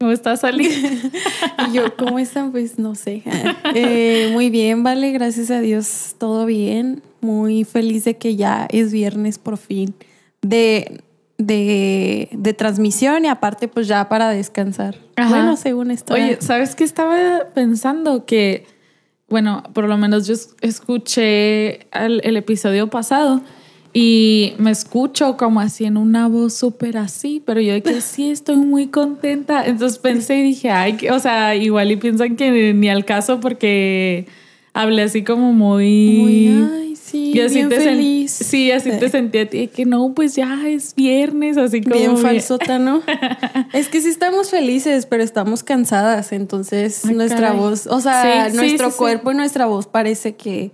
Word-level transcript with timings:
¿Cómo 0.00 0.12
estás, 0.12 0.44
Ali? 0.44 0.66
y 1.68 1.72
yo, 1.74 1.94
¿cómo 1.94 2.18
están? 2.18 2.52
Pues 2.52 2.78
no 2.78 2.94
sé. 2.94 3.22
Eh, 3.74 4.30
muy 4.32 4.48
bien, 4.48 4.82
vale, 4.82 5.12
gracias 5.12 5.50
a 5.50 5.60
Dios, 5.60 6.14
todo 6.16 6.46
bien. 6.46 7.02
Muy 7.20 7.64
feliz 7.64 8.04
de 8.04 8.16
que 8.16 8.34
ya 8.34 8.66
es 8.70 8.92
viernes 8.92 9.38
por 9.38 9.58
fin 9.58 9.94
de, 10.40 11.02
de, 11.36 12.30
de 12.32 12.54
transmisión 12.54 13.26
y 13.26 13.28
aparte 13.28 13.68
pues 13.68 13.86
ya 13.88 14.08
para 14.08 14.30
descansar. 14.30 14.96
Bueno, 15.28 15.56
según 15.56 15.90
esto. 15.90 16.14
Oye, 16.14 16.38
¿sabes 16.40 16.74
qué 16.74 16.84
estaba 16.84 17.48
pensando? 17.54 18.24
Que, 18.24 18.66
bueno, 19.28 19.62
por 19.74 19.86
lo 19.86 19.98
menos 19.98 20.26
yo 20.26 20.34
escuché 20.62 21.86
el 21.92 22.36
episodio 22.38 22.88
pasado 22.88 23.42
y 23.92 24.54
me 24.58 24.70
escucho 24.70 25.36
como 25.36 25.60
así 25.60 25.84
en 25.84 25.96
una 25.96 26.28
voz 26.28 26.54
súper 26.54 26.96
así, 26.96 27.42
pero 27.44 27.60
yo 27.60 27.72
de 27.72 27.82
que 27.82 28.00
sí 28.00 28.30
estoy 28.30 28.56
muy 28.56 28.86
contenta. 28.86 29.66
Entonces 29.66 29.98
pensé 29.98 30.36
y 30.38 30.42
dije, 30.42 30.70
ay, 30.70 30.96
o 31.10 31.18
sea, 31.18 31.56
igual 31.56 31.90
y 31.90 31.96
piensan 31.96 32.36
que 32.36 32.72
ni 32.72 32.88
al 32.88 33.04
caso 33.04 33.40
porque 33.40 34.26
hablé 34.72 35.02
así 35.02 35.24
como 35.24 35.52
muy... 35.52 36.18
Muy, 36.20 36.68
ay, 36.72 36.94
sí, 36.94 37.32
y 37.34 37.40
así 37.40 37.64
te 37.64 37.80
feliz. 37.80 38.30
Sí, 38.30 38.70
así 38.70 38.90
te 38.90 39.08
sentí 39.10 39.38
a 39.38 39.50
ti, 39.50 39.66
que 39.66 39.84
no, 39.84 40.14
pues 40.14 40.36
ya 40.36 40.68
es 40.68 40.94
viernes, 40.94 41.56
así 41.56 41.80
como... 41.80 41.96
Bien 41.96 42.16
falsota, 42.16 42.78
¿no? 42.78 43.02
es 43.72 43.88
que 43.88 44.00
sí 44.00 44.08
estamos 44.08 44.50
felices, 44.50 45.06
pero 45.06 45.24
estamos 45.24 45.64
cansadas, 45.64 46.30
entonces 46.30 47.04
nuestra 47.06 47.52
voz, 47.52 47.88
o 47.88 48.00
sea, 48.00 48.50
nuestro 48.50 48.92
cuerpo 48.92 49.32
y 49.32 49.34
nuestra 49.34 49.66
voz 49.66 49.88
parece 49.88 50.36
que 50.36 50.70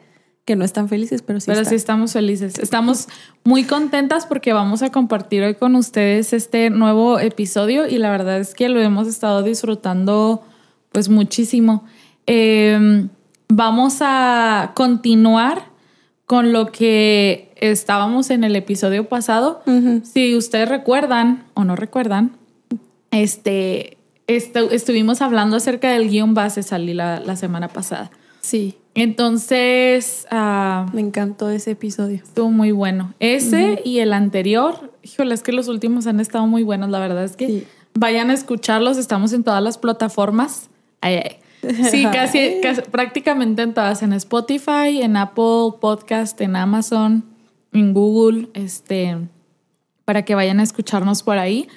que 0.46 0.54
no 0.54 0.64
están 0.64 0.88
felices, 0.88 1.22
pero 1.22 1.40
sí. 1.40 1.46
Pero 1.48 1.64
sí 1.64 1.74
estamos 1.74 2.12
felices. 2.12 2.58
Estamos 2.58 3.08
muy 3.42 3.64
contentas 3.64 4.26
porque 4.26 4.52
vamos 4.52 4.80
a 4.82 4.90
compartir 4.90 5.42
hoy 5.42 5.56
con 5.56 5.74
ustedes 5.74 6.32
este 6.32 6.70
nuevo 6.70 7.18
episodio 7.18 7.88
y 7.88 7.98
la 7.98 8.10
verdad 8.10 8.38
es 8.38 8.54
que 8.54 8.68
lo 8.68 8.80
hemos 8.80 9.08
estado 9.08 9.42
disfrutando 9.42 10.44
pues 10.92 11.08
muchísimo. 11.08 11.84
Em, 12.26 13.08
vamos 13.48 13.98
a 14.00 14.70
continuar 14.76 15.64
con 16.26 16.52
lo 16.52 16.70
que 16.70 17.52
estábamos 17.56 18.30
en 18.30 18.44
el 18.44 18.54
episodio 18.54 19.08
pasado. 19.08 19.62
Si 20.04 20.36
ustedes 20.36 20.68
recuerdan 20.68 21.44
o 21.54 21.64
no 21.64 21.74
recuerdan, 21.74 22.36
este, 23.10 23.96
estuvimos 24.28 25.22
hablando 25.22 25.56
acerca 25.56 25.90
del 25.90 26.08
guion 26.08 26.34
base, 26.34 26.62
salí 26.62 26.94
la, 26.94 27.18
la 27.18 27.34
semana 27.34 27.66
pasada. 27.66 28.12
Sí. 28.40 28.76
Entonces. 28.96 30.26
Ah, 30.30 30.86
Me 30.92 31.02
encantó 31.02 31.50
ese 31.50 31.72
episodio. 31.72 32.16
Estuvo 32.16 32.50
muy 32.50 32.72
bueno. 32.72 33.14
Ese 33.20 33.80
y 33.84 33.98
el 33.98 34.12
anterior. 34.12 34.92
Híjole, 35.02 35.34
es 35.34 35.42
que 35.42 35.52
los 35.52 35.68
últimos 35.68 36.06
han 36.06 36.18
estado 36.18 36.46
muy 36.46 36.62
buenos. 36.62 36.90
La 36.90 36.98
verdad 36.98 37.24
es 37.24 37.36
que 37.36 37.66
vayan 37.94 38.30
a 38.30 38.34
escucharlos. 38.34 38.96
Estamos 38.96 39.32
en 39.34 39.44
todas 39.44 39.62
las 39.62 39.78
plataformas. 39.78 40.70
Sí, 41.90 42.06
casi, 42.12 42.60
prácticamente 42.90 43.62
en 43.62 43.74
todas. 43.74 44.02
En 44.02 44.14
Spotify, 44.14 45.02
en 45.02 45.16
Apple 45.16 45.78
Podcast, 45.78 46.40
en 46.40 46.56
Amazon, 46.56 47.24
en 47.72 47.92
Google. 47.92 48.48
Este. 48.54 49.18
Para 50.06 50.24
que 50.24 50.34
vayan 50.34 50.58
a 50.58 50.62
escucharnos 50.62 51.22
por 51.22 51.36
ahí. 51.36 51.68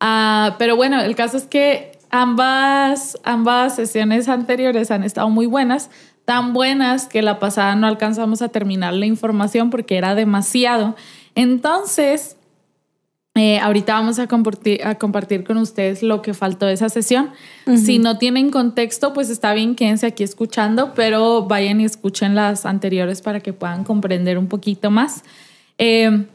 Ah, 0.00 0.56
pero 0.58 0.74
bueno, 0.74 1.00
el 1.00 1.14
caso 1.14 1.36
es 1.36 1.44
que 1.44 1.92
ambas, 2.10 3.18
ambas 3.22 3.76
sesiones 3.76 4.28
anteriores 4.28 4.90
han 4.90 5.04
estado 5.04 5.30
muy 5.30 5.46
buenas 5.46 5.90
tan 6.26 6.52
buenas 6.52 7.06
que 7.06 7.22
la 7.22 7.38
pasada 7.38 7.74
no 7.76 7.86
alcanzamos 7.86 8.42
a 8.42 8.48
terminar 8.48 8.92
la 8.92 9.06
información 9.06 9.70
porque 9.70 9.96
era 9.96 10.14
demasiado. 10.14 10.96
Entonces, 11.36 12.36
eh, 13.36 13.60
ahorita 13.60 13.92
vamos 13.92 14.18
a 14.18 14.26
compartir, 14.26 14.84
a 14.84 14.96
compartir 14.96 15.44
con 15.44 15.56
ustedes 15.56 16.02
lo 16.02 16.22
que 16.22 16.34
faltó 16.34 16.66
de 16.66 16.72
esa 16.72 16.88
sesión. 16.88 17.30
Si 17.76 18.00
no 18.00 18.18
tienen 18.18 18.50
contexto, 18.50 19.12
pues 19.12 19.30
está 19.30 19.54
bien, 19.54 19.76
quédense 19.76 20.06
aquí 20.06 20.24
escuchando, 20.24 20.94
pero 20.94 21.46
vayan 21.46 21.80
y 21.80 21.84
escuchen 21.84 22.34
las 22.34 22.66
anteriores 22.66 23.22
para 23.22 23.40
que 23.40 23.52
puedan 23.52 23.84
comprender 23.84 24.36
un 24.36 24.48
poquito 24.48 24.90
más. 24.90 25.22
Eh, 25.78 26.26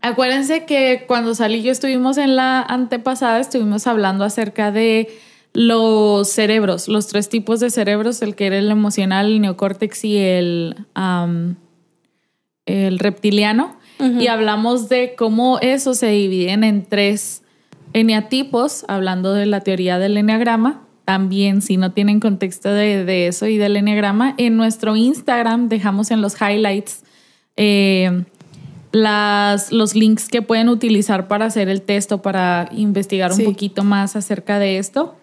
acuérdense 0.00 0.64
que 0.64 1.06
cuando 1.08 1.34
salí 1.34 1.62
yo 1.62 1.72
estuvimos 1.72 2.18
en 2.18 2.36
la 2.36 2.62
antepasada, 2.62 3.40
estuvimos 3.40 3.88
hablando 3.88 4.22
acerca 4.22 4.70
de 4.70 5.08
los 5.58 6.28
cerebros, 6.28 6.86
los 6.86 7.08
tres 7.08 7.28
tipos 7.28 7.58
de 7.58 7.70
cerebros, 7.70 8.22
el 8.22 8.36
que 8.36 8.46
era 8.46 8.58
el 8.58 8.70
emocional, 8.70 9.26
el 9.26 9.40
neocórtex 9.40 10.04
y 10.04 10.16
el, 10.16 10.76
el 12.64 12.98
reptiliano. 13.00 13.76
Y 13.98 14.28
hablamos 14.28 14.88
de 14.88 15.16
cómo 15.18 15.58
eso 15.58 15.94
se 15.94 16.10
dividen 16.10 16.62
en 16.62 16.86
tres 16.86 17.42
eneatipos, 17.92 18.84
hablando 18.86 19.34
de 19.34 19.46
la 19.46 19.62
teoría 19.62 19.98
del 19.98 20.16
eneagrama. 20.16 20.82
También, 21.04 21.60
si 21.60 21.76
no 21.76 21.90
tienen 21.90 22.20
contexto 22.20 22.70
de, 22.70 23.26
eso 23.26 23.48
y 23.48 23.56
del 23.56 23.76
eneagrama, 23.76 24.34
en 24.38 24.56
nuestro 24.56 24.94
Instagram 24.94 25.68
dejamos 25.68 26.12
en 26.12 26.20
los 26.20 26.40
highlights 26.40 27.02
eh, 27.56 28.22
las, 28.92 29.72
los 29.72 29.96
links 29.96 30.28
que 30.28 30.40
pueden 30.40 30.68
utilizar 30.68 31.26
para 31.26 31.46
hacer 31.46 31.68
el 31.68 31.82
texto, 31.82 32.22
para 32.22 32.68
investigar 32.70 33.32
un 33.32 33.42
poquito 33.42 33.82
más 33.82 34.14
acerca 34.14 34.60
de 34.60 34.78
esto. 34.78 35.17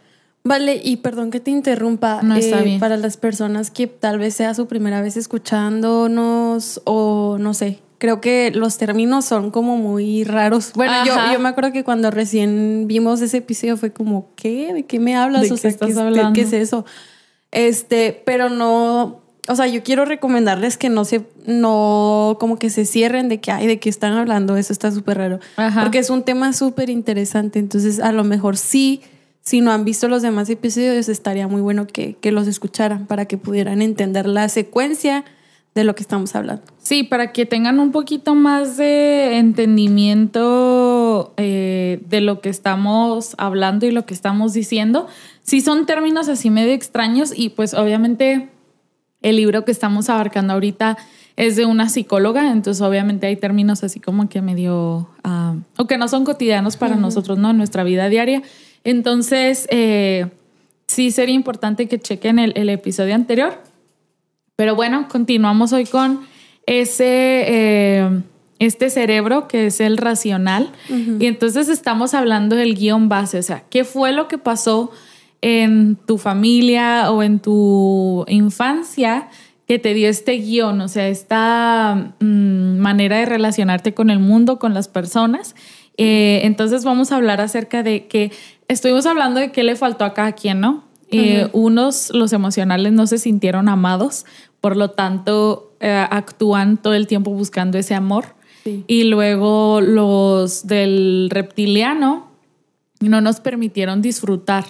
Vale, 0.45 0.79
y 0.81 0.97
perdón 0.97 1.31
que 1.31 1.39
te 1.39 1.49
interrumpa. 1.49 2.21
No 2.21 2.35
está 2.35 2.61
eh, 2.61 2.63
bien. 2.63 2.79
Para 2.79 2.97
las 2.97 3.17
personas 3.17 3.71
que 3.71 3.87
tal 3.87 4.19
vez 4.19 4.35
sea 4.35 4.53
su 4.53 4.67
primera 4.67 5.01
vez 5.01 5.17
escuchándonos 5.17 6.81
o 6.85 7.37
no 7.39 7.55
sé, 7.55 7.79
creo 7.97 8.21
que 8.21 8.51
los 8.51 8.77
términos 8.77 9.25
son 9.25 9.49
como 9.49 9.75
muy 9.77 10.23
raros. 10.23 10.73
Bueno, 10.75 11.03
yo, 11.03 11.15
yo, 11.33 11.39
me 11.39 11.49
acuerdo 11.49 11.71
que 11.71 11.83
cuando 11.83 12.11
recién 12.11 12.85
vimos 12.85 13.21
ese 13.21 13.37
episodio 13.37 13.75
fue 13.75 13.91
como, 13.91 14.29
¿qué? 14.35 14.71
¿De 14.71 14.85
qué 14.85 14.99
me 14.99 15.15
hablas? 15.15 15.49
o 15.49 15.57
sea, 15.57 15.71
qué 15.71 15.73
estás 15.73 15.97
hablando? 15.97 16.33
¿qué 16.33 16.41
es 16.41 16.53
eso? 16.53 16.85
Este, 17.49 18.21
pero 18.23 18.49
no, 18.51 19.21
o 19.47 19.55
sea, 19.55 19.65
yo 19.65 19.81
quiero 19.81 20.05
recomendarles 20.05 20.77
que 20.77 20.89
no 20.89 21.05
se, 21.05 21.25
no 21.47 22.37
como 22.39 22.59
que 22.59 22.69
se 22.69 22.85
cierren 22.85 23.29
de 23.29 23.39
que, 23.39 23.51
ay, 23.51 23.65
de 23.65 23.79
qué 23.79 23.89
están 23.89 24.13
hablando, 24.13 24.57
eso 24.57 24.73
está 24.73 24.91
súper 24.91 25.17
raro. 25.17 25.39
Porque 25.81 25.97
es 25.97 26.11
un 26.11 26.21
tema 26.21 26.53
súper 26.53 26.91
interesante, 26.91 27.57
entonces 27.57 27.99
a 27.99 28.11
lo 28.11 28.23
mejor 28.23 28.57
sí 28.57 29.01
si 29.45 29.61
no 29.61 29.71
han 29.71 29.85
visto 29.85 30.07
los 30.07 30.23
demás 30.23 30.49
episodios, 30.49 31.07
estaría 31.07 31.47
muy 31.47 31.61
bueno 31.61 31.85
que, 31.85 32.17
los 32.31 32.47
escucharan 32.47 33.05
para 33.05 33.25
que 33.25 33.37
pudieran 33.37 33.83
entender 33.83 34.25
la 34.25 34.49
secuencia 34.49 35.23
de 35.75 35.83
lo 35.83 35.93
que 35.93 36.01
estamos 36.01 36.35
hablando. 36.35 36.63
Sí, 36.79 37.03
para 37.03 37.31
que 37.31 37.45
tengan 37.45 37.79
un 37.79 37.91
poquito 37.91 38.33
más 38.33 38.75
de 38.77 39.37
entendimiento 39.37 41.33
eh, 41.37 42.01
de 42.07 42.21
lo 42.21 42.41
que 42.41 42.49
estamos 42.49 43.35
hablando 43.37 43.85
y 43.85 43.91
lo 43.91 44.05
que 44.07 44.15
estamos 44.15 44.53
diciendo. 44.53 45.07
Sí 45.43 45.61
son 45.61 45.85
términos 45.85 46.27
así 46.27 46.49
medio 46.49 46.73
extraños 46.73 47.31
y 47.35 47.49
pues 47.49 47.75
obviamente 47.75 48.49
el 49.21 49.35
libro 49.35 49.63
que 49.63 49.71
estamos 49.71 50.09
abarcando 50.09 50.53
ahorita 50.53 50.97
es 51.35 51.55
de 51.55 51.65
una 51.65 51.89
psicóloga, 51.89 52.51
entonces 52.51 52.81
obviamente 52.81 53.27
hay 53.27 53.35
términos 53.35 53.83
así 53.83 53.99
como 53.99 54.29
que 54.29 54.41
medio, 54.41 55.09
ah, 55.23 55.55
o 55.77 55.85
que 55.85 55.97
no 55.97 56.07
son 56.07 56.23
cotidianos 56.23 56.77
para 56.77 56.95
nosotros, 56.95 57.37
¿no? 57.37 57.51
En 57.51 57.57
nuestra 57.57 57.83
vida 57.83 58.07
diaria. 58.07 58.41
Entonces, 58.85 59.67
eh, 59.71 60.27
sí 60.87 61.11
sería 61.11 61.35
importante 61.35 61.87
que 61.87 61.99
chequen 61.99 62.39
el, 62.39 62.69
episodio 62.69 63.15
anterior. 63.15 63.61
Pero 64.55 64.75
bueno, 64.75 65.07
continuamos 65.09 65.73
hoy 65.73 65.85
con 65.85 66.21
ese, 66.67 67.43
eh, 67.47 68.21
este 68.59 68.89
cerebro 68.89 69.47
que 69.47 69.65
es 69.65 69.81
el 69.81 69.97
racional. 69.97 70.71
Y 71.19 71.25
entonces 71.25 71.67
estamos 71.67 72.13
hablando 72.13 72.55
del 72.55 72.75
guion 72.75 73.09
base, 73.09 73.39
o 73.39 73.43
sea, 73.43 73.63
¿qué 73.69 73.83
fue 73.83 74.13
lo 74.13 74.27
que 74.27 74.37
pasó 74.37 74.91
en 75.41 75.97
tu 75.97 76.17
familia 76.17 77.11
o 77.11 77.23
en 77.23 77.39
tu 77.39 78.23
infancia 78.27 79.29
que 79.67 79.79
te 79.79 79.95
dio 79.95 80.07
este 80.07 80.33
guion, 80.33 80.79
o 80.79 80.87
sea, 80.87 81.07
esta 81.07 82.13
mm, 82.19 82.77
manera 82.77 83.17
de 83.17 83.25
relacionarte 83.25 83.95
con 83.95 84.11
el 84.11 84.19
mundo, 84.19 84.59
con 84.59 84.75
las 84.75 84.87
personas? 84.87 85.55
Eh, 85.97 86.41
entonces 86.43 86.83
vamos 86.83 87.11
a 87.11 87.15
hablar 87.15 87.41
acerca 87.41 87.81
de 87.81 88.07
que 88.07 88.31
estuvimos 88.67 89.05
hablando 89.05 89.39
de 89.39 89.51
qué 89.51 89.63
le 89.63 89.75
faltó 89.75 90.05
a 90.05 90.13
cada 90.13 90.33
quien, 90.33 90.59
¿no? 90.59 90.83
Eh, 91.11 91.47
unos, 91.53 92.09
los 92.13 92.33
emocionales, 92.33 92.91
no 92.91 93.07
se 93.07 93.17
sintieron 93.17 93.69
amados, 93.69 94.25
por 94.59 94.75
lo 94.75 94.91
tanto, 94.91 95.73
eh, 95.79 96.05
actúan 96.09 96.77
todo 96.77 96.93
el 96.93 97.07
tiempo 97.07 97.31
buscando 97.31 97.77
ese 97.77 97.95
amor. 97.95 98.35
Y 98.87 99.03
luego 99.03 99.79
los 99.79 100.65
del 100.65 101.29
reptiliano 101.31 102.31
no 102.99 103.21
nos 103.21 103.39
permitieron 103.39 104.01
disfrutar 104.01 104.65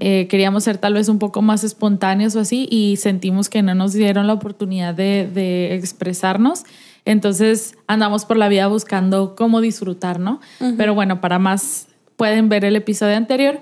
Eh, 0.00 0.26
queríamos 0.28 0.64
ser 0.64 0.78
tal 0.78 0.94
vez 0.94 1.08
un 1.08 1.18
poco 1.18 1.40
más 1.40 1.62
espontáneos 1.62 2.34
o 2.34 2.40
así 2.40 2.66
y 2.70 2.96
sentimos 2.96 3.48
que 3.48 3.62
no 3.62 3.74
nos 3.74 3.92
dieron 3.92 4.26
la 4.26 4.32
oportunidad 4.32 4.94
de, 4.94 5.74
expresarnos. 5.74 6.64
Entonces 7.04 7.76
andamos 7.86 8.24
por 8.24 8.36
la 8.36 8.48
vida 8.48 8.66
buscando 8.66 9.34
cómo 9.36 9.60
disfrutar, 9.60 10.18
¿no? 10.20 10.40
Pero 10.76 10.94
bueno, 10.94 11.20
para 11.20 11.38
más 11.38 11.88
pueden 12.22 12.48
ver 12.48 12.64
el 12.64 12.76
episodio 12.76 13.16
anterior. 13.16 13.58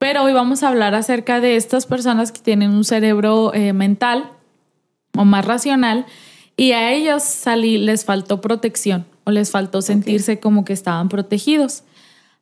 Pero 0.00 0.24
hoy 0.24 0.32
vamos 0.32 0.64
a 0.64 0.68
hablar 0.68 0.96
acerca 0.96 1.40
de 1.40 1.54
estas 1.54 1.86
personas 1.86 2.32
que 2.32 2.40
tienen 2.40 2.72
un 2.72 2.82
cerebro 2.82 3.54
eh, 3.54 3.72
mental 3.72 4.32
o 5.16 5.24
más 5.24 5.44
racional 5.44 6.04
y 6.56 6.72
a 6.72 6.90
ellos 6.90 7.22
salí, 7.22 7.78
les 7.78 8.04
faltó 8.04 8.40
protección 8.40 9.06
o 9.22 9.30
les 9.30 9.52
faltó 9.52 9.80
sentirse 9.80 10.40
como 10.40 10.64
que 10.64 10.72
estaban 10.72 11.08
protegidos. 11.08 11.84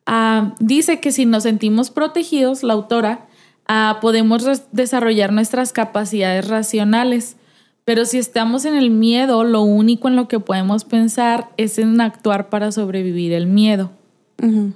Ah, 0.07 0.55
dice 0.59 0.99
que 0.99 1.11
si 1.11 1.27
nos 1.27 1.43
sentimos 1.43 1.91
protegidos, 1.91 2.63
la 2.63 2.73
autora, 2.73 3.27
ah, 3.67 3.99
podemos 4.01 4.63
desarrollar 4.71 5.33
nuestras 5.33 5.71
capacidades 5.71 6.47
racionales. 6.47 7.37
Pero 7.85 8.05
si 8.05 8.17
estamos 8.17 8.65
en 8.65 8.73
el 8.73 8.89
miedo, 8.89 9.43
lo 9.43 9.61
único 9.61 10.07
en 10.07 10.15
lo 10.15 10.27
que 10.27 10.39
podemos 10.39 10.83
pensar 10.83 11.51
es 11.57 11.77
en 11.77 12.01
actuar 12.01 12.49
para 12.49 12.71
sobrevivir 12.71 13.33
el 13.33 13.45
miedo. 13.45 13.91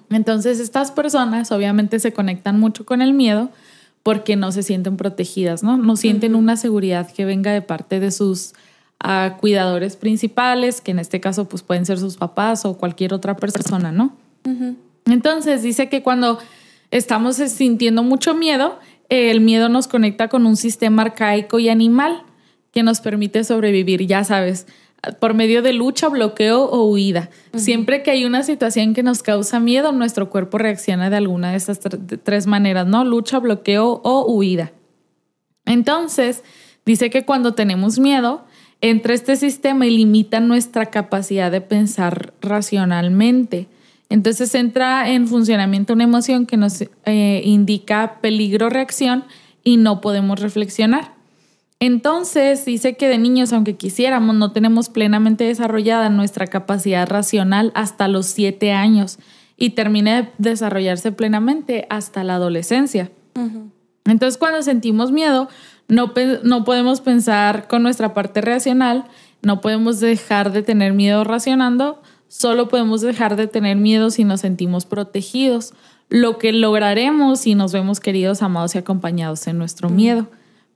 Entonces 0.10 0.60
estas 0.60 0.92
personas 0.92 1.52
obviamente 1.52 2.00
se 2.00 2.14
conectan 2.14 2.60
mucho 2.60 2.86
con 2.86 3.02
el 3.02 3.14
miedo 3.14 3.50
porque 4.04 4.38
no 4.38 4.54
se 4.54 4.64
sienten 4.64 4.96
protegidas, 4.96 5.64
¿no? 5.64 5.76
No 5.76 5.98
sienten 5.98 6.36
una 6.36 6.56
seguridad 6.56 7.12
que 7.12 7.26
venga 7.26 7.52
de 7.52 7.62
parte 7.62 8.00
de 8.00 8.12
sus 8.12 8.54
ah, 9.02 9.36
cuidadores 9.40 9.98
principales, 9.98 10.80
que 10.80 10.92
en 10.92 11.00
este 11.00 11.20
caso 11.20 11.50
pues 11.50 11.64
pueden 11.64 11.86
ser 11.86 12.00
sus 12.00 12.16
papás 12.16 12.64
o 12.64 12.78
cualquier 12.78 13.14
otra 13.14 13.36
persona, 13.36 13.92
¿no? 13.92 14.16
Entonces 15.06 15.62
dice 15.62 15.90
que 15.90 16.04
cuando 16.04 16.40
estamos 16.90 17.36
sintiendo 17.36 18.02
mucho 18.02 18.34
miedo, 18.34 18.80
el 19.10 19.42
miedo 19.42 19.68
nos 19.68 19.88
conecta 19.88 20.30
con 20.30 20.46
un 20.46 20.56
sistema 20.56 21.02
arcaico 21.02 21.60
y 21.60 21.68
animal 21.68 22.24
que 22.72 22.84
nos 22.84 23.02
permite 23.02 23.44
sobrevivir, 23.44 24.06
ya 24.06 24.24
sabes, 24.24 24.68
por 25.20 25.34
medio 25.34 25.62
de 25.62 25.74
lucha, 25.74 26.10
bloqueo 26.10 26.64
o 26.64 26.86
huida. 26.90 27.30
Siempre 27.56 28.04
que 28.04 28.12
hay 28.12 28.26
una 28.26 28.44
situación 28.44 28.94
que 28.94 29.04
nos 29.04 29.24
causa 29.24 29.60
miedo, 29.60 29.92
nuestro 29.92 30.30
cuerpo 30.30 30.58
reacciona 30.58 31.10
de 31.10 31.18
alguna 31.18 31.52
de 31.52 31.58
esas 31.58 31.80
tres 32.24 32.48
maneras, 32.48 32.88
¿no? 32.88 33.04
Lucha, 33.04 33.40
bloqueo 33.40 34.02
o 34.04 34.32
huida. 34.32 34.72
Entonces, 35.66 36.44
dice 36.86 37.10
que 37.10 37.26
cuando 37.26 37.54
tenemos 37.54 38.00
miedo, 38.00 38.46
entra 38.82 39.14
este 39.14 39.36
sistema 39.36 39.86
y 39.86 39.98
limita 39.98 40.40
nuestra 40.40 40.88
capacidad 40.88 41.52
de 41.52 41.62
pensar 41.62 42.34
racionalmente. 42.42 43.68
Entonces 44.10 44.56
entra 44.56 45.10
en 45.10 45.28
funcionamiento 45.28 45.94
una 45.94 46.06
emoción 46.06 46.46
que 46.46 46.58
nos 46.58 46.82
eh, 46.82 47.42
indica 47.44 48.20
peligro, 48.22 48.70
reacción 48.70 49.26
y 49.64 49.78
no 49.78 50.00
podemos 50.00 50.40
reflexionar. 50.40 51.17
Entonces 51.80 52.66
dice 52.66 52.96
que 52.96 53.08
de 53.08 53.18
niños, 53.18 53.54
aunque 53.54 53.76
quisiéramos, 53.76 54.36
no 54.36 54.52
tenemos 54.52 54.90
plenamente 54.90 55.44
desarrollada 55.44 56.10
nuestra 56.10 56.48
capacidad 56.48 57.08
racional 57.08 57.72
hasta 57.76 58.08
los 58.08 58.26
siete 58.26 58.72
años 58.72 59.20
y 59.58 59.72
termina 59.72 60.22
de 60.22 60.30
desarrollarse 60.38 61.12
plenamente 61.12 61.86
hasta 61.90 62.24
la 62.24 62.36
adolescencia. 62.36 63.12
Entonces 64.06 64.38
cuando 64.38 64.64
sentimos 64.64 65.12
miedo, 65.12 65.50
no, 65.88 66.14
no 66.44 66.64
podemos 66.64 67.02
pensar 67.02 67.68
con 67.68 67.84
nuestra 67.84 68.14
parte 68.14 68.42
racional, 68.42 69.06
no 69.44 69.62
podemos 69.62 70.00
dejar 70.00 70.52
de 70.52 70.64
tener 70.64 70.94
miedo 70.94 71.24
racionando, 71.24 72.02
Solo 72.30 72.68
podemos 72.68 73.02
dejar 73.02 73.36
de 73.36 73.48
tener 73.48 73.78
miedo 73.78 74.10
si 74.10 74.24
nos 74.24 74.42
sentimos 74.42 74.86
protegidos, 74.86 75.74
lo 76.10 76.38
que 76.38 76.52
lograremos 76.52 77.40
si 77.40 77.56
nos 77.56 77.72
vemos 77.72 78.00
queridos, 78.00 78.42
amados 78.42 78.76
y 78.76 78.78
acompañados 78.78 79.48
en 79.48 79.58
nuestro 79.58 79.90
miedo. 79.90 80.28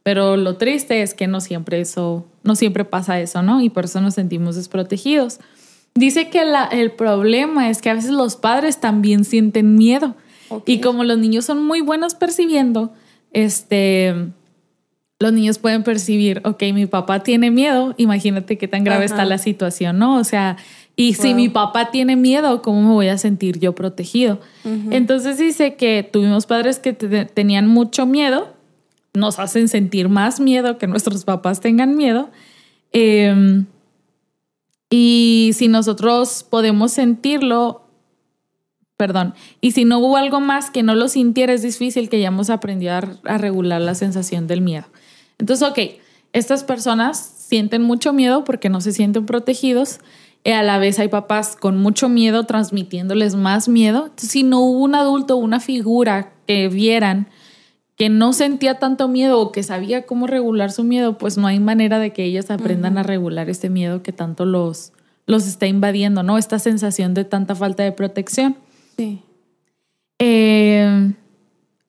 Pero 0.03 0.35
lo 0.35 0.57
triste 0.57 1.01
es 1.01 1.13
que 1.13 1.27
no 1.27 1.41
siempre 1.41 1.79
eso, 1.79 2.25
no 2.43 2.55
siempre 2.55 2.85
pasa 2.85 3.19
eso, 3.19 3.43
¿no? 3.43 3.61
Y 3.61 3.69
por 3.69 3.85
eso 3.85 4.01
nos 4.01 4.15
sentimos 4.15 4.55
desprotegidos. 4.55 5.39
Dice 5.93 6.29
que 6.29 6.43
el 6.71 6.91
problema 6.91 7.69
es 7.69 7.81
que 7.81 7.89
a 7.89 7.93
veces 7.93 8.11
los 8.11 8.35
padres 8.35 8.79
también 8.79 9.25
sienten 9.25 9.75
miedo. 9.75 10.15
Y 10.65 10.81
como 10.81 11.03
los 11.03 11.17
niños 11.17 11.45
son 11.45 11.63
muy 11.63 11.81
buenos 11.81 12.15
percibiendo, 12.15 12.93
este, 13.31 14.13
los 15.19 15.31
niños 15.31 15.59
pueden 15.59 15.83
percibir, 15.83 16.41
ok, 16.43 16.63
mi 16.73 16.87
papá 16.87 17.23
tiene 17.23 17.51
miedo, 17.51 17.93
imagínate 17.97 18.57
qué 18.57 18.67
tan 18.67 18.83
grave 18.83 19.05
está 19.05 19.23
la 19.23 19.37
situación, 19.37 19.99
¿no? 19.99 20.17
O 20.17 20.23
sea, 20.23 20.57
y 20.95 21.13
si 21.13 21.33
mi 21.33 21.47
papá 21.47 21.91
tiene 21.91 22.15
miedo, 22.15 22.61
¿cómo 22.61 22.81
me 22.81 22.93
voy 22.93 23.07
a 23.07 23.17
sentir 23.17 23.59
yo 23.59 23.73
protegido? 23.73 24.39
Entonces 24.89 25.37
dice 25.37 25.75
que 25.75 26.07
tuvimos 26.09 26.47
padres 26.47 26.79
que 26.79 26.93
tenían 26.93 27.67
mucho 27.67 28.05
miedo, 28.05 28.53
nos 29.13 29.39
hacen 29.39 29.67
sentir 29.67 30.09
más 30.09 30.39
miedo 30.39 30.77
que 30.77 30.87
nuestros 30.87 31.25
papás 31.25 31.59
tengan 31.59 31.95
miedo. 31.95 32.29
Em, 32.91 33.65
y 34.89 35.51
si 35.53 35.67
nosotros 35.67 36.45
podemos 36.49 36.91
sentirlo, 36.91 37.83
perdón, 38.97 39.33
y 39.61 39.71
si 39.71 39.85
no 39.85 39.99
hubo 39.99 40.17
algo 40.17 40.39
más 40.39 40.69
que 40.69 40.83
no 40.83 40.95
lo 40.95 41.07
sintiera, 41.07 41.53
es 41.53 41.61
difícil 41.61 42.09
que 42.09 42.17
hayamos 42.17 42.49
aprendido 42.49 42.93
a, 42.93 43.01
a 43.25 43.37
regular 43.37 43.81
la 43.81 43.95
sensación 43.95 44.47
del 44.47 44.61
miedo. 44.61 44.85
Entonces, 45.37 45.67
ok, 45.67 45.79
estas 46.33 46.63
personas 46.63 47.17
sienten 47.17 47.81
mucho 47.81 48.13
miedo 48.13 48.43
porque 48.43 48.69
no 48.69 48.79
se 48.79 48.93
sienten 48.93 49.25
protegidos 49.25 49.99
y 50.43 50.51
a 50.51 50.63
la 50.63 50.77
vez 50.79 50.99
hay 50.99 51.07
papás 51.07 51.55
con 51.55 51.77
mucho 51.77 52.09
miedo 52.09 52.45
transmitiéndoles 52.45 53.35
más 53.35 53.67
miedo. 53.67 54.09
si 54.17 54.43
no 54.43 54.61
hubo 54.61 54.79
un 54.79 54.95
adulto, 54.95 55.35
una 55.35 55.59
figura 55.59 56.33
que 56.47 56.67
vieran 56.67 57.27
que 58.01 58.09
no 58.09 58.33
sentía 58.33 58.79
tanto 58.79 59.07
miedo 59.07 59.39
o 59.39 59.51
que 59.51 59.61
sabía 59.61 60.07
cómo 60.07 60.25
regular 60.25 60.71
su 60.71 60.83
miedo, 60.83 61.19
pues 61.19 61.37
no 61.37 61.45
hay 61.45 61.59
manera 61.59 61.99
de 61.99 62.13
que 62.13 62.23
ellos 62.23 62.49
aprendan 62.49 62.97
a 62.97 63.03
regular 63.03 63.47
este 63.47 63.69
miedo 63.69 64.01
que 64.01 64.11
tanto 64.11 64.43
los, 64.43 64.91
los 65.27 65.45
está 65.45 65.67
invadiendo, 65.67 66.23
¿no? 66.23 66.39
Esta 66.39 66.57
sensación 66.57 67.13
de 67.13 67.25
tanta 67.25 67.53
falta 67.53 67.83
de 67.83 67.91
protección. 67.91 68.55
Sí. 68.97 69.21
Eh, 70.17 71.13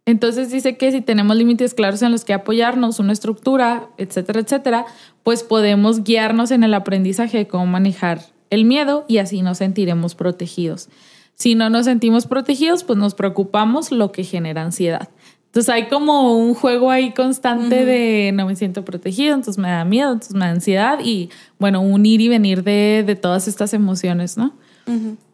entonces 0.05 0.51
dice 0.51 0.77
que 0.77 0.93
si 0.93 1.01
tenemos 1.01 1.35
límites 1.35 1.73
claros 1.73 2.03
en 2.03 2.13
los 2.13 2.27
que 2.27 2.35
apoyarnos, 2.35 2.99
una 2.99 3.15
estructura, 3.15 3.89
etcétera, 3.97 4.41
etcétera, 4.41 4.85
pues 5.23 5.43
podemos 5.43 6.05
guiarnos 6.05 6.51
en 6.51 6.63
el 6.63 6.75
aprendizaje 6.75 7.39
de 7.39 7.49
cómo 7.49 7.65
manejar 7.65 8.21
el 8.51 8.67
miedo 8.67 9.07
y 9.09 9.17
así 9.17 9.41
nos 9.41 9.57
sentiremos 9.57 10.15
protegidos. 10.15 10.91
Si 11.37 11.55
no 11.55 11.71
nos 11.71 11.87
sentimos 11.87 12.27
protegidos, 12.27 12.85
pues 12.85 12.99
nos 12.99 13.15
preocupamos, 13.15 13.91
lo 13.93 14.13
que 14.13 14.25
genera 14.25 14.61
ansiedad. 14.61 15.09
Entonces 15.53 15.69
hay 15.69 15.89
como 15.89 16.35
un 16.35 16.55
juego 16.55 16.91
ahí 16.91 17.13
constante 17.13 17.85
de 17.85 18.33
no 18.33 18.47
me 18.47 18.57
siento 18.57 18.87
protegido, 18.87 19.35
entonces 19.35 19.61
me 19.61 19.69
da 19.69 19.85
miedo, 19.85 20.13
entonces 20.13 20.35
me 20.35 20.47
da 20.47 20.51
ansiedad 20.51 20.99
y 21.05 21.29
bueno, 21.59 21.83
un 21.83 22.07
ir 22.07 22.23
y 22.23 22.29
venir 22.29 22.65
de, 22.65 23.19
todas 23.21 23.47
estas 23.47 23.75
emociones, 23.75 24.39
¿no? 24.39 24.55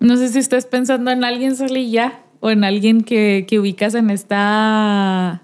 No 0.00 0.16
sé 0.16 0.28
si 0.28 0.40
estás 0.40 0.66
pensando 0.66 1.12
en 1.12 1.22
alguien, 1.22 1.54
Sally, 1.54 1.92
ya, 1.92 2.24
o 2.40 2.50
en 2.50 2.64
alguien 2.64 3.02
que, 3.02 3.46
ubicas 3.60 3.94
en 3.94 4.10
esta, 4.10 5.42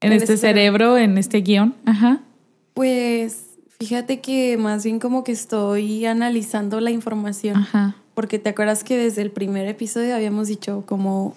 en, 0.00 0.12
este, 0.12 0.32
este 0.32 0.48
cerebro, 0.48 0.98
en 0.98 1.16
este 1.16 1.42
guion. 1.42 1.72
Ajá. 1.84 2.22
Pues 2.74 3.46
Fíjate 3.78 4.20
que 4.20 4.56
más 4.56 4.84
bien 4.84 4.98
como 4.98 5.22
que 5.22 5.32
estoy 5.32 6.06
analizando 6.06 6.80
la 6.80 6.90
información. 6.90 7.56
Ajá. 7.56 7.96
Porque 8.14 8.38
te 8.38 8.48
acuerdas 8.48 8.84
que 8.84 8.96
desde 8.96 9.22
el 9.22 9.30
primer 9.30 9.68
episodio 9.68 10.14
habíamos 10.14 10.48
dicho 10.48 10.84
como 10.86 11.36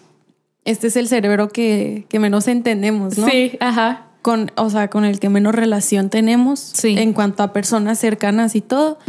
este 0.69 0.87
es 0.87 0.95
el 0.95 1.07
cerebro 1.07 1.49
que, 1.49 2.05
menos 2.13 2.47
entendemos, 2.47 3.17
¿no? 3.17 3.27
Sí, 3.27 3.57
ajá. 3.59 4.05
Con, 4.21 4.51
o 4.55 4.69
sea, 4.69 4.89
con 4.89 5.03
el 5.03 5.19
que 5.19 5.29
menos 5.29 5.55
relación 5.55 6.09
tenemos 6.09 6.59
sí. 6.59 6.95
en 6.97 7.13
cuanto 7.13 7.41
a 7.41 7.53
personas 7.53 7.97
cercanas 7.97 8.55
y 8.55 8.61
todo. 8.61 8.99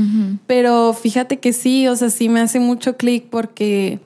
Pero 0.47 0.95
fíjate 0.95 1.39
que 1.39 1.53
sí, 1.53 1.87
o 1.89 1.97
sea, 1.97 2.11
sí 2.11 2.29
me 2.29 2.41
hace 2.41 2.61
mucho 2.61 2.97
clic 2.97 3.27
porque, 3.29 3.99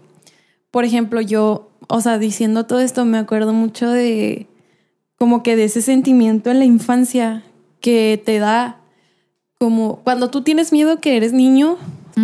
por 0.70 0.84
ejemplo, 0.84 1.20
yo, 1.20 1.70
o 1.88 2.00
sea, 2.00 2.18
diciendo 2.18 2.66
todo 2.66 2.80
esto, 2.80 3.04
me 3.04 3.18
acuerdo 3.18 3.52
mucho 3.52 3.90
de 3.90 4.48
como 5.16 5.42
que 5.42 5.56
de 5.56 5.64
ese 5.64 5.82
sentimiento 5.82 6.50
en 6.50 6.58
la 6.58 6.64
infancia 6.64 7.44
que 7.80 8.20
te 8.24 8.38
da 8.38 8.80
como 9.58 10.00
cuando 10.02 10.28
tú 10.30 10.42
tienes 10.42 10.72
miedo 10.72 11.00
que 11.00 11.16
eres 11.16 11.32
niño, 11.32 11.76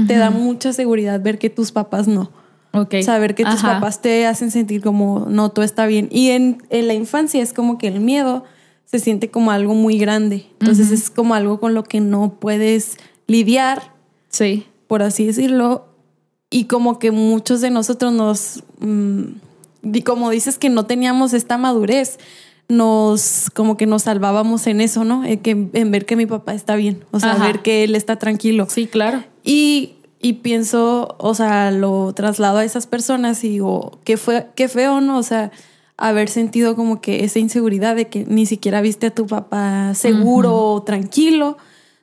te 0.06 0.16
da 0.16 0.30
mucha 0.30 0.72
seguridad 0.72 1.20
ver 1.22 1.38
que 1.38 1.50
tus 1.50 1.70
papás 1.70 2.08
no. 2.08 2.30
Okay. 2.72 3.02
Saber 3.02 3.34
que 3.34 3.44
tus 3.44 3.62
papás 3.62 4.00
te 4.00 4.26
hacen 4.26 4.50
sentir 4.50 4.80
como, 4.80 5.26
no, 5.28 5.50
todo 5.50 5.64
está 5.64 5.86
bien. 5.86 6.08
Y 6.10 6.30
en, 6.30 6.62
la 6.70 6.94
infancia 6.94 7.42
es 7.42 7.52
como 7.52 7.78
que 7.78 7.88
el 7.88 8.00
miedo 8.00 8.44
se 8.84 8.98
siente 8.98 9.30
como 9.30 9.50
algo 9.50 9.74
muy 9.74 9.98
grande. 9.98 10.46
Entonces 10.60 10.90
es 10.90 11.10
como 11.10 11.34
algo 11.34 11.58
con 11.58 11.74
lo 11.74 11.82
que 11.82 12.00
no 12.00 12.36
puedes 12.38 12.96
lidiar. 13.26 13.92
Sí. 14.28 14.66
Por 14.86 15.02
así 15.02 15.26
decirlo. 15.26 15.86
Y 16.48 16.64
como 16.64 16.98
que 16.98 17.10
muchos 17.10 17.60
de 17.60 17.70
nosotros 17.70 18.12
nos... 18.12 18.62
Mm, 18.78 19.24
como 20.04 20.30
dices 20.30 20.58
que 20.58 20.68
no 20.68 20.84
teníamos 20.86 21.32
esta 21.32 21.56
madurez, 21.56 22.18
nos 22.70 23.50
como 23.54 23.76
que 23.76 23.86
nos 23.86 24.02
salvábamos 24.02 24.66
en 24.66 24.80
eso, 24.80 25.04
¿no? 25.04 25.24
En, 25.24 25.38
que, 25.40 25.50
en 25.50 25.90
ver 25.90 26.06
que 26.06 26.16
mi 26.16 26.26
papá 26.26 26.54
está 26.54 26.76
bien, 26.76 27.02
o 27.10 27.20
sea, 27.20 27.34
ver 27.34 27.60
que 27.62 27.84
él 27.84 27.94
está 27.94 28.16
tranquilo. 28.16 28.66
Sí, 28.68 28.86
claro. 28.86 29.24
Y, 29.42 29.94
y, 30.20 30.34
pienso, 30.34 31.16
o 31.18 31.34
sea, 31.34 31.70
lo 31.70 32.12
traslado 32.12 32.58
a 32.58 32.64
esas 32.64 32.86
personas 32.86 33.42
y 33.42 33.48
digo, 33.48 33.98
qué, 34.04 34.16
fue, 34.16 34.48
qué 34.54 34.68
feo, 34.68 35.00
¿no? 35.00 35.18
O 35.18 35.22
sea, 35.22 35.50
haber 35.96 36.28
sentido 36.28 36.76
como 36.76 37.00
que 37.00 37.24
esa 37.24 37.38
inseguridad 37.38 37.96
de 37.96 38.08
que 38.08 38.24
ni 38.26 38.46
siquiera 38.46 38.80
viste 38.80 39.06
a 39.06 39.14
tu 39.14 39.26
papá 39.26 39.94
seguro 39.94 40.56
o 40.56 40.82
tranquilo. 40.82 41.56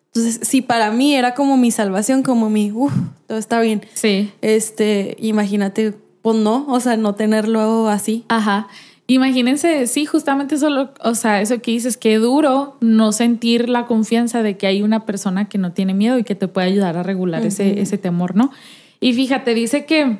Entonces, 0.07 0.39
sí, 0.41 0.61
para 0.61 0.91
mí 0.91 1.15
era 1.15 1.35
como 1.35 1.57
mi 1.57 1.69
salvación, 1.71 2.23
como 2.23 2.49
mi, 2.49 2.71
uff, 2.71 2.93
todo 3.27 3.37
está 3.37 3.59
bien. 3.59 3.85
Sí. 3.93 4.31
Este, 4.41 5.15
imagínate, 5.19 5.93
pues 6.21 6.37
no, 6.37 6.65
o 6.67 6.79
sea, 6.79 6.97
no 6.97 7.13
tenerlo 7.13 7.87
así. 7.87 8.25
Ajá. 8.29 8.67
Imagínense, 9.09 9.87
sí, 9.87 10.05
justamente 10.05 10.55
eso, 10.55 10.89
o 11.01 11.15
sea, 11.15 11.41
eso 11.41 11.61
que 11.61 11.71
dices, 11.71 11.95
que 11.95 12.17
duro 12.17 12.75
no 12.81 13.13
sentir 13.13 13.69
la 13.69 13.85
confianza 13.85 14.43
de 14.43 14.57
que 14.57 14.67
hay 14.67 14.81
una 14.81 15.05
persona 15.05 15.47
que 15.47 15.57
no 15.57 15.71
tiene 15.71 15.93
miedo 15.93 16.19
y 16.19 16.25
que 16.25 16.35
te 16.35 16.49
puede 16.49 16.67
ayudar 16.67 16.97
a 16.97 17.03
regular 17.03 17.45
ese, 17.45 17.79
ese 17.79 17.97
temor, 17.97 18.35
¿no? 18.35 18.51
Y 18.99 19.13
fíjate, 19.13 19.53
dice 19.53 19.85
que 19.85 20.19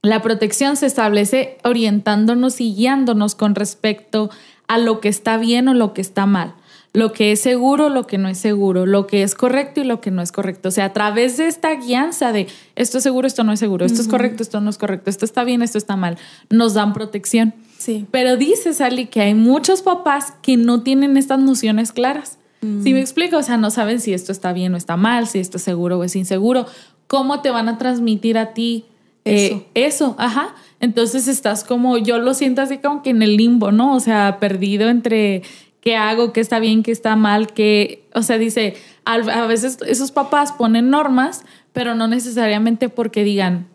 la 0.00 0.22
protección 0.22 0.76
se 0.76 0.86
establece 0.86 1.58
orientándonos 1.62 2.60
y 2.62 2.74
guiándonos 2.74 3.34
con 3.34 3.54
respecto 3.54 4.30
a 4.66 4.78
lo 4.78 5.00
que 5.00 5.08
está 5.08 5.36
bien 5.36 5.68
o 5.68 5.74
lo 5.74 5.92
que 5.92 6.00
está 6.00 6.24
mal, 6.24 6.54
lo 6.94 7.12
que 7.12 7.32
es 7.32 7.40
seguro, 7.40 7.90
lo 7.90 8.06
que 8.06 8.16
no 8.16 8.28
es 8.28 8.38
seguro, 8.38 8.86
lo 8.86 9.06
que 9.06 9.24
es 9.24 9.34
correcto 9.34 9.82
y 9.82 9.84
lo 9.84 10.00
que 10.00 10.10
no 10.10 10.22
es 10.22 10.32
correcto. 10.32 10.70
O 10.70 10.72
sea, 10.72 10.86
a 10.86 10.92
través 10.94 11.36
de 11.36 11.48
esta 11.48 11.74
guianza 11.74 12.32
de 12.32 12.46
esto 12.76 12.96
es 12.96 13.04
seguro, 13.04 13.26
esto 13.26 13.44
no 13.44 13.52
es 13.52 13.60
seguro, 13.60 13.84
esto 13.84 14.00
es 14.00 14.08
correcto, 14.08 14.42
esto 14.42 14.60
no 14.62 14.70
es 14.70 14.78
correcto, 14.78 15.10
esto 15.10 15.26
está 15.26 15.44
bien, 15.44 15.60
esto 15.60 15.76
está 15.76 15.96
mal, 15.96 16.16
nos 16.48 16.72
dan 16.72 16.94
protección. 16.94 17.52
Sí. 17.78 18.06
Pero 18.10 18.36
dice 18.36 18.72
Sally 18.72 19.06
que 19.06 19.20
hay 19.20 19.34
muchos 19.34 19.82
papás 19.82 20.32
que 20.42 20.56
no 20.56 20.82
tienen 20.82 21.16
estas 21.16 21.38
nociones 21.38 21.92
claras. 21.92 22.38
Mm. 22.62 22.82
Si 22.82 22.92
me 22.92 23.00
explico, 23.00 23.36
o 23.36 23.42
sea, 23.42 23.56
no 23.56 23.70
saben 23.70 24.00
si 24.00 24.12
esto 24.12 24.32
está 24.32 24.52
bien 24.52 24.74
o 24.74 24.76
está 24.76 24.96
mal, 24.96 25.26
si 25.26 25.38
esto 25.38 25.58
es 25.58 25.62
seguro 25.62 25.98
o 25.98 26.04
es 26.04 26.16
inseguro. 26.16 26.66
¿Cómo 27.06 27.40
te 27.40 27.50
van 27.50 27.68
a 27.68 27.78
transmitir 27.78 28.38
a 28.38 28.54
ti 28.54 28.86
eh, 29.24 29.66
eso? 29.74 30.16
Ajá. 30.18 30.54
Entonces 30.80 31.28
estás 31.28 31.64
como, 31.64 31.98
yo 31.98 32.18
lo 32.18 32.34
siento 32.34 32.62
así 32.62 32.78
como 32.78 33.02
que 33.02 33.10
en 33.10 33.22
el 33.22 33.36
limbo, 33.36 33.72
¿no? 33.72 33.94
O 33.94 34.00
sea, 34.00 34.38
perdido 34.40 34.88
entre 34.88 35.42
qué 35.80 35.96
hago, 35.96 36.32
qué 36.32 36.40
está 36.40 36.58
bien, 36.58 36.82
qué 36.82 36.90
está 36.90 37.14
mal, 37.14 37.52
qué, 37.52 38.08
o 38.12 38.22
sea, 38.22 38.38
dice, 38.38 38.74
a 39.04 39.46
veces 39.46 39.78
esos 39.86 40.10
papás 40.10 40.52
ponen 40.52 40.90
normas, 40.90 41.44
pero 41.72 41.94
no 41.94 42.08
necesariamente 42.08 42.88
porque 42.88 43.22
digan, 43.22 43.68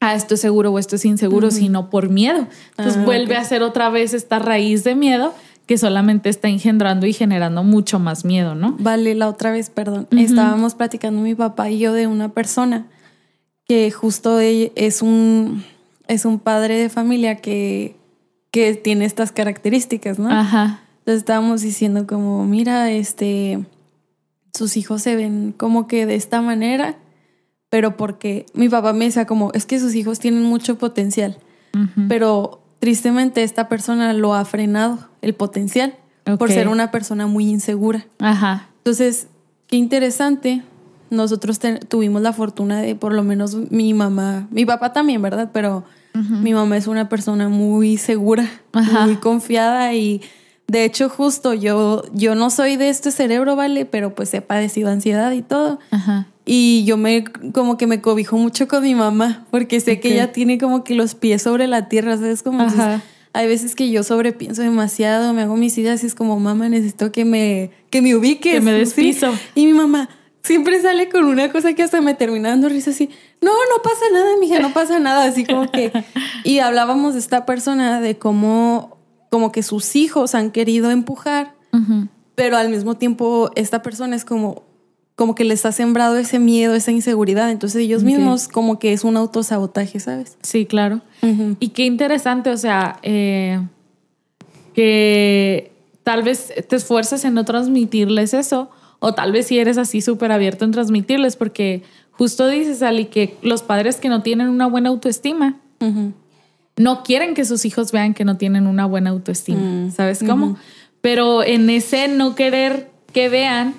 ah, 0.00 0.14
esto 0.14 0.34
es 0.34 0.40
seguro 0.40 0.72
o 0.72 0.78
esto 0.78 0.96
es 0.96 1.04
inseguro, 1.04 1.50
sino 1.50 1.90
por 1.90 2.08
miedo. 2.08 2.46
Entonces 2.70 2.96
ah, 2.98 3.04
vuelve 3.04 3.36
a 3.36 3.44
ser 3.44 3.62
otra 3.62 3.90
vez 3.90 4.14
esta 4.14 4.38
raíz 4.38 4.84
de 4.84 4.94
miedo 4.94 5.34
que 5.66 5.76
solamente 5.76 6.30
está 6.30 6.48
engendrando 6.48 7.06
y 7.06 7.12
generando 7.12 7.62
mucho 7.62 7.98
más 7.98 8.24
miedo, 8.24 8.54
¿no? 8.54 8.76
Vale, 8.78 9.14
la 9.14 9.28
otra 9.28 9.50
vez, 9.50 9.68
perdón, 9.68 10.08
estábamos 10.12 10.74
platicando 10.74 11.20
mi 11.20 11.34
papá 11.34 11.68
y 11.68 11.78
yo 11.78 11.92
de 11.92 12.06
una 12.06 12.30
persona 12.30 12.86
que 13.66 13.90
justo 13.90 14.40
es 14.40 15.02
un, 15.02 15.62
es 16.06 16.24
un 16.24 16.38
padre 16.38 16.78
de 16.78 16.88
familia 16.88 17.36
que, 17.36 17.96
que 18.50 18.74
tiene 18.74 19.04
estas 19.04 19.30
características, 19.30 20.18
¿no? 20.18 20.30
Ajá. 20.30 20.80
Entonces 21.00 21.18
estábamos 21.18 21.60
diciendo 21.60 22.06
como, 22.06 22.46
mira, 22.46 22.90
este, 22.90 23.64
sus 24.54 24.78
hijos 24.78 25.02
se 25.02 25.16
ven 25.16 25.54
como 25.54 25.86
que 25.86 26.06
de 26.06 26.14
esta 26.14 26.40
manera 26.40 26.96
pero 27.70 27.96
porque 27.96 28.46
mi 28.54 28.68
papá 28.68 28.92
me 28.92 29.04
decía 29.04 29.26
como, 29.26 29.52
es 29.52 29.66
que 29.66 29.78
sus 29.78 29.94
hijos 29.94 30.18
tienen 30.18 30.42
mucho 30.42 30.78
potencial, 30.78 31.38
pero 32.08 32.60
tristemente 32.80 33.42
esta 33.42 33.68
persona 33.68 34.12
lo 34.12 34.34
ha 34.34 34.44
frenado, 34.44 34.98
el 35.22 35.34
potencial, 35.34 35.94
por 36.38 36.50
ser 36.50 36.68
una 36.68 36.90
persona 36.90 37.26
muy 37.26 37.48
insegura. 37.48 38.06
Ajá. 38.18 38.68
Entonces, 38.78 39.28
qué 39.66 39.76
interesante. 39.76 40.62
Nosotros 41.10 41.58
tuvimos 41.88 42.20
la 42.20 42.32
fortuna 42.32 42.80
de, 42.80 42.94
por 42.94 43.14
lo 43.14 43.22
menos 43.22 43.54
mi 43.70 43.94
mamá, 43.94 44.46
mi 44.50 44.66
papá 44.66 44.92
también, 44.92 45.22
¿verdad? 45.22 45.50
Pero 45.52 45.84
mi 46.14 46.52
mamá 46.52 46.76
es 46.76 46.86
una 46.86 47.08
persona 47.08 47.48
muy 47.48 47.96
segura, 47.96 48.48
muy 49.04 49.16
confiada 49.16 49.94
y 49.94 50.20
de 50.68 50.84
hecho 50.84 51.08
justo 51.08 51.54
yo, 51.54 52.04
yo 52.12 52.34
no 52.34 52.50
soy 52.50 52.76
de 52.76 52.90
este 52.90 53.10
cerebro, 53.10 53.56
¿vale? 53.56 53.86
Pero 53.86 54.14
pues 54.14 54.32
he 54.34 54.42
padecido 54.42 54.90
ansiedad 54.90 55.32
y 55.32 55.42
todo. 55.42 55.78
Ajá. 55.90 56.28
Y 56.44 56.84
yo 56.84 56.96
me, 56.96 57.24
como 57.52 57.76
que 57.76 57.86
me 57.86 58.00
cobijo 58.00 58.36
mucho 58.36 58.68
con 58.68 58.82
mi 58.82 58.94
mamá, 58.94 59.46
porque 59.50 59.80
sé 59.80 60.00
que 60.00 60.14
ella 60.14 60.32
tiene 60.32 60.58
como 60.58 60.84
que 60.84 60.94
los 60.94 61.14
pies 61.14 61.42
sobre 61.42 61.66
la 61.66 61.88
tierra, 61.88 62.16
¿sabes? 62.16 62.42
Como 62.42 62.66
hay 63.34 63.46
veces 63.46 63.74
que 63.74 63.90
yo 63.90 64.02
sobrepienso 64.02 64.62
demasiado, 64.62 65.34
me 65.34 65.42
hago 65.42 65.56
mis 65.56 65.76
ideas 65.76 66.02
y 66.02 66.06
es 66.06 66.14
como, 66.14 66.40
mamá, 66.40 66.68
necesito 66.68 67.12
que 67.12 67.26
me, 67.26 67.70
que 67.90 68.00
me 68.00 68.14
ubiques. 68.14 68.54
Que 68.54 68.60
me 68.60 68.72
despiso. 68.72 69.30
Y 69.54 69.66
mi 69.66 69.74
mamá 69.74 70.08
siempre 70.42 70.80
sale 70.80 71.10
con 71.10 71.24
una 71.24 71.52
cosa 71.52 71.74
que 71.74 71.82
hasta 71.82 72.00
me 72.00 72.14
termina 72.14 72.48
dando 72.48 72.68
risa 72.70 72.90
así, 72.90 73.10
no, 73.42 73.50
no 73.50 73.82
pasa 73.82 74.06
nada, 74.12 74.36
mija, 74.40 74.58
no 74.60 74.72
pasa 74.72 74.98
nada, 74.98 75.24
así 75.24 75.44
como 75.44 75.70
que... 75.70 75.92
Y 76.44 76.60
hablábamos 76.60 77.12
de 77.12 77.20
esta 77.20 77.44
persona, 77.44 78.00
de 78.00 78.16
cómo, 78.16 78.97
como 79.30 79.52
que 79.52 79.62
sus 79.62 79.96
hijos 79.96 80.34
han 80.34 80.50
querido 80.50 80.90
empujar, 80.90 81.54
pero 82.34 82.56
al 82.56 82.68
mismo 82.70 82.96
tiempo 82.96 83.50
esta 83.54 83.82
persona 83.82 84.16
es 84.16 84.24
como, 84.24 84.62
como 85.16 85.34
que 85.34 85.44
les 85.44 85.66
ha 85.66 85.72
sembrado 85.72 86.16
ese 86.16 86.38
miedo, 86.38 86.74
esa 86.74 86.92
inseguridad. 86.92 87.50
Entonces 87.50 87.82
ellos 87.82 88.04
mismos 88.04 88.48
como 88.48 88.78
que 88.78 88.92
es 88.92 89.04
un 89.04 89.16
autosabotaje, 89.16 90.00
¿sabes? 90.00 90.38
Sí, 90.42 90.66
claro. 90.66 91.00
Y 91.60 91.68
qué 91.68 91.84
interesante, 91.84 92.50
o 92.50 92.56
sea, 92.56 92.98
eh, 93.02 93.60
que 94.74 95.72
tal 96.04 96.22
vez 96.22 96.52
te 96.68 96.76
esfuerces 96.76 97.24
en 97.24 97.34
no 97.34 97.44
transmitirles 97.44 98.32
eso, 98.32 98.70
o 99.00 99.12
tal 99.14 99.32
vez 99.32 99.46
si 99.46 99.58
eres 99.58 99.76
así 99.76 100.00
súper 100.00 100.32
abierto 100.32 100.64
en 100.64 100.70
transmitirles, 100.70 101.36
porque 101.36 101.82
justo 102.12 102.48
dices, 102.48 102.82
Ali, 102.82 103.06
que 103.06 103.36
los 103.42 103.62
padres 103.62 103.96
que 103.96 104.08
no 104.08 104.22
tienen 104.22 104.48
una 104.48 104.66
buena 104.66 104.88
autoestima, 104.88 105.56
no 106.78 107.02
quieren 107.02 107.34
que 107.34 107.44
sus 107.44 107.64
hijos 107.64 107.92
vean 107.92 108.14
que 108.14 108.24
no 108.24 108.36
tienen 108.36 108.66
una 108.66 108.86
buena 108.86 109.10
autoestima, 109.10 109.60
mm. 109.60 109.90
¿sabes 109.92 110.22
cómo? 110.26 110.56
Pero 111.00 111.42
en 111.42 111.68
ese 111.70 112.08
no 112.08 112.34
querer 112.34 112.90
que 113.12 113.28
vean, 113.28 113.74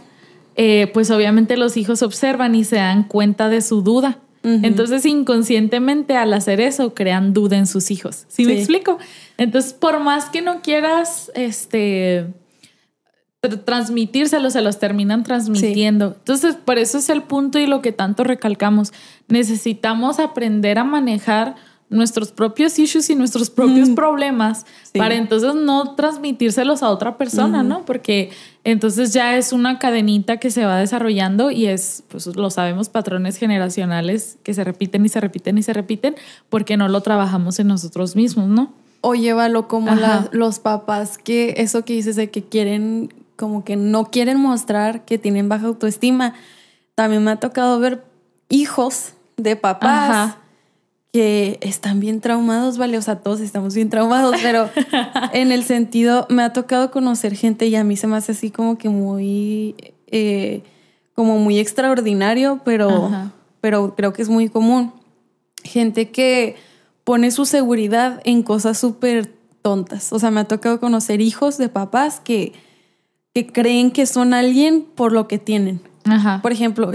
eh, 0.55 0.89
pues 0.93 1.11
obviamente 1.11 1.57
los 1.57 1.77
hijos 1.77 2.01
observan 2.01 2.55
y 2.55 2.63
se 2.63 2.77
dan 2.77 3.03
cuenta 3.03 3.49
de 3.49 3.61
su 3.61 3.81
duda. 3.81 4.19
Entonces, 4.41 5.05
inconscientemente 5.05 6.15
al 6.15 6.33
hacer 6.33 6.61
eso, 6.61 6.93
crean 6.93 7.33
duda 7.33 7.57
en 7.57 7.67
sus 7.67 7.91
hijos. 7.91 8.25
¿Sí, 8.29 8.45
me 8.45 8.57
explico? 8.57 8.97
Entonces, 9.37 9.73
por 9.73 9.99
más 9.99 10.29
que 10.29 10.41
no 10.41 10.61
quieras, 10.61 11.29
este, 11.35 12.25
transmitírselo, 13.65 14.49
se 14.49 14.61
los 14.61 14.79
terminan 14.79 15.23
transmitiendo. 15.23 16.15
Entonces, 16.17 16.55
por 16.55 16.77
eso 16.77 16.99
es 16.99 17.09
el 17.09 17.23
punto 17.23 17.59
y 17.59 17.67
lo 17.67 17.81
que 17.81 17.91
tanto 17.91 18.23
recalcamos. 18.23 18.93
Necesitamos 19.27 20.19
aprender 20.19 20.79
a 20.79 20.85
manejar 20.85 21.55
nuestros 21.89 22.31
propios 22.31 22.77
issues 22.77 23.10
y 23.10 23.15
nuestros 23.15 23.50
propios 23.50 23.89
problemas 23.89 24.65
para 24.96 25.15
entonces 25.15 25.55
no 25.55 25.96
transmitírselos 25.96 26.84
a 26.84 26.89
otra 26.89 27.17
persona, 27.17 27.63
¿no? 27.63 27.84
Porque 27.84 28.29
entonces 28.63 29.12
ya 29.12 29.36
es 29.38 29.53
una 29.53 29.79
cadenita 29.79 30.38
que 30.38 30.51
se 30.51 30.65
va 30.65 30.77
desarrollando 30.77 31.50
y 31.50 31.65
es, 31.65 32.03
pues 32.08 32.27
lo 32.27 32.50
sabemos, 32.51 32.89
patrones 32.89 33.38
generacionales 33.38 34.38
que 34.43 34.53
se 34.53 34.63
repiten 34.63 35.03
y 35.05 35.10
se 35.10 35.19
repiten 35.19 35.58
y 35.58 35.63
se 35.63 35.74
repiten 35.74 36.15
porque 36.50 36.77
no 36.77 36.88
lo 36.88 37.01
trabajamos 37.01 37.60
en 37.60 37.67
nosotros 37.67 38.15
mismos, 38.15 38.48
¿no? 38.48 38.72
O 39.01 39.15
llévalo 39.15 39.67
como 39.67 39.91
los 40.31 40.60
papás 40.60 41.17
que 41.17 41.55
eso 41.58 41.86
que 41.86 41.93
dices 41.93 42.15
de 42.15 42.29
que 42.29 42.43
quieren, 42.43 43.13
como 43.36 43.63
que 43.63 43.75
no 43.75 44.12
quieren 44.12 44.39
mostrar 44.39 45.05
que 45.05 45.17
tienen 45.17 45.50
baja 45.50 45.67
autoestima. 45.67 46.36
También 46.93 47.24
me 47.24 47.31
ha 47.31 47.38
tocado 47.38 47.79
ver 47.79 48.03
hijos 48.50 49.13
de 49.38 49.55
papás 49.55 50.36
que 51.11 51.57
están 51.61 51.99
bien 51.99 52.21
traumados, 52.21 52.77
¿vale? 52.77 52.97
O 52.97 53.01
sea, 53.01 53.17
todos 53.17 53.39
estamos 53.39 53.73
bien 53.73 53.89
traumados, 53.89 54.35
pero 54.41 54.69
en 55.33 55.51
el 55.51 55.63
sentido, 55.63 56.27
me 56.29 56.43
ha 56.43 56.53
tocado 56.53 56.91
conocer 56.91 57.35
gente 57.35 57.67
y 57.67 57.75
a 57.75 57.83
mí 57.83 57.97
se 57.97 58.07
me 58.07 58.17
hace 58.17 58.33
así 58.33 58.51
como 58.51 58.77
que 58.77 58.89
muy, 58.89 59.75
eh, 60.07 60.63
como 61.13 61.39
muy 61.39 61.57
extraordinario, 61.57 62.61
pero, 62.63 63.11
pero 63.61 63.95
creo 63.95 64.13
que 64.13 64.21
es 64.21 64.29
muy 64.29 64.49
común. 64.49 64.93
Gente 65.63 66.11
que 66.11 66.55
pone 67.03 67.31
su 67.31 67.45
seguridad 67.45 68.21
en 68.23 68.43
cosas 68.43 68.77
súper 68.77 69.33
tontas. 69.61 70.13
O 70.13 70.19
sea, 70.19 70.29
me 70.31 70.41
ha 70.41 70.45
tocado 70.45 70.79
conocer 70.79 71.21
hijos 71.21 71.57
de 71.57 71.69
papás 71.69 72.19
que, 72.19 72.53
que 73.33 73.47
creen 73.47 73.91
que 73.91 74.05
son 74.05 74.33
alguien 74.33 74.85
por 74.95 75.11
lo 75.11 75.27
que 75.27 75.39
tienen. 75.39 75.81
Por 76.41 76.51
ejemplo, 76.51 76.91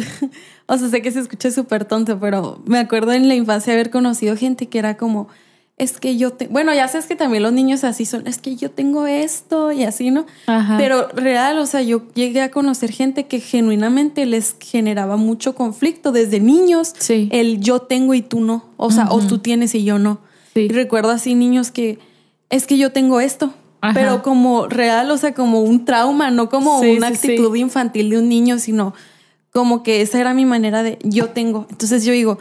o 0.66 0.78
sea, 0.78 0.88
sé 0.88 1.02
que 1.02 1.10
se 1.10 1.20
escucha 1.20 1.50
súper 1.50 1.84
tonto, 1.84 2.18
pero 2.18 2.62
me 2.66 2.78
acuerdo 2.78 3.12
en 3.12 3.28
la 3.28 3.34
infancia 3.34 3.72
haber 3.72 3.90
conocido 3.90 4.36
gente 4.36 4.68
que 4.68 4.78
era 4.78 4.96
como, 4.96 5.28
es 5.76 5.98
que 5.98 6.16
yo, 6.16 6.32
te 6.32 6.46
bueno, 6.46 6.72
ya 6.72 6.88
sabes 6.88 7.06
que 7.06 7.16
también 7.16 7.42
los 7.42 7.52
niños 7.52 7.84
así 7.84 8.06
son, 8.06 8.26
es 8.26 8.38
que 8.38 8.56
yo 8.56 8.70
tengo 8.70 9.06
esto 9.06 9.72
y 9.72 9.82
así, 9.84 10.10
¿no? 10.10 10.24
Pero 10.78 11.08
real, 11.08 11.58
o 11.58 11.66
sea, 11.66 11.82
yo 11.82 12.02
llegué 12.14 12.40
a 12.42 12.50
conocer 12.50 12.92
gente 12.92 13.26
que 13.26 13.40
genuinamente 13.40 14.24
les 14.24 14.56
generaba 14.60 15.16
mucho 15.16 15.54
conflicto 15.54 16.12
desde 16.12 16.40
niños, 16.40 16.94
sí. 16.98 17.28
el 17.32 17.60
yo 17.60 17.80
tengo 17.80 18.14
y 18.14 18.22
tú 18.22 18.40
no, 18.40 18.64
o 18.76 18.90
sea, 18.90 19.08
o 19.10 19.20
tú 19.20 19.38
tienes 19.38 19.74
y 19.74 19.84
yo 19.84 19.98
no. 19.98 20.20
Y 20.54 20.68
recuerdo 20.68 21.10
así 21.10 21.34
niños 21.34 21.72
que, 21.72 21.98
es 22.48 22.66
que 22.66 22.78
yo 22.78 22.92
tengo 22.92 23.20
esto, 23.20 23.52
pero 23.92 24.22
como 24.22 24.66
real, 24.68 25.10
o 25.10 25.18
sea, 25.18 25.34
como 25.34 25.60
un 25.60 25.84
trauma, 25.84 26.30
no 26.30 26.48
como 26.48 26.78
una 26.78 27.08
actitud 27.08 27.54
infantil 27.56 28.10
de 28.10 28.18
un 28.18 28.28
niño, 28.28 28.58
sino 28.58 28.94
como 29.54 29.84
que 29.84 30.02
esa 30.02 30.20
era 30.20 30.34
mi 30.34 30.44
manera 30.44 30.82
de 30.82 30.98
yo 31.04 31.28
tengo. 31.30 31.66
Entonces 31.70 32.04
yo 32.04 32.12
digo, 32.12 32.38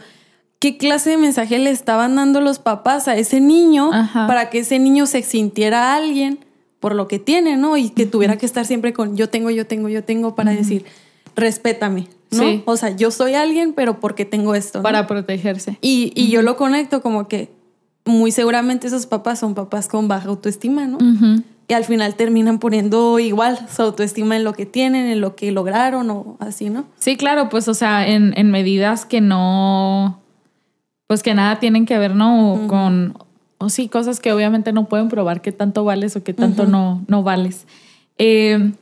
qué 0.58 0.76
clase 0.76 1.10
de 1.10 1.16
mensaje 1.16 1.58
le 1.60 1.70
estaban 1.70 2.16
dando 2.16 2.40
los 2.40 2.58
papás 2.58 3.06
a 3.06 3.16
ese 3.16 3.40
niño 3.40 3.90
para 4.12 4.50
que 4.50 4.58
ese 4.58 4.80
niño 4.80 5.06
se 5.06 5.22
sintiera 5.22 5.94
alguien 5.94 6.40
por 6.80 6.96
lo 6.96 7.06
que 7.06 7.20
tiene, 7.20 7.56
¿no? 7.56 7.76
Y 7.76 7.90
que 7.90 8.04
tuviera 8.04 8.36
que 8.36 8.46
estar 8.46 8.66
siempre 8.66 8.92
con 8.92 9.16
yo 9.16 9.30
tengo, 9.30 9.50
yo 9.50 9.64
tengo, 9.64 9.88
yo 9.88 10.02
tengo 10.02 10.34
para 10.34 10.50
decir, 10.50 10.86
respétame, 11.36 12.08
¿no? 12.32 12.62
O 12.64 12.76
sea, 12.76 12.90
yo 12.90 13.12
soy 13.12 13.34
alguien, 13.34 13.74
pero 13.74 14.00
porque 14.00 14.24
tengo 14.24 14.56
esto. 14.56 14.82
Para 14.82 15.06
protegerse. 15.06 15.78
Y, 15.80 16.12
y 16.16 16.30
yo 16.30 16.42
lo 16.42 16.56
conecto 16.56 17.00
como 17.00 17.28
que 17.28 17.48
muy 18.04 18.32
seguramente 18.32 18.88
esos 18.88 19.06
papás 19.06 19.38
son 19.38 19.54
papás 19.54 19.86
con 19.86 20.08
baja 20.08 20.28
autoestima, 20.28 20.88
¿no? 20.88 20.98
Y 21.66 21.72
al 21.72 21.84
final 21.84 22.14
terminan 22.14 22.58
poniendo 22.58 23.18
igual 23.18 23.58
su 23.74 23.82
autoestima 23.82 24.36
en 24.36 24.44
lo 24.44 24.52
que 24.52 24.66
tienen, 24.66 25.06
en 25.06 25.20
lo 25.20 25.34
que 25.34 25.50
lograron 25.50 26.10
o 26.10 26.36
así, 26.38 26.68
¿no? 26.68 26.84
Sí, 26.98 27.16
claro, 27.16 27.48
pues 27.48 27.68
o 27.68 27.74
sea, 27.74 28.06
en, 28.06 28.34
en 28.36 28.50
medidas 28.50 29.06
que 29.06 29.22
no, 29.22 30.20
pues 31.06 31.22
que 31.22 31.34
nada 31.34 31.60
tienen 31.60 31.86
que 31.86 31.98
ver, 31.98 32.14
¿no? 32.14 32.64
Con, 32.66 33.16
o 33.58 33.70
sí, 33.70 33.88
cosas 33.88 34.20
que 34.20 34.32
obviamente 34.32 34.72
no 34.72 34.88
pueden 34.88 35.08
probar 35.08 35.40
qué 35.40 35.52
tanto 35.52 35.84
vales 35.84 36.16
o 36.16 36.22
qué 36.22 36.34
tanto 36.34 36.66
no, 36.66 37.02
no 37.08 37.22
vales. 37.22 37.66
Eh, 38.18 38.72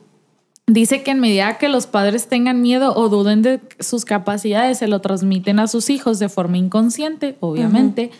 dice 0.67 1.03
que 1.03 1.11
en 1.11 1.21
medida 1.21 1.57
que 1.57 1.69
los 1.69 1.87
padres 1.87 2.27
tengan 2.27 2.61
miedo 2.61 2.93
o 2.95 3.07
duden 3.07 3.41
de 3.43 3.61
sus 3.79 4.03
capacidades, 4.03 4.79
se 4.79 4.87
lo 4.87 4.99
transmiten 4.99 5.59
a 5.59 5.67
sus 5.67 5.89
hijos 5.89 6.19
de 6.19 6.27
forma 6.27 6.57
inconsciente, 6.57 7.37
obviamente 7.39 8.11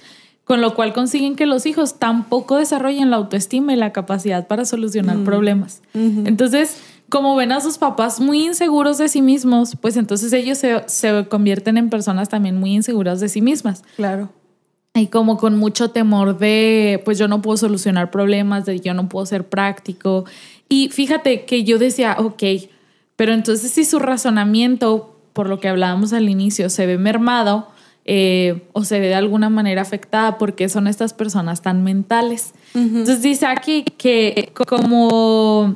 con 0.46 0.60
lo 0.60 0.76
cual 0.76 0.94
consiguen 0.94 1.36
que 1.36 1.46
los 1.46 1.66
hijos 1.66 2.00
tampoco 2.00 2.58
desarrollen 2.58 3.10
la 3.10 3.18
autoestima 3.18 3.74
y 3.74 3.78
la 3.78 3.94
capacidad 3.94 4.48
para 4.48 4.66
solucionar 4.66 5.18
mm. 5.18 5.24
problemas. 5.24 5.82
Entonces, 5.94 6.78
como 7.10 7.36
ven 7.36 7.52
a 7.52 7.62
sus 7.62 7.78
papás 7.78 8.20
muy 8.20 8.46
inseguros 8.46 8.98
de 8.98 9.08
sí 9.08 9.22
mismos, 9.22 9.78
pues 9.80 9.98
entonces 9.98 10.34
ellos 10.34 10.58
se, 10.58 11.28
convierten 11.30 11.78
en 11.78 11.90
personas 11.90 12.28
también 12.28 12.58
muy 12.58 12.74
inseguras 12.74 13.20
de 13.20 13.30
sí 13.30 13.42
mismas. 13.42 13.84
Claro. 13.96 14.30
Y 14.96 15.08
como 15.08 15.38
con 15.38 15.58
mucho 15.58 15.92
temor 15.92 16.38
de, 16.38 17.02
pues 17.06 17.18
yo 17.18 17.28
no 17.28 17.42
puedo 17.42 17.58
solucionar 17.58 18.12
problemas, 18.12 18.66
de 18.66 18.80
yo 18.80 18.94
no 18.94 19.10
puedo 19.10 19.26
ser 19.26 19.48
práctico. 19.48 20.26
Y 20.68 20.90
fíjate 20.90 21.46
que 21.46 21.64
yo 21.64 21.80
decía, 21.80 22.18
ok, 22.20 22.44
pero 23.16 23.34
entonces 23.34 23.72
si 23.72 23.86
su 23.86 24.00
razonamiento, 24.00 25.16
por 25.34 25.48
lo 25.48 25.60
que 25.60 25.70
hablábamos 25.70 26.14
al 26.14 26.30
inicio, 26.30 26.70
se 26.70 26.86
ve 26.86 26.98
mermado, 26.98 27.70
eh, 28.06 28.68
o 28.74 28.84
se 28.84 29.00
ve 29.00 29.08
de 29.08 29.16
alguna 29.16 29.50
manera 29.50 29.82
afectada 29.82 30.38
porque 30.38 30.68
son 30.68 30.88
estas 30.88 31.14
personas 31.14 31.62
tan 31.62 31.84
mentales. 31.84 32.54
Entonces 32.76 33.22
dice 33.22 33.46
aquí 33.46 33.84
que 33.98 34.52
como 34.68 35.76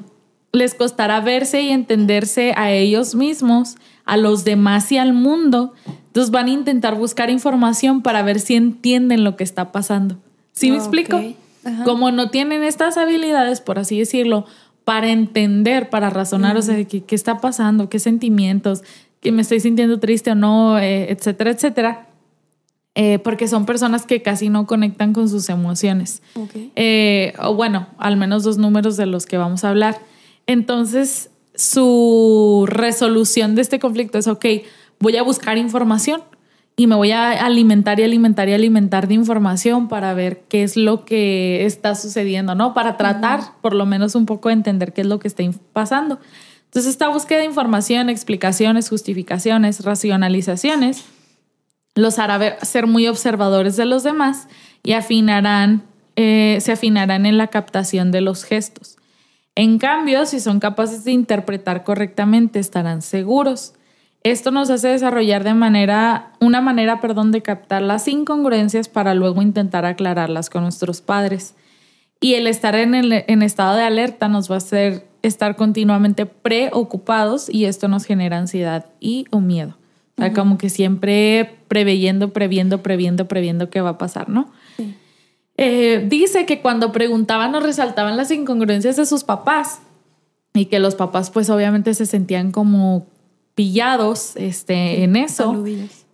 les 0.51 0.73
costará 0.73 1.21
verse 1.21 1.61
y 1.61 1.69
entenderse 1.69 2.53
a 2.57 2.71
ellos 2.71 3.15
mismos, 3.15 3.77
a 4.03 4.17
los 4.17 4.43
demás 4.43 4.91
y 4.91 4.97
al 4.97 5.13
mundo, 5.13 5.73
entonces 6.07 6.31
van 6.31 6.47
a 6.47 6.51
intentar 6.51 6.95
buscar 6.95 7.29
información 7.29 8.01
para 8.01 8.23
ver 8.23 8.39
si 8.39 8.55
entienden 8.55 9.23
lo 9.23 9.35
que 9.35 9.43
está 9.43 9.71
pasando. 9.71 10.17
¿Sí 10.51 10.71
me 10.71 10.77
explico? 10.77 11.21
Como 11.85 12.11
no 12.11 12.29
tienen 12.29 12.63
estas 12.63 12.97
habilidades, 12.97 13.61
por 13.61 13.79
así 13.79 13.99
decirlo, 13.99 14.45
para 14.83 15.09
entender, 15.09 15.89
para 15.89 16.09
razonar, 16.09 16.57
o 16.57 16.61
sea, 16.61 16.83
¿qué, 16.85 17.03
qué, 17.03 17.15
está 17.15 17.39
pasando, 17.39 17.89
qué 17.89 17.99
sentimientos, 17.99 18.83
que 19.19 19.31
me 19.31 19.41
estoy 19.41 19.59
sintiendo 19.59 19.99
triste 19.99 20.31
o 20.31 20.35
no, 20.35 20.79
eh, 20.79 21.11
etcétera, 21.11 21.51
etcétera 21.51 22.06
eh, 22.99 23.19
porque 23.19 23.47
son 23.47 23.67
personas 23.67 24.07
que 24.07 24.23
casi 24.23 24.49
no 24.49 24.65
conectan 24.65 25.13
con 25.13 25.29
sus 25.29 25.49
emociones. 25.49 26.23
Eh, 26.75 27.31
o 27.39 27.53
bueno, 27.53 27.85
al 27.99 28.17
menos 28.17 28.41
dos 28.41 28.57
números 28.57 28.97
de 28.97 29.05
los 29.05 29.27
que 29.27 29.37
vamos 29.37 29.63
a 29.63 29.69
hablar. 29.69 29.99
Entonces, 30.47 31.29
su 31.53 32.65
resolución 32.67 33.53
de 33.53 33.61
este 33.61 33.77
conflicto 33.77 34.17
es, 34.17 34.25
ok, 34.25 34.45
voy 34.99 35.15
a 35.15 35.21
buscar 35.21 35.59
información 35.59 36.23
y 36.75 36.87
me 36.87 36.95
voy 36.95 37.11
a 37.11 37.45
alimentar 37.45 37.99
y 37.99 38.03
alimentar 38.03 38.49
y 38.49 38.53
alimentar 38.53 39.07
de 39.07 39.13
información 39.13 39.89
para 39.89 40.15
ver 40.15 40.45
qué 40.49 40.63
es 40.63 40.75
lo 40.75 41.05
que 41.05 41.67
está 41.67 41.93
sucediendo, 41.93 42.55
¿no? 42.55 42.73
Para 42.73 42.97
tratar 42.97 43.41
por 43.61 43.75
lo 43.75 43.85
menos 43.85 44.15
un 44.15 44.25
poco 44.25 44.49
de 44.49 44.53
entender 44.53 44.93
qué 44.93 45.01
es 45.01 45.07
lo 45.07 45.19
que 45.19 45.27
está 45.27 45.43
pasando. 45.71 46.17
Entonces, 46.65 46.89
esta 46.89 47.09
búsqueda 47.09 47.39
de 47.41 47.45
información, 47.45 48.09
explicaciones, 48.09 48.89
justificaciones, 48.89 49.83
racionalizaciones, 49.83 51.05
los 51.97 52.19
hará 52.19 52.59
ser 52.63 52.87
muy 52.87 53.07
observadores 53.07 53.75
de 53.75 53.85
los 53.85 54.03
demás 54.03 54.47
y 54.83 54.93
afinarán, 54.93 55.83
eh, 56.15 56.59
se 56.61 56.71
afinarán 56.71 57.25
en 57.25 57.37
la 57.37 57.47
captación 57.47 58.11
de 58.11 58.21
los 58.21 58.43
gestos. 58.43 58.97
En 59.55 59.79
cambio, 59.79 60.25
si 60.25 60.39
son 60.39 60.59
capaces 60.59 61.03
de 61.03 61.11
interpretar 61.11 61.83
correctamente, 61.83 62.59
estarán 62.59 63.01
seguros. 63.01 63.73
Esto 64.23 64.51
nos 64.51 64.69
hace 64.69 64.89
desarrollar 64.89 65.43
de 65.43 65.55
manera, 65.55 66.33
una 66.39 66.61
manera, 66.61 67.01
perdón, 67.01 67.31
de 67.31 67.41
captar 67.41 67.81
las 67.81 68.07
incongruencias 68.07 68.87
para 68.89 69.13
luego 69.15 69.41
intentar 69.41 69.85
aclararlas 69.85 70.49
con 70.49 70.63
nuestros 70.63 71.01
padres. 71.01 71.55
Y 72.19 72.35
el 72.35 72.45
estar 72.47 72.75
en, 72.75 72.93
el, 72.93 73.25
en 73.27 73.41
estado 73.41 73.75
de 73.75 73.83
alerta 73.83 74.27
nos 74.27 74.49
va 74.49 74.55
a 74.55 74.57
hacer 74.57 75.07
estar 75.23 75.55
continuamente 75.55 76.25
preocupados 76.25 77.49
y 77.49 77.65
esto 77.65 77.87
nos 77.87 78.05
genera 78.05 78.37
ansiedad 78.37 78.85
y 78.99 79.25
o 79.31 79.39
miedo 79.39 79.77
como 80.33 80.57
que 80.57 80.69
siempre 80.69 81.56
preveyendo, 81.67 82.33
previendo, 82.33 82.81
previendo, 82.81 83.27
previendo 83.27 83.69
qué 83.69 83.81
va 83.81 83.91
a 83.91 83.97
pasar, 83.97 84.29
¿no? 84.29 84.51
Eh, 85.57 86.05
dice 86.07 86.45
que 86.45 86.61
cuando 86.61 86.91
preguntaban 86.91 87.53
o 87.55 87.59
resaltaban 87.59 88.15
las 88.15 88.31
incongruencias 88.31 88.95
de 88.95 89.05
sus 89.05 89.23
papás 89.23 89.79
y 90.53 90.65
que 90.65 90.79
los 90.79 90.95
papás 90.95 91.31
pues 91.31 91.49
obviamente 91.49 91.93
se 91.93 92.05
sentían 92.05 92.51
como 92.51 93.07
pillados 93.55 94.35
este, 94.35 95.03
en 95.03 95.15
eso, 95.15 95.63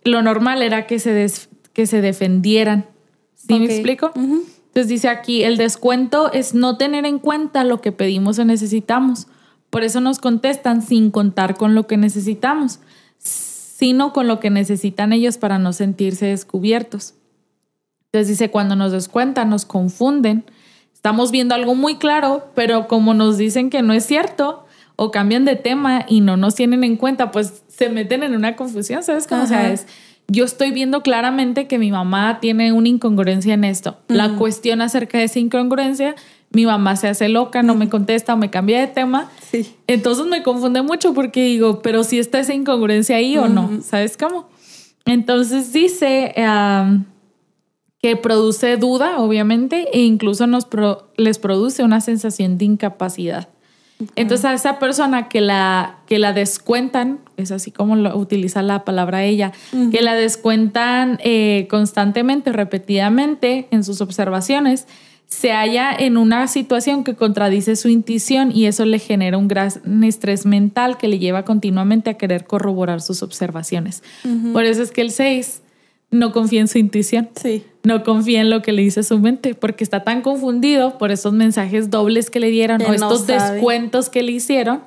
lo 0.04 0.22
normal 0.22 0.62
era 0.62 0.86
que 0.86 0.98
se, 0.98 1.30
que 1.72 1.86
se 1.86 2.00
defendieran. 2.00 2.86
¿Sí 3.34 3.58
me 3.58 3.66
explico? 3.66 4.12
Entonces 4.14 4.88
dice 4.88 5.08
aquí, 5.08 5.42
el 5.42 5.58
descuento 5.58 6.32
es 6.32 6.54
no 6.54 6.78
tener 6.78 7.04
en 7.04 7.18
cuenta 7.18 7.64
lo 7.64 7.80
que 7.80 7.92
pedimos 7.92 8.38
o 8.38 8.44
necesitamos. 8.44 9.26
Por 9.68 9.84
eso 9.84 10.00
nos 10.00 10.18
contestan 10.18 10.82
sin 10.82 11.10
contar 11.10 11.56
con 11.56 11.74
lo 11.74 11.86
que 11.86 11.96
necesitamos 11.96 12.80
sino 13.84 14.14
con 14.14 14.26
lo 14.26 14.40
que 14.40 14.48
necesitan 14.48 15.12
ellos 15.12 15.36
para 15.36 15.58
no 15.58 15.74
sentirse 15.74 16.24
descubiertos. 16.24 17.12
Entonces 18.06 18.28
dice, 18.28 18.50
cuando 18.50 18.76
nos 18.76 18.92
descuentan, 18.92 19.50
nos 19.50 19.66
confunden, 19.66 20.42
estamos 20.94 21.30
viendo 21.30 21.54
algo 21.54 21.74
muy 21.74 21.96
claro, 21.96 22.48
pero 22.54 22.88
como 22.88 23.12
nos 23.12 23.36
dicen 23.36 23.68
que 23.68 23.82
no 23.82 23.92
es 23.92 24.06
cierto 24.06 24.64
o 24.96 25.10
cambian 25.10 25.44
de 25.44 25.56
tema 25.56 26.06
y 26.08 26.22
no 26.22 26.38
nos 26.38 26.54
tienen 26.54 26.82
en 26.82 26.96
cuenta, 26.96 27.30
pues 27.30 27.62
se 27.68 27.90
meten 27.90 28.22
en 28.22 28.34
una 28.34 28.56
confusión, 28.56 29.02
¿sabes 29.02 29.26
cómo? 29.26 29.42
O 29.42 29.46
sea, 29.46 29.70
es, 29.70 29.86
yo 30.28 30.46
estoy 30.46 30.70
viendo 30.70 31.02
claramente 31.02 31.66
que 31.66 31.78
mi 31.78 31.90
mamá 31.90 32.40
tiene 32.40 32.72
una 32.72 32.88
incongruencia 32.88 33.52
en 33.52 33.64
esto. 33.64 33.98
La 34.08 34.36
cuestión 34.36 34.80
acerca 34.80 35.18
de 35.18 35.24
esa 35.24 35.40
incongruencia 35.40 36.14
mi 36.54 36.66
mamá 36.66 36.96
se 36.96 37.08
hace 37.08 37.28
loca, 37.28 37.62
no 37.62 37.74
me 37.74 37.88
contesta 37.88 38.34
o 38.34 38.36
me 38.36 38.50
cambia 38.50 38.80
de 38.80 38.86
tema. 38.86 39.30
Sí. 39.50 39.74
Entonces 39.86 40.26
me 40.26 40.42
confunde 40.42 40.82
mucho 40.82 41.14
porque 41.14 41.44
digo, 41.44 41.82
pero 41.82 42.04
si 42.04 42.18
está 42.18 42.38
esa 42.38 42.54
incongruencia 42.54 43.16
ahí 43.16 43.36
o 43.36 43.48
no, 43.48 43.82
¿sabes 43.82 44.16
cómo? 44.16 44.48
Entonces 45.04 45.72
dice 45.72 46.32
que 48.00 48.16
produce 48.16 48.76
duda, 48.76 49.18
obviamente, 49.18 49.88
e 49.92 50.02
incluso 50.02 50.46
nos 50.46 50.66
les 51.16 51.38
produce 51.38 51.82
una 51.84 52.00
sensación 52.00 52.58
de 52.58 52.66
incapacidad. 52.66 53.48
Entonces 54.16 54.44
a 54.44 54.54
esa 54.54 54.78
persona 54.78 55.28
que 55.28 55.40
la, 55.40 56.00
que 56.06 56.18
la 56.18 56.32
descuentan, 56.32 57.20
es 57.36 57.52
así 57.52 57.70
como 57.70 57.96
lo, 57.96 58.16
utiliza 58.16 58.60
la 58.62 58.84
palabra 58.84 59.24
ella, 59.24 59.52
que 59.90 60.02
la 60.02 60.14
descuentan 60.14 61.18
eh, 61.22 61.66
constantemente, 61.70 62.52
repetidamente 62.52 63.68
en 63.70 63.84
sus 63.84 64.00
observaciones, 64.00 64.86
se 65.26 65.50
halla 65.52 65.94
en 65.98 66.16
una 66.16 66.46
situación 66.46 67.04
que 67.04 67.14
contradice 67.14 67.76
su 67.76 67.88
intuición 67.88 68.52
y 68.54 68.66
eso 68.66 68.84
le 68.84 68.98
genera 68.98 69.36
un 69.36 69.48
gran 69.48 69.70
estrés 70.04 70.46
mental 70.46 70.96
que 70.96 71.08
le 71.08 71.18
lleva 71.18 71.44
continuamente 71.44 72.10
a 72.10 72.14
querer 72.14 72.44
corroborar 72.44 73.00
sus 73.00 73.22
observaciones. 73.22 74.02
Por 74.52 74.64
eso 74.64 74.82
es 74.82 74.90
que 74.90 75.00
el 75.00 75.10
6 75.10 75.62
no 76.10 76.32
confía 76.32 76.60
en 76.60 76.68
su 76.68 76.78
intuición. 76.78 77.28
Sí. 77.34 77.64
No 77.82 78.04
confía 78.04 78.40
en 78.40 78.48
lo 78.48 78.62
que 78.62 78.72
le 78.72 78.82
dice 78.82 79.02
su 79.02 79.18
mente 79.18 79.54
porque 79.54 79.82
está 79.82 80.04
tan 80.04 80.22
confundido 80.22 80.96
por 80.98 81.10
esos 81.10 81.32
mensajes 81.32 81.90
dobles 81.90 82.30
que 82.30 82.40
le 82.40 82.50
dieron 82.50 82.80
o 82.82 82.92
estos 82.92 83.26
descuentos 83.26 84.08
que 84.08 84.22
le 84.22 84.32
hicieron, 84.32 84.82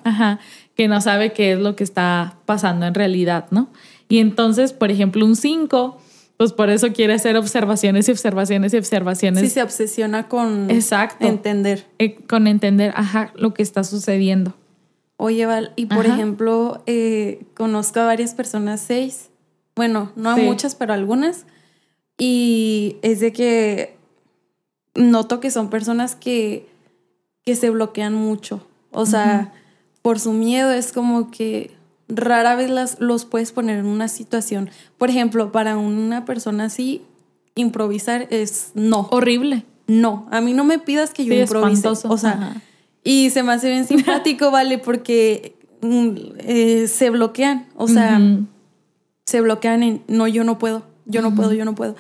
que 0.75 0.87
no 0.87 1.01
sabe 1.01 1.33
qué 1.33 1.53
es 1.53 1.59
lo 1.59 1.75
que 1.75 1.83
está 1.83 2.37
pasando 2.45 2.85
en 2.85 2.93
realidad, 2.93 3.47
¿no? 3.51 3.69
Y 4.09 4.19
entonces, 4.19 4.71
por 4.71 4.89
ejemplo, 4.89 5.25
un 5.25 5.35
5 5.35 5.97
pues 6.37 6.53
por 6.53 6.69
eso 6.69 6.93
quiere 6.93 7.13
hacer 7.13 7.35
observaciones 7.35 8.07
y 8.07 8.11
observaciones 8.11 8.73
y 8.73 8.77
observaciones. 8.77 9.41
Sí, 9.41 9.49
se 9.49 9.63
obsesiona 9.63 10.27
con 10.27 10.69
Exacto. 10.69 11.27
entender. 11.27 11.87
Eh, 11.97 12.15
con 12.15 12.47
entender, 12.47 12.93
ajá, 12.95 13.33
lo 13.35 13.53
que 13.53 13.63
está 13.63 13.83
sucediendo. 13.83 14.53
Oye, 15.17 15.47
Val, 15.47 15.73
y 15.75 15.87
por 15.87 16.05
ejemplo, 16.05 16.83
eh, 16.85 17.43
conozco 17.55 17.99
a 17.99 18.05
varias 18.05 18.35
personas 18.35 18.81
seis, 18.81 19.29
bueno, 19.75 20.11
no 20.15 20.29
a 20.29 20.37
muchas, 20.37 20.75
pero 20.75 20.93
algunas, 20.93 21.47
y 22.19 22.97
es 23.01 23.19
de 23.19 23.33
que 23.33 23.97
noto 24.93 25.39
que 25.39 25.49
son 25.49 25.71
personas 25.71 26.15
que, 26.15 26.67
que 27.43 27.55
se 27.55 27.71
bloquean 27.71 28.13
mucho. 28.13 28.67
O 28.91 29.07
sea, 29.07 29.53
por 30.03 30.19
su 30.19 30.33
miedo 30.33 30.71
es 30.71 30.91
como 30.91 31.31
que 31.31 31.76
rara 32.09 32.55
vez 32.55 32.69
las, 32.69 32.99
los 32.99 33.25
puedes 33.25 33.51
poner 33.51 33.79
en 33.79 33.85
una 33.85 34.07
situación. 34.07 34.69
Por 34.97 35.09
ejemplo, 35.09 35.51
para 35.51 35.77
una 35.77 36.25
persona 36.25 36.65
así, 36.65 37.01
improvisar 37.55 38.27
es 38.29 38.71
no. 38.73 39.07
Horrible. 39.11 39.65
No, 39.87 40.27
a 40.31 40.41
mí 40.41 40.53
no 40.53 40.63
me 40.63 40.79
pidas 40.79 41.11
que 41.11 41.25
yo 41.25 41.33
improvise. 41.33 41.87
O 41.87 42.17
sea, 42.17 42.61
y 43.03 43.29
se 43.29 43.43
me 43.43 43.53
hace 43.53 43.69
bien 43.69 43.85
simpático, 43.87 44.51
¿vale? 44.51 44.77
Porque 44.77 45.55
mm, 45.81 46.09
eh, 46.39 46.87
se 46.87 47.09
bloquean. 47.09 47.67
O 47.75 47.87
sea, 47.87 48.19
se 49.25 49.41
bloquean 49.41 49.83
en 49.83 50.03
no, 50.07 50.27
yo 50.27 50.43
no 50.43 50.57
puedo, 50.57 50.83
yo 51.05 51.21
no 51.21 51.35
puedo, 51.35 51.53
yo 51.53 51.65
no 51.65 51.75
puedo. 51.75 51.95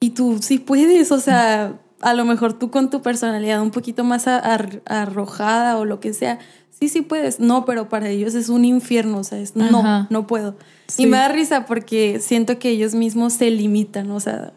Y 0.00 0.10
tú 0.10 0.38
sí 0.40 0.58
puedes, 0.58 1.12
o 1.12 1.20
sea, 1.20 1.78
a 2.00 2.14
lo 2.14 2.24
mejor 2.24 2.54
tú 2.54 2.70
con 2.70 2.88
tu 2.88 3.02
personalidad 3.02 3.60
un 3.60 3.70
poquito 3.70 4.04
más 4.04 4.26
arrojada 4.26 5.76
o 5.76 5.84
lo 5.84 6.00
que 6.00 6.14
sea, 6.14 6.38
sí, 6.80 6.88
sí 6.88 7.02
puedes. 7.02 7.40
No, 7.40 7.64
pero 7.64 7.88
para 7.88 8.08
ellos 8.08 8.34
es 8.34 8.48
un 8.48 8.64
infierno, 8.64 9.18
o 9.18 9.24
sea, 9.24 9.38
es 9.38 9.56
no, 9.56 10.06
no 10.08 10.26
puedo. 10.26 10.56
Y 10.96 11.06
me 11.06 11.18
da 11.18 11.28
risa 11.28 11.66
porque 11.66 12.18
siento 12.20 12.58
que 12.58 12.70
ellos 12.70 12.94
mismos 12.94 13.34
se 13.34 13.50
limitan, 13.50 14.10
o 14.10 14.20
sea, 14.20 14.52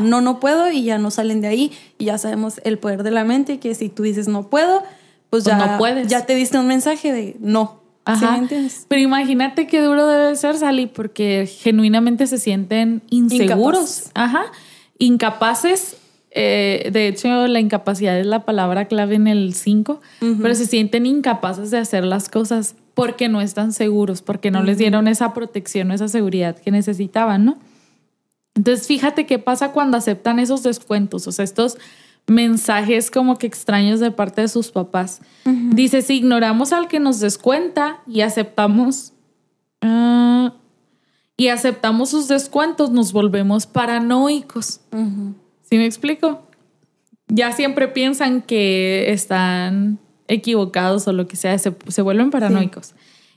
no, 0.00 0.20
no 0.20 0.40
puedo 0.40 0.70
y 0.70 0.84
ya 0.84 0.98
no 0.98 1.10
salen 1.10 1.40
de 1.40 1.48
ahí 1.48 1.72
y 1.98 2.06
ya 2.06 2.18
sabemos 2.18 2.60
el 2.64 2.78
poder 2.78 3.02
de 3.02 3.10
la 3.10 3.24
mente 3.24 3.58
que 3.58 3.74
si 3.74 3.88
tú 3.88 4.02
dices 4.02 4.28
no 4.28 4.48
puedo, 4.48 4.80
pues, 5.30 5.44
pues 5.44 5.44
ya, 5.44 5.56
no 5.58 5.78
puedes. 5.78 6.08
ya 6.08 6.26
te 6.26 6.34
diste 6.34 6.58
un 6.58 6.66
mensaje 6.66 7.12
de 7.12 7.36
no. 7.40 7.80
Ajá. 8.04 8.40
Pero 8.88 9.02
imagínate 9.02 9.66
qué 9.66 9.82
duro 9.82 10.06
debe 10.06 10.34
ser, 10.34 10.56
Sally, 10.56 10.86
porque 10.86 11.46
genuinamente 11.46 12.26
se 12.26 12.38
sienten 12.38 13.02
inseguros. 13.10 14.10
Ajá. 14.14 14.44
Incapaces. 14.96 15.97
Eh, 16.40 16.90
de 16.92 17.08
hecho, 17.08 17.48
la 17.48 17.58
incapacidad 17.58 18.16
es 18.16 18.24
la 18.24 18.44
palabra 18.44 18.84
clave 18.84 19.16
en 19.16 19.26
el 19.26 19.54
5, 19.54 20.00
pero 20.40 20.54
se 20.54 20.66
sienten 20.66 21.04
incapaces 21.04 21.72
de 21.72 21.78
hacer 21.78 22.04
las 22.04 22.28
cosas 22.28 22.76
porque 22.94 23.28
no 23.28 23.40
están 23.40 23.72
seguros, 23.72 24.22
porque 24.22 24.52
no 24.52 24.62
les 24.62 24.78
dieron 24.78 25.08
esa 25.08 25.34
protección 25.34 25.90
o 25.90 25.94
esa 25.94 26.06
seguridad 26.06 26.56
que 26.56 26.70
necesitaban, 26.70 27.44
¿no? 27.44 27.58
Entonces, 28.54 28.86
fíjate 28.86 29.26
qué 29.26 29.40
pasa 29.40 29.72
cuando 29.72 29.96
aceptan 29.96 30.38
esos 30.38 30.62
descuentos, 30.62 31.26
o 31.26 31.32
sea, 31.32 31.44
estos 31.44 31.76
mensajes 32.28 33.10
como 33.10 33.36
que 33.36 33.48
extraños 33.48 33.98
de 33.98 34.12
parte 34.12 34.42
de 34.42 34.48
sus 34.48 34.70
papás. 34.70 35.20
Dice, 35.44 36.02
si 36.02 36.18
ignoramos 36.18 36.72
al 36.72 36.86
que 36.86 37.00
nos 37.00 37.18
descuenta 37.18 37.98
y 38.06 38.20
aceptamos... 38.20 39.12
Ah, 39.82 40.54
y 41.36 41.48
aceptamos 41.48 42.10
sus 42.10 42.28
descuentos, 42.28 42.90
nos 42.90 43.12
volvemos 43.12 43.66
paranoicos. 43.66 44.80
¿Sí 45.68 45.76
me 45.76 45.86
explico? 45.86 46.42
Ya 47.28 47.52
siempre 47.52 47.88
piensan 47.88 48.42
que 48.42 49.12
están 49.12 49.98
equivocados 50.28 51.08
o 51.08 51.12
lo 51.12 51.26
que 51.26 51.36
sea, 51.36 51.58
se, 51.58 52.02
vuelven 52.02 52.30
paranoicos. 52.30 52.94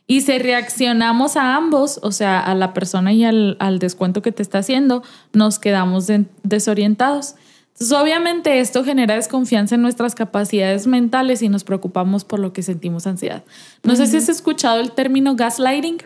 Y 0.07 0.21
si 0.21 0.37
reaccionamos 0.39 1.37
a 1.37 1.55
ambos, 1.55 1.99
o 2.03 2.11
sea, 2.11 2.39
a 2.39 2.53
la 2.53 2.73
persona 2.73 3.13
y 3.13 3.23
al, 3.23 3.55
al 3.59 3.79
descuento 3.79 4.21
que 4.21 4.31
te 4.31 4.43
está 4.43 4.59
haciendo, 4.59 5.03
nos 5.33 5.59
quedamos 5.59 6.07
desorientados. 6.43 7.35
Entonces, 7.73 7.97
obviamente 7.97 8.59
esto 8.59 8.83
genera 8.83 9.15
desconfianza 9.15 9.75
en 9.75 9.81
nuestras 9.81 10.13
capacidades 10.13 10.85
mentales 10.85 11.41
y 11.41 11.49
nos 11.49 11.63
preocupamos 11.63 12.25
por 12.25 12.39
lo 12.39 12.53
que 12.53 12.61
sentimos 12.61 13.07
ansiedad. 13.07 13.43
No 13.83 13.95
sé 13.95 14.07
si 14.07 14.17
has 14.17 14.29
escuchado 14.29 14.79
el 14.81 14.91
término 14.91 15.35
gaslighting. 15.35 15.97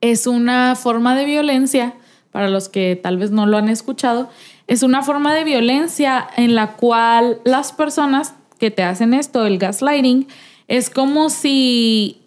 Es 0.00 0.26
una 0.26 0.76
forma 0.76 1.16
de 1.16 1.24
violencia, 1.24 1.94
para 2.30 2.48
los 2.48 2.68
que 2.68 2.98
tal 3.02 3.16
vez 3.16 3.30
no 3.30 3.46
lo 3.46 3.56
han 3.56 3.68
escuchado, 3.68 4.28
es 4.66 4.82
una 4.82 5.02
forma 5.02 5.34
de 5.34 5.44
violencia 5.44 6.26
en 6.36 6.54
la 6.54 6.72
cual 6.72 7.40
las 7.44 7.72
personas 7.72 8.34
que 8.58 8.70
te 8.70 8.82
hacen 8.82 9.14
esto, 9.14 9.46
el 9.46 9.58
gaslighting, 9.58 10.26
es 10.68 10.90
como 10.90 11.30
si, 11.30 12.22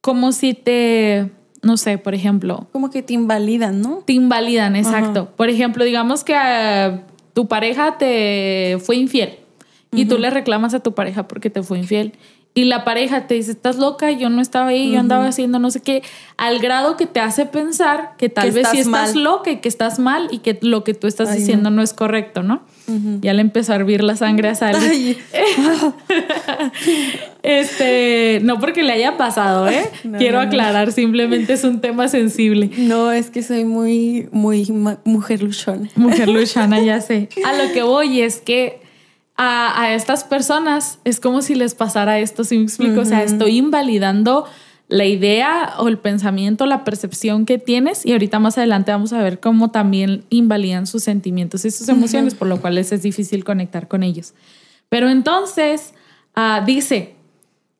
como 0.00 0.32
si 0.32 0.54
te, 0.54 1.30
no 1.62 1.76
sé, 1.76 1.98
por 1.98 2.14
ejemplo. 2.14 2.66
Como 2.72 2.90
que 2.90 3.02
te 3.02 3.14
invalidan, 3.14 3.80
¿no? 3.80 4.02
Te 4.04 4.12
invalidan, 4.12 4.76
exacto. 4.76 5.30
Por 5.36 5.48
ejemplo, 5.48 5.84
digamos 5.84 6.24
que 6.24 7.00
tu 7.32 7.48
pareja 7.48 7.96
te 7.98 8.78
fue 8.84 8.96
infiel 8.96 9.38
y 9.92 10.06
tú 10.06 10.18
le 10.18 10.30
reclamas 10.30 10.74
a 10.74 10.80
tu 10.80 10.92
pareja 10.94 11.28
porque 11.28 11.50
te 11.50 11.62
fue 11.62 11.78
infiel. 11.78 12.12
Y 12.56 12.66
la 12.66 12.84
pareja 12.84 13.26
te 13.26 13.34
dice, 13.34 13.50
estás 13.50 13.78
loca, 13.78 14.12
yo 14.12 14.30
no 14.30 14.40
estaba 14.40 14.68
ahí, 14.68 14.92
yo 14.92 15.00
andaba 15.00 15.26
haciendo 15.26 15.58
no 15.58 15.72
sé 15.72 15.80
qué, 15.80 16.04
al 16.36 16.60
grado 16.60 16.96
que 16.96 17.06
te 17.06 17.18
hace 17.18 17.46
pensar 17.46 18.12
que 18.16 18.28
tal 18.28 18.52
vez 18.52 18.68
sí 18.68 18.78
estás 18.78 19.16
loca 19.16 19.50
y 19.50 19.56
que 19.56 19.68
estás 19.68 19.98
mal 19.98 20.28
y 20.30 20.38
que 20.38 20.56
lo 20.62 20.84
que 20.84 20.94
tú 20.94 21.08
estás 21.08 21.34
diciendo 21.34 21.70
no. 21.70 21.82
es 21.82 21.92
correcto, 21.92 22.44
¿no? 22.44 22.62
Ya 23.22 23.32
le 23.32 23.40
empezó 23.40 23.72
a 23.72 23.76
hervir 23.76 24.04
la 24.04 24.14
sangre 24.14 24.50
a 24.50 24.54
Sally. 24.54 25.18
este, 27.42 28.38
no 28.44 28.60
porque 28.60 28.84
le 28.84 28.92
haya 28.92 29.16
pasado, 29.16 29.68
¿eh? 29.68 29.90
Quiero 30.18 30.38
aclarar, 30.38 30.92
simplemente 30.92 31.54
es 31.54 31.64
un 31.64 31.80
tema 31.80 32.06
sensible. 32.06 32.70
No, 32.76 33.10
es 33.10 33.30
que 33.30 33.42
soy 33.42 33.64
muy, 33.64 34.28
muy 34.30 34.64
mujer 35.04 35.42
luchona. 35.42 35.88
Mujer 35.96 36.28
luchona, 36.28 36.80
ya 36.80 37.00
sé. 37.00 37.30
A 37.44 37.52
lo 37.54 37.72
que 37.72 37.82
voy 37.82 38.20
es 38.20 38.40
que 38.40 38.83
a, 39.36 39.94
estas 39.94 40.24
personas 40.24 40.98
es 41.04 41.18
como 41.18 41.42
si 41.42 41.54
les 41.54 41.74
pasara 41.74 42.18
esto, 42.20 42.44
si 42.44 42.56
me 42.56 42.64
explico, 42.64 43.00
o 43.00 43.04
sea, 43.04 43.22
estoy 43.22 43.58
invalidando 43.58 44.46
la 44.88 45.06
idea 45.06 45.74
o 45.78 45.88
el 45.88 45.98
pensamiento, 45.98 46.66
la 46.66 46.84
percepción 46.84 47.46
que 47.46 47.58
tienes 47.58 48.04
y 48.06 48.12
ahorita 48.12 48.38
más 48.38 48.58
adelante 48.58 48.92
vamos 48.92 49.12
a 49.12 49.22
ver 49.22 49.40
cómo 49.40 49.70
también 49.70 50.24
invalidan 50.28 50.86
sus 50.86 51.02
sentimientos 51.02 51.64
y 51.64 51.70
sus 51.70 51.88
emociones, 51.88 52.34
por 52.34 52.48
lo 52.48 52.60
cual 52.60 52.78
es 52.78 53.02
difícil 53.02 53.44
conectar 53.44 53.88
con 53.88 54.02
ellos. 54.02 54.34
Pero 54.88 55.08
entonces, 55.08 55.94
ah, 56.36 56.62
dice, 56.64 57.16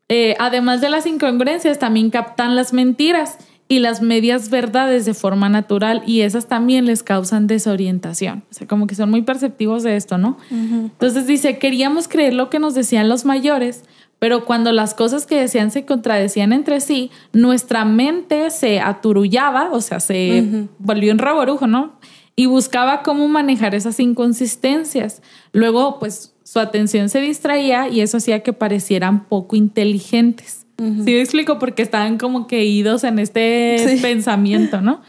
eh, 0.08 0.34
además 0.38 0.80
de 0.80 0.90
las 0.90 1.06
incongruencias, 1.06 1.78
también 1.78 2.10
captan 2.10 2.56
las 2.56 2.72
mentiras 2.72 3.38
y 3.66 3.78
las 3.78 4.02
medias 4.02 4.50
verdades 4.50 5.06
de 5.06 5.14
forma 5.14 5.48
natural 5.48 6.02
y 6.06 6.20
esas 6.20 6.46
también 6.46 6.84
les 6.84 7.02
causan 7.02 7.46
desorientación. 7.46 8.44
O 8.50 8.54
sea, 8.54 8.66
como 8.66 8.86
que 8.86 8.94
son 8.94 9.10
muy 9.10 9.22
perceptivos 9.22 9.82
de 9.82 9.96
esto, 9.96 10.18
¿no? 10.18 10.36
Entonces 10.50 11.26
dice, 11.26 11.58
queríamos 11.58 12.06
creer 12.06 12.34
lo 12.34 12.50
que 12.50 12.58
nos 12.58 12.74
decían 12.74 13.08
los 13.08 13.24
mayores, 13.24 13.84
pero 14.18 14.44
cuando 14.44 14.70
las 14.72 14.94
cosas 14.94 15.26
que 15.26 15.40
decían 15.40 15.70
se 15.70 15.86
contradecían 15.86 16.52
entre 16.52 16.80
sí, 16.80 17.10
nuestra 17.32 17.84
mente 17.84 18.50
se 18.50 18.80
aturullaba, 18.80 19.70
o 19.72 19.80
sea, 19.80 20.00
se 20.00 20.66
volvió 20.78 21.12
un 21.12 21.18
raborujo, 21.18 21.66
¿no? 21.66 21.92
Y 22.36 22.46
buscaba 22.46 23.02
cómo 23.02 23.28
manejar 23.28 23.74
esas 23.74 24.00
inconsistencias. 24.00 25.22
Luego, 25.52 25.98
pues 25.98 26.34
su 26.42 26.58
atención 26.58 27.08
se 27.08 27.20
distraía 27.20 27.88
y 27.88 28.00
eso 28.00 28.18
hacía 28.18 28.42
que 28.42 28.52
parecieran 28.52 29.24
poco 29.24 29.56
inteligentes. 29.56 30.63
Sí 30.76 31.12
me 31.12 31.20
explico, 31.20 31.58
porque 31.58 31.82
estaban 31.82 32.18
como 32.18 32.46
que 32.46 32.64
idos 32.64 33.04
en 33.04 33.18
este 33.18 33.98
pensamiento, 34.02 34.80
¿no? 34.80 35.02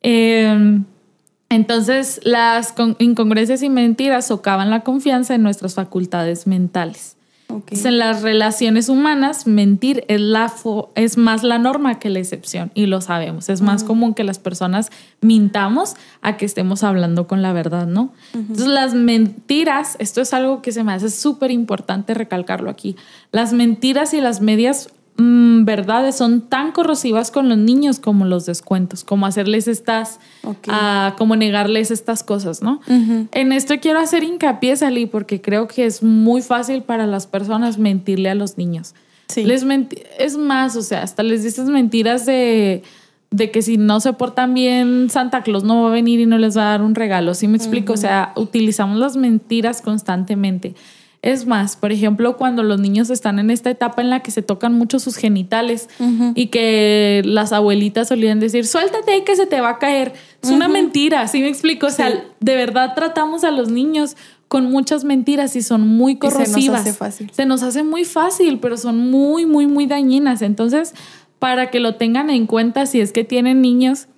Em, 0.00 0.84
entonces, 1.50 2.20
las 2.24 2.74
incongruencias 2.98 3.62
y 3.62 3.68
mentiras 3.68 4.26
socavan 4.26 4.70
la 4.70 4.80
confianza 4.80 5.34
en 5.34 5.42
nuestras 5.42 5.74
facultades 5.74 6.46
mentales 6.46 7.16
en 7.70 7.98
las 7.98 8.22
relaciones 8.22 8.88
humanas, 8.88 9.46
mentir 9.46 10.04
es, 10.08 10.20
la 10.20 10.52
es 10.94 11.16
más 11.16 11.42
la 11.42 11.58
norma 11.58 11.98
que 11.98 12.10
la 12.10 12.18
excepción 12.18 12.70
y 12.74 12.86
lo 12.86 13.00
sabemos. 13.00 13.48
Es 13.48 13.60
más 13.60 13.84
común 13.84 14.14
que 14.14 14.24
las 14.24 14.38
personas 14.38 14.90
mintamos 15.20 15.94
a 16.22 16.36
que 16.36 16.44
estemos 16.44 16.82
hablando 16.82 17.26
con 17.26 17.42
la 17.42 17.52
verdad, 17.52 17.86
¿no? 17.86 18.12
Entonces 18.32 18.66
las 18.66 18.94
mentiras, 18.94 19.96
esto 19.98 20.20
es 20.20 20.32
algo 20.34 20.62
que 20.62 20.72
se 20.72 20.84
me 20.84 20.92
hace 20.92 21.10
súper 21.10 21.50
importante 21.50 22.14
recalcarlo 22.14 22.70
aquí, 22.70 22.96
las 23.32 23.52
mentiras 23.52 24.14
y 24.14 24.20
las 24.20 24.40
medias 24.40 24.90
Mm, 25.16 25.64
verdades 25.64 26.16
son 26.16 26.40
tan 26.40 26.72
corrosivas 26.72 27.30
con 27.30 27.48
los 27.48 27.56
niños 27.56 28.00
como 28.00 28.24
los 28.24 28.46
descuentos, 28.46 29.04
como 29.04 29.26
hacerles 29.26 29.68
estas, 29.68 30.18
ah, 30.66 31.14
como 31.16 31.36
negarles 31.36 31.92
estas 31.92 32.24
cosas, 32.24 32.62
¿no? 32.62 32.80
En 32.88 33.52
esto 33.52 33.74
quiero 33.80 34.00
hacer 34.00 34.24
hincapié, 34.24 34.74
Salí, 34.76 35.06
porque 35.06 35.40
creo 35.40 35.68
que 35.68 35.86
es 35.86 36.02
muy 36.02 36.42
fácil 36.42 36.82
para 36.82 37.06
las 37.06 37.28
personas 37.28 37.78
mentirle 37.78 38.28
a 38.28 38.34
los 38.34 38.58
niños. 38.58 38.94
Sí. 39.28 39.44
Les 39.44 39.64
es 40.18 40.36
más, 40.36 40.74
o 40.74 40.82
sea, 40.82 41.02
hasta 41.02 41.22
les 41.22 41.44
dices 41.44 41.66
mentiras 41.66 42.26
de, 42.26 42.82
de 43.30 43.50
que 43.52 43.62
si 43.62 43.76
no 43.76 44.00
se 44.00 44.14
portan 44.14 44.52
bien, 44.52 45.10
Santa 45.10 45.42
Claus 45.44 45.62
no 45.62 45.84
va 45.84 45.90
a 45.90 45.92
venir 45.92 46.18
y 46.18 46.26
no 46.26 46.38
les 46.38 46.56
va 46.56 46.62
a 46.62 46.70
dar 46.70 46.82
un 46.82 46.96
regalo. 46.96 47.34
¿Sí 47.34 47.46
me 47.46 47.56
explico? 47.56 47.92
O 47.92 47.96
sea, 47.96 48.32
utilizamos 48.34 48.98
las 48.98 49.16
mentiras 49.16 49.80
constantemente. 49.80 50.74
Es 51.24 51.46
más, 51.46 51.76
por 51.76 51.90
ejemplo, 51.90 52.36
cuando 52.36 52.62
los 52.62 52.78
niños 52.78 53.08
están 53.08 53.38
en 53.38 53.48
esta 53.48 53.70
etapa 53.70 54.02
en 54.02 54.10
la 54.10 54.20
que 54.20 54.30
se 54.30 54.42
tocan 54.42 54.74
mucho 54.74 54.98
sus 54.98 55.16
genitales 55.16 55.88
y 56.34 56.48
que 56.48 57.22
las 57.24 57.54
abuelitas 57.54 58.08
solían 58.08 58.40
decir, 58.40 58.66
suéltate 58.66 59.24
que 59.24 59.34
se 59.34 59.46
te 59.46 59.58
va 59.62 59.70
a 59.70 59.78
caer. 59.78 60.12
Es 60.42 60.50
una 60.50 60.68
mentira, 60.68 61.26
¿sí 61.26 61.40
me 61.40 61.48
explico? 61.48 61.86
O 61.86 61.90
sea, 61.90 62.10
de 62.40 62.54
verdad 62.56 62.92
tratamos 62.94 63.42
a 63.42 63.50
los 63.50 63.70
niños 63.70 64.18
con 64.48 64.70
muchas 64.70 65.04
mentiras 65.04 65.56
y 65.56 65.62
son 65.62 65.88
muy 65.88 66.16
corrosivas. 66.16 66.52
se 66.62 66.66
nos 66.66 66.80
hace 66.80 66.92
fácil. 66.92 67.30
Se 67.32 67.46
nos 67.46 67.62
hace 67.62 67.82
muy 67.84 68.04
fácil, 68.04 68.58
pero 68.58 68.76
son 68.76 69.10
muy, 69.10 69.46
muy, 69.46 69.66
muy 69.66 69.86
dañinas. 69.86 70.42
Entonces, 70.42 70.92
para 71.38 71.70
que 71.70 71.80
lo 71.80 71.94
tengan 71.94 72.28
en 72.28 72.46
cuenta 72.46 72.84
si 72.84 73.00
es 73.00 73.12
que 73.12 73.24
tienen 73.24 73.62
niños, 73.62 74.08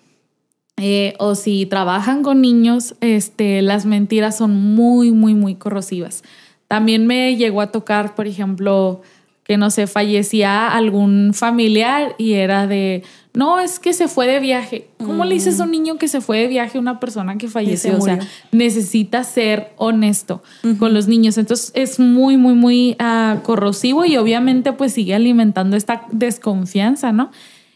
eh, 0.76 1.14
o 1.20 1.36
si 1.36 1.66
trabajan 1.66 2.24
con 2.24 2.40
niños, 2.40 2.96
este, 3.00 3.62
las 3.62 3.86
mentiras 3.86 4.36
son 4.36 4.56
muy, 4.56 5.12
muy, 5.12 5.34
muy 5.34 5.54
corrosivas. 5.54 6.24
También 6.68 7.06
me 7.06 7.36
llegó 7.36 7.60
a 7.60 7.70
tocar, 7.70 8.14
por 8.14 8.26
ejemplo, 8.26 9.02
que 9.46 9.56
no 9.56 9.70
sé, 9.70 9.86
fallecía 9.86 10.68
algún 10.68 11.32
familiar 11.32 12.16
y 12.18 12.32
era 12.32 12.66
de, 12.66 13.04
no, 13.32 13.60
es 13.60 13.78
que 13.78 13.92
se 13.92 14.08
fue 14.08 14.26
de 14.26 14.40
viaje. 14.40 14.88
¿Cómo 14.98 15.24
le 15.24 15.34
dices 15.34 15.60
a 15.60 15.64
un 15.64 15.70
niño 15.70 15.98
que 15.98 16.08
se 16.08 16.20
fue 16.20 16.38
de 16.38 16.48
viaje 16.48 16.78
a 16.78 16.80
una 16.80 16.98
persona 16.98 17.38
que 17.38 17.48
falleció? 17.48 17.96
O 17.96 18.00
sea, 18.00 18.18
necesita 18.50 19.22
ser 19.22 19.72
honesto 19.76 20.42
con 20.80 20.94
los 20.94 21.06
niños. 21.06 21.38
Entonces 21.38 21.70
es 21.74 22.00
muy, 22.00 22.36
muy, 22.36 22.54
muy 22.54 22.96
uh, 22.98 23.40
corrosivo 23.42 24.04
y 24.04 24.16
obviamente 24.16 24.72
pues 24.72 24.94
sigue 24.94 25.14
alimentando 25.14 25.76
esta 25.76 26.06
desconfianza, 26.10 27.12
¿no? 27.12 27.30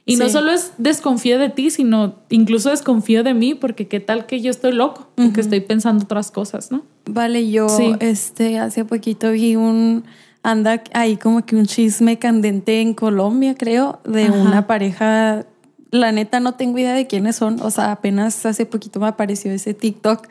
Y 0.06 0.16
no 0.16 0.28
solo 0.28 0.50
es 0.50 0.72
desconfío 0.78 1.38
de 1.38 1.50
ti, 1.50 1.70
sino 1.70 2.16
incluso 2.30 2.70
desconfío 2.70 3.22
de 3.22 3.34
mí, 3.34 3.54
porque 3.54 3.86
qué 3.86 4.00
tal 4.00 4.26
que 4.26 4.40
yo 4.40 4.50
estoy 4.50 4.72
loco, 4.72 5.08
que 5.34 5.40
estoy 5.40 5.60
pensando 5.60 6.04
otras 6.04 6.30
cosas, 6.30 6.72
¿no? 6.72 6.82
Vale, 7.04 7.50
yo 7.50 7.68
este 8.00 8.58
hace 8.58 8.84
poquito 8.84 9.30
vi 9.32 9.56
un 9.56 10.04
anda 10.42 10.82
ahí 10.94 11.16
como 11.16 11.44
que 11.44 11.56
un 11.56 11.66
chisme 11.66 12.18
candente 12.18 12.80
en 12.80 12.94
Colombia, 12.94 13.54
creo, 13.56 14.00
de 14.04 14.30
una 14.30 14.66
pareja. 14.66 15.46
La 15.90 16.12
neta 16.12 16.40
no 16.40 16.54
tengo 16.54 16.78
idea 16.78 16.94
de 16.94 17.06
quiénes 17.06 17.36
son. 17.36 17.60
O 17.60 17.70
sea, 17.70 17.92
apenas 17.92 18.46
hace 18.46 18.64
poquito 18.64 19.00
me 19.00 19.08
apareció 19.08 19.52
ese 19.52 19.74
TikTok 19.74 20.28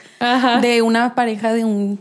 de 0.62 0.82
una 0.82 1.16
pareja 1.16 1.54
de 1.54 1.66
un. 1.66 2.00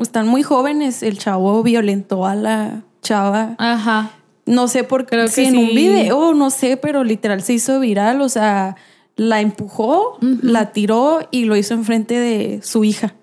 Están 0.00 0.26
muy 0.26 0.42
jóvenes. 0.42 1.02
El 1.02 1.18
chavo 1.18 1.62
violentó 1.62 2.26
a 2.26 2.34
la 2.34 2.82
chava. 3.02 3.54
Ajá. 3.58 4.10
No 4.50 4.68
sé 4.68 4.84
por 4.84 5.06
qué. 5.06 5.28
Si 5.28 5.44
en 5.44 5.56
un 5.56 5.68
video, 5.68 6.34
no 6.34 6.50
sé, 6.50 6.76
pero 6.76 7.04
literal 7.04 7.42
se 7.42 7.54
hizo 7.54 7.78
viral. 7.80 8.20
O 8.20 8.28
sea, 8.28 8.76
la 9.16 9.40
empujó, 9.40 10.18
la 10.20 10.72
tiró 10.72 11.20
y 11.30 11.44
lo 11.44 11.56
hizo 11.56 11.74
enfrente 11.74 12.18
de 12.18 12.60
su 12.62 12.84
hija. 12.84 13.14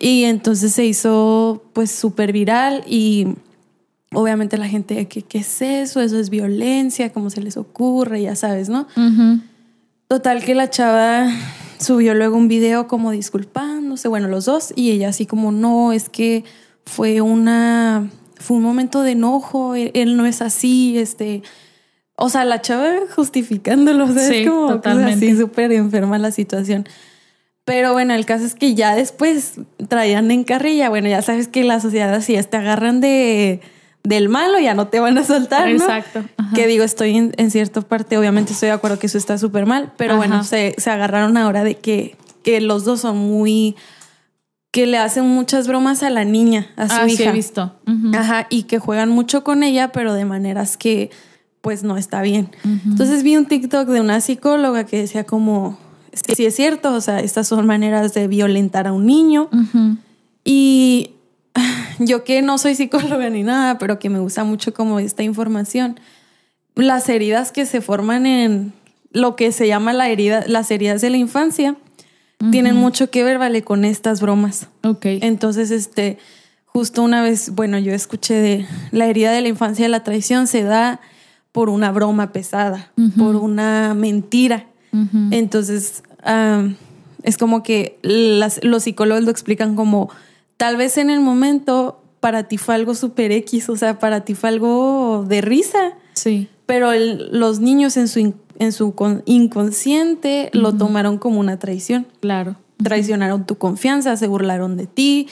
Y 0.00 0.24
entonces 0.24 0.72
se 0.72 0.84
hizo 0.84 1.62
pues 1.72 1.92
súper 1.92 2.32
viral 2.32 2.82
y 2.86 3.28
obviamente 4.12 4.58
la 4.58 4.66
gente, 4.66 5.06
¿qué, 5.06 5.22
¿qué 5.22 5.38
es 5.38 5.62
eso? 5.62 6.00
Eso 6.00 6.18
es 6.18 6.30
violencia, 6.30 7.12
¿cómo 7.12 7.30
se 7.30 7.40
les 7.40 7.56
ocurre? 7.56 8.22
Ya 8.22 8.34
sabes, 8.34 8.68
¿no? 8.68 8.88
Total 10.08 10.42
que 10.42 10.56
la 10.56 10.68
chava 10.68 11.30
subió 11.78 12.14
luego 12.14 12.36
un 12.36 12.48
video 12.48 12.88
como 12.88 13.12
disculpándose, 13.12 14.08
bueno, 14.08 14.26
los 14.26 14.46
dos, 14.46 14.72
y 14.74 14.90
ella 14.90 15.10
así 15.10 15.26
como, 15.26 15.52
no, 15.52 15.92
es 15.92 16.08
que 16.08 16.42
fue 16.84 17.20
una, 17.20 18.10
fue 18.38 18.56
un 18.56 18.62
momento 18.62 19.02
de 19.02 19.12
enojo, 19.12 19.74
él, 19.74 19.90
él 19.94 20.16
no 20.16 20.26
es 20.26 20.42
así, 20.42 20.98
este... 20.98 21.42
O 22.20 22.30
sea, 22.30 22.44
la 22.44 22.60
chava 22.60 22.90
justificándolo, 23.14 24.04
o 24.10 24.12
sea, 24.12 24.28
es 24.28 24.48
como 24.48 24.80
pues, 24.80 24.96
así 24.96 25.36
súper 25.36 25.72
enferma 25.72 26.18
la 26.18 26.32
situación. 26.32 26.86
Pero 27.64 27.92
bueno, 27.92 28.14
el 28.14 28.24
caso 28.24 28.44
es 28.44 28.54
que 28.54 28.74
ya 28.74 28.96
después 28.96 29.60
traían 29.88 30.30
en 30.30 30.42
carrilla, 30.42 30.88
bueno, 30.88 31.08
ya 31.08 31.22
sabes 31.22 31.48
que 31.48 31.64
la 31.64 31.80
sociedad 31.80 32.12
así 32.14 32.34
es, 32.34 32.48
te 32.48 32.56
agarran 32.56 33.00
de 33.00 33.60
del 34.04 34.30
malo, 34.30 34.58
ya 34.58 34.72
no 34.72 34.88
te 34.88 35.00
van 35.00 35.18
a 35.18 35.24
soltar, 35.24 35.68
¿no? 35.68 35.74
Exacto. 35.74 36.24
Que 36.54 36.66
digo, 36.66 36.82
estoy 36.82 37.30
en, 37.36 37.50
cierta 37.50 37.82
parte, 37.82 38.16
obviamente 38.16 38.54
estoy 38.54 38.68
de 38.68 38.74
acuerdo 38.74 38.98
que 38.98 39.06
eso 39.06 39.18
está 39.18 39.36
súper 39.36 39.66
mal, 39.66 39.92
pero 39.98 40.16
bueno, 40.16 40.44
se, 40.44 40.74
agarraron 40.86 41.36
ahora 41.36 41.62
de 41.62 41.76
que, 41.76 42.16
que 42.42 42.62
los 42.62 42.84
dos 42.84 43.02
son 43.02 43.18
muy 43.18 43.76
que 44.70 44.86
le 44.86 44.98
hacen 44.98 45.26
muchas 45.26 45.66
bromas 45.66 46.02
a 46.02 46.10
la 46.10 46.24
niña, 46.24 46.68
a 46.76 46.88
su 46.88 47.00
ah, 47.00 47.06
hija. 47.06 47.16
Sí, 47.16 47.22
he 47.24 47.32
visto. 47.32 47.74
Ajá, 48.14 48.46
y 48.50 48.64
que 48.64 48.78
juegan 48.78 49.08
mucho 49.08 49.44
con 49.44 49.62
ella, 49.62 49.92
pero 49.92 50.14
de 50.14 50.24
maneras 50.24 50.76
que 50.76 51.10
pues 51.60 51.82
no 51.82 51.96
está 51.96 52.22
bien. 52.22 52.50
Entonces 52.64 53.22
vi 53.22 53.36
un 53.36 53.46
TikTok 53.46 53.88
de 53.88 54.00
una 54.00 54.20
psicóloga 54.20 54.84
que 54.84 54.98
decía 54.98 55.24
como, 55.24 55.78
sí 56.12 56.46
es 56.46 56.54
cierto, 56.54 56.94
o 56.94 57.00
sea, 57.00 57.20
estas 57.20 57.48
son 57.48 57.66
maneras 57.66 58.14
de 58.14 58.28
violentar 58.28 58.86
a 58.86 58.92
un 58.92 59.06
niño. 59.06 59.50
Y 60.44 61.10
yo 61.98 62.24
que 62.24 62.42
no 62.42 62.58
soy 62.58 62.74
psicóloga 62.74 63.28
ni 63.30 63.42
nada, 63.42 63.78
pero 63.78 63.98
que 63.98 64.10
me 64.10 64.18
gusta 64.18 64.44
mucho 64.44 64.72
como 64.72 65.00
esta 65.00 65.22
información, 65.22 65.98
las 66.74 67.08
heridas 67.08 67.52
que 67.52 67.66
se 67.66 67.80
forman 67.80 68.24
en 68.24 68.72
lo 69.10 69.36
que 69.36 69.52
se 69.52 69.66
llama 69.66 69.92
la 69.92 70.08
herida, 70.08 70.44
las 70.46 70.70
heridas 70.70 71.00
de 71.00 71.10
la 71.10 71.16
infancia, 71.16 71.76
tienen 72.50 72.76
mucho 72.76 73.10
que 73.10 73.24
ver, 73.24 73.38
vale, 73.38 73.62
con 73.62 73.84
estas 73.84 74.20
bromas. 74.20 74.68
Ok. 74.84 75.06
Entonces, 75.06 75.70
este, 75.70 76.18
justo 76.66 77.02
una 77.02 77.22
vez, 77.22 77.50
bueno, 77.50 77.78
yo 77.78 77.92
escuché 77.92 78.34
de 78.34 78.66
la 78.92 79.06
herida 79.06 79.32
de 79.32 79.40
la 79.40 79.48
infancia 79.48 79.84
de 79.84 79.88
la 79.88 80.04
traición 80.04 80.46
se 80.46 80.62
da 80.62 81.00
por 81.52 81.68
una 81.68 81.90
broma 81.90 82.32
pesada, 82.32 82.92
por 83.16 83.36
una 83.36 83.94
mentira. 83.94 84.66
Entonces, 85.30 86.02
es 87.22 87.36
como 87.36 87.62
que 87.62 87.98
los 88.02 88.82
psicólogos 88.82 89.24
lo 89.24 89.30
explican 89.30 89.74
como 89.74 90.10
tal 90.56 90.76
vez 90.76 90.98
en 90.98 91.10
el 91.10 91.20
momento 91.20 92.00
para 92.20 92.44
ti 92.44 92.58
fue 92.58 92.74
algo 92.74 92.94
super 92.94 93.32
X, 93.32 93.68
o 93.68 93.76
sea, 93.76 93.98
para 93.98 94.24
ti 94.24 94.34
fue 94.34 94.50
algo 94.50 95.24
de 95.26 95.40
risa. 95.40 95.94
Sí. 96.14 96.48
Pero 96.66 96.92
los 96.94 97.60
niños 97.60 97.96
en 97.96 98.08
su, 98.08 98.34
en 98.58 98.72
su 98.72 98.94
inconsciente 99.24 100.50
lo 100.52 100.74
tomaron 100.74 101.18
como 101.18 101.40
una 101.40 101.58
traición. 101.58 102.06
Claro. 102.20 102.56
Traicionaron 102.82 103.46
tu 103.46 103.56
confianza, 103.56 104.16
se 104.16 104.26
burlaron 104.26 104.76
de 104.76 104.86
ti, 104.86 105.28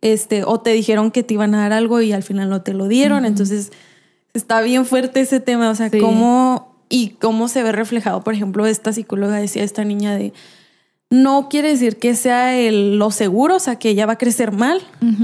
este, 0.00 0.44
o 0.44 0.60
te 0.60 0.70
dijeron 0.70 1.10
que 1.10 1.22
te 1.22 1.34
iban 1.34 1.54
a 1.54 1.62
dar 1.62 1.72
algo 1.72 2.00
y 2.00 2.12
al 2.12 2.22
final 2.22 2.48
no 2.48 2.62
te 2.62 2.72
lo 2.72 2.88
dieron. 2.88 3.24
Entonces, 3.24 3.72
está 4.32 4.60
bien 4.60 4.86
fuerte 4.86 5.20
ese 5.20 5.40
tema, 5.40 5.70
o 5.70 5.74
sea, 5.74 5.90
cómo 5.90 6.68
y 6.88 7.10
cómo 7.20 7.48
se 7.48 7.62
ve 7.62 7.72
reflejado, 7.72 8.22
por 8.22 8.34
ejemplo, 8.34 8.66
esta 8.66 8.92
psicóloga 8.92 9.36
decía, 9.36 9.62
esta 9.62 9.84
niña 9.84 10.16
de 10.16 10.32
no 11.10 11.48
quiere 11.48 11.68
decir 11.68 11.98
que 11.98 12.14
sea 12.14 12.58
el, 12.58 12.98
lo 12.98 13.10
seguro, 13.10 13.56
o 13.56 13.60
sea, 13.60 13.76
que 13.76 13.90
ella 13.90 14.06
va 14.06 14.14
a 14.14 14.18
crecer 14.18 14.52
mal, 14.52 14.80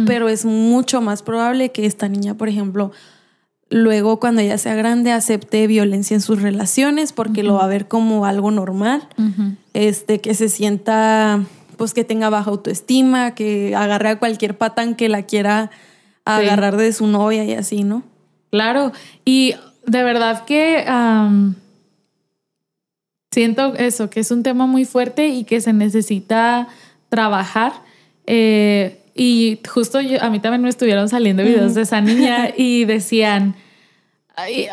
pero 0.06 0.28
es 0.28 0.44
mucho 0.46 1.02
más 1.02 1.22
probable 1.22 1.72
que 1.72 1.84
esta 1.84 2.08
niña, 2.08 2.34
por 2.34 2.48
ejemplo, 2.48 2.90
luego 3.70 4.20
cuando 4.20 4.40
ella 4.40 4.59
sea 4.59 4.74
grande 4.74 5.12
acepte 5.12 5.66
violencia 5.66 6.14
en 6.14 6.20
sus 6.20 6.40
relaciones 6.40 7.12
porque 7.12 7.42
lo 7.42 7.55
va 7.55 7.64
a 7.64 7.68
ver 7.68 7.88
como 7.88 8.27
algo 8.27 8.50
normal, 8.50 9.09
este, 9.72 10.20
que 10.20 10.35
se 10.35 10.48
sienta, 10.48 11.44
pues 11.77 11.94
que 11.94 12.05
tenga 12.05 12.31
baja 12.31 12.50
autoestima, 12.50 13.35
que 13.35 13.74
agarre 13.74 14.11
a 14.11 14.18
cualquier 14.18 14.57
patán 14.57 14.94
que 14.94 15.09
la 15.09 15.22
quiera 15.22 15.70
agarrar 16.24 16.77
de 16.77 16.92
su 16.92 17.07
novia 17.07 17.44
y 17.44 17.53
así, 17.55 17.85
¿no? 17.85 18.03
Claro, 18.50 18.92
y 19.24 19.55
de 19.87 20.03
verdad 20.05 20.44
que 20.44 20.85
siento 23.33 23.74
eso, 23.74 24.11
que 24.11 24.20
es 24.20 24.31
un 24.31 24.42
tema 24.42 24.66
muy 24.66 24.85
fuerte 24.85 25.29
y 25.29 25.44
que 25.44 25.61
se 25.61 25.72
necesita 25.72 26.68
trabajar. 27.09 27.72
Eh, 28.27 29.03
y 29.14 29.61
justo 29.68 29.98
a 29.98 30.31
mí 30.31 30.40
también 30.40 30.62
me 30.62 30.68
estuvieron 30.68 31.09
saliendo 31.09 31.44
videos 31.44 31.74
de 31.74 31.83
esa 31.83 32.00
niña 32.00 32.50
y 32.57 32.85
decían, 32.85 33.55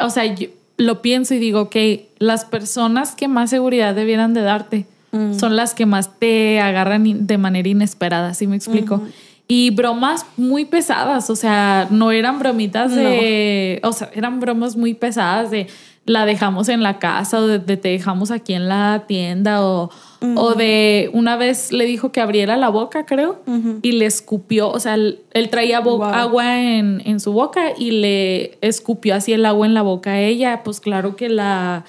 o 0.01 0.10
sea, 0.10 0.25
yo 0.25 0.49
lo 0.77 1.01
pienso 1.01 1.36
y 1.36 1.39
digo, 1.39 1.69
que 1.69 2.10
las 2.17 2.45
personas 2.45 3.15
que 3.15 3.27
más 3.27 3.51
seguridad 3.51 3.93
debieran 3.93 4.34
de 4.34 4.41
darte 4.41 4.88
mm. 5.12 5.36
son 5.36 5.56
las 5.56 5.75
que 5.75 5.86
más 5.86 6.17
te 6.17 6.60
agarran 6.60 7.27
de 7.27 7.38
manera 7.38 7.69
inesperada, 7.69 8.34
¿sí 8.34 8.47
me 8.47 8.56
explico? 8.56 9.01
Y 9.47 9.69
bromas 9.71 10.25
muy 10.38 10.65
pesadas, 10.65 11.30
o 11.30 11.36
sea, 11.36 11.88
no 11.91 12.12
eran 12.12 12.39
bromitas 12.39 12.95
de, 12.95 13.80
o 13.84 13.93
sea, 13.93 14.10
eran 14.15 14.39
bromas 14.39 14.75
muy 14.75 14.93
pesadas 14.93 15.51
de 15.51 15.67
la 16.05 16.25
dejamos 16.25 16.67
en 16.69 16.81
la 16.81 16.97
casa 16.99 17.39
o 17.39 17.47
de, 17.47 17.59
te 17.59 17.89
dejamos 17.89 18.31
aquí 18.31 18.53
en 18.53 18.67
la 18.67 19.03
tienda 19.07 19.63
o, 19.63 19.91
o, 20.35 20.53
de 20.55 21.11
una 21.13 21.35
vez 21.35 21.71
le 21.71 21.85
dijo 21.85 22.11
que 22.11 22.21
abriera 22.21 22.57
la 22.57 22.69
boca, 22.69 23.05
creo, 23.05 23.41
y 23.81 23.91
le 23.93 24.05
escupió, 24.07 24.69
o 24.69 24.79
sea, 24.79 24.95
él, 24.95 25.19
traía 25.51 25.77
agua 25.77 26.59
en, 26.59 27.01
en, 27.05 27.19
su 27.19 27.33
boca 27.33 27.73
y 27.77 27.91
le 27.91 28.57
escupió 28.61 29.15
así 29.15 29.33
el 29.33 29.45
agua 29.45 29.67
en 29.67 29.73
la 29.73 29.83
boca 29.83 30.11
a 30.11 30.19
ella, 30.19 30.63
pues 30.63 30.79
claro 30.79 31.15
que 31.15 31.29
la, 31.29 31.85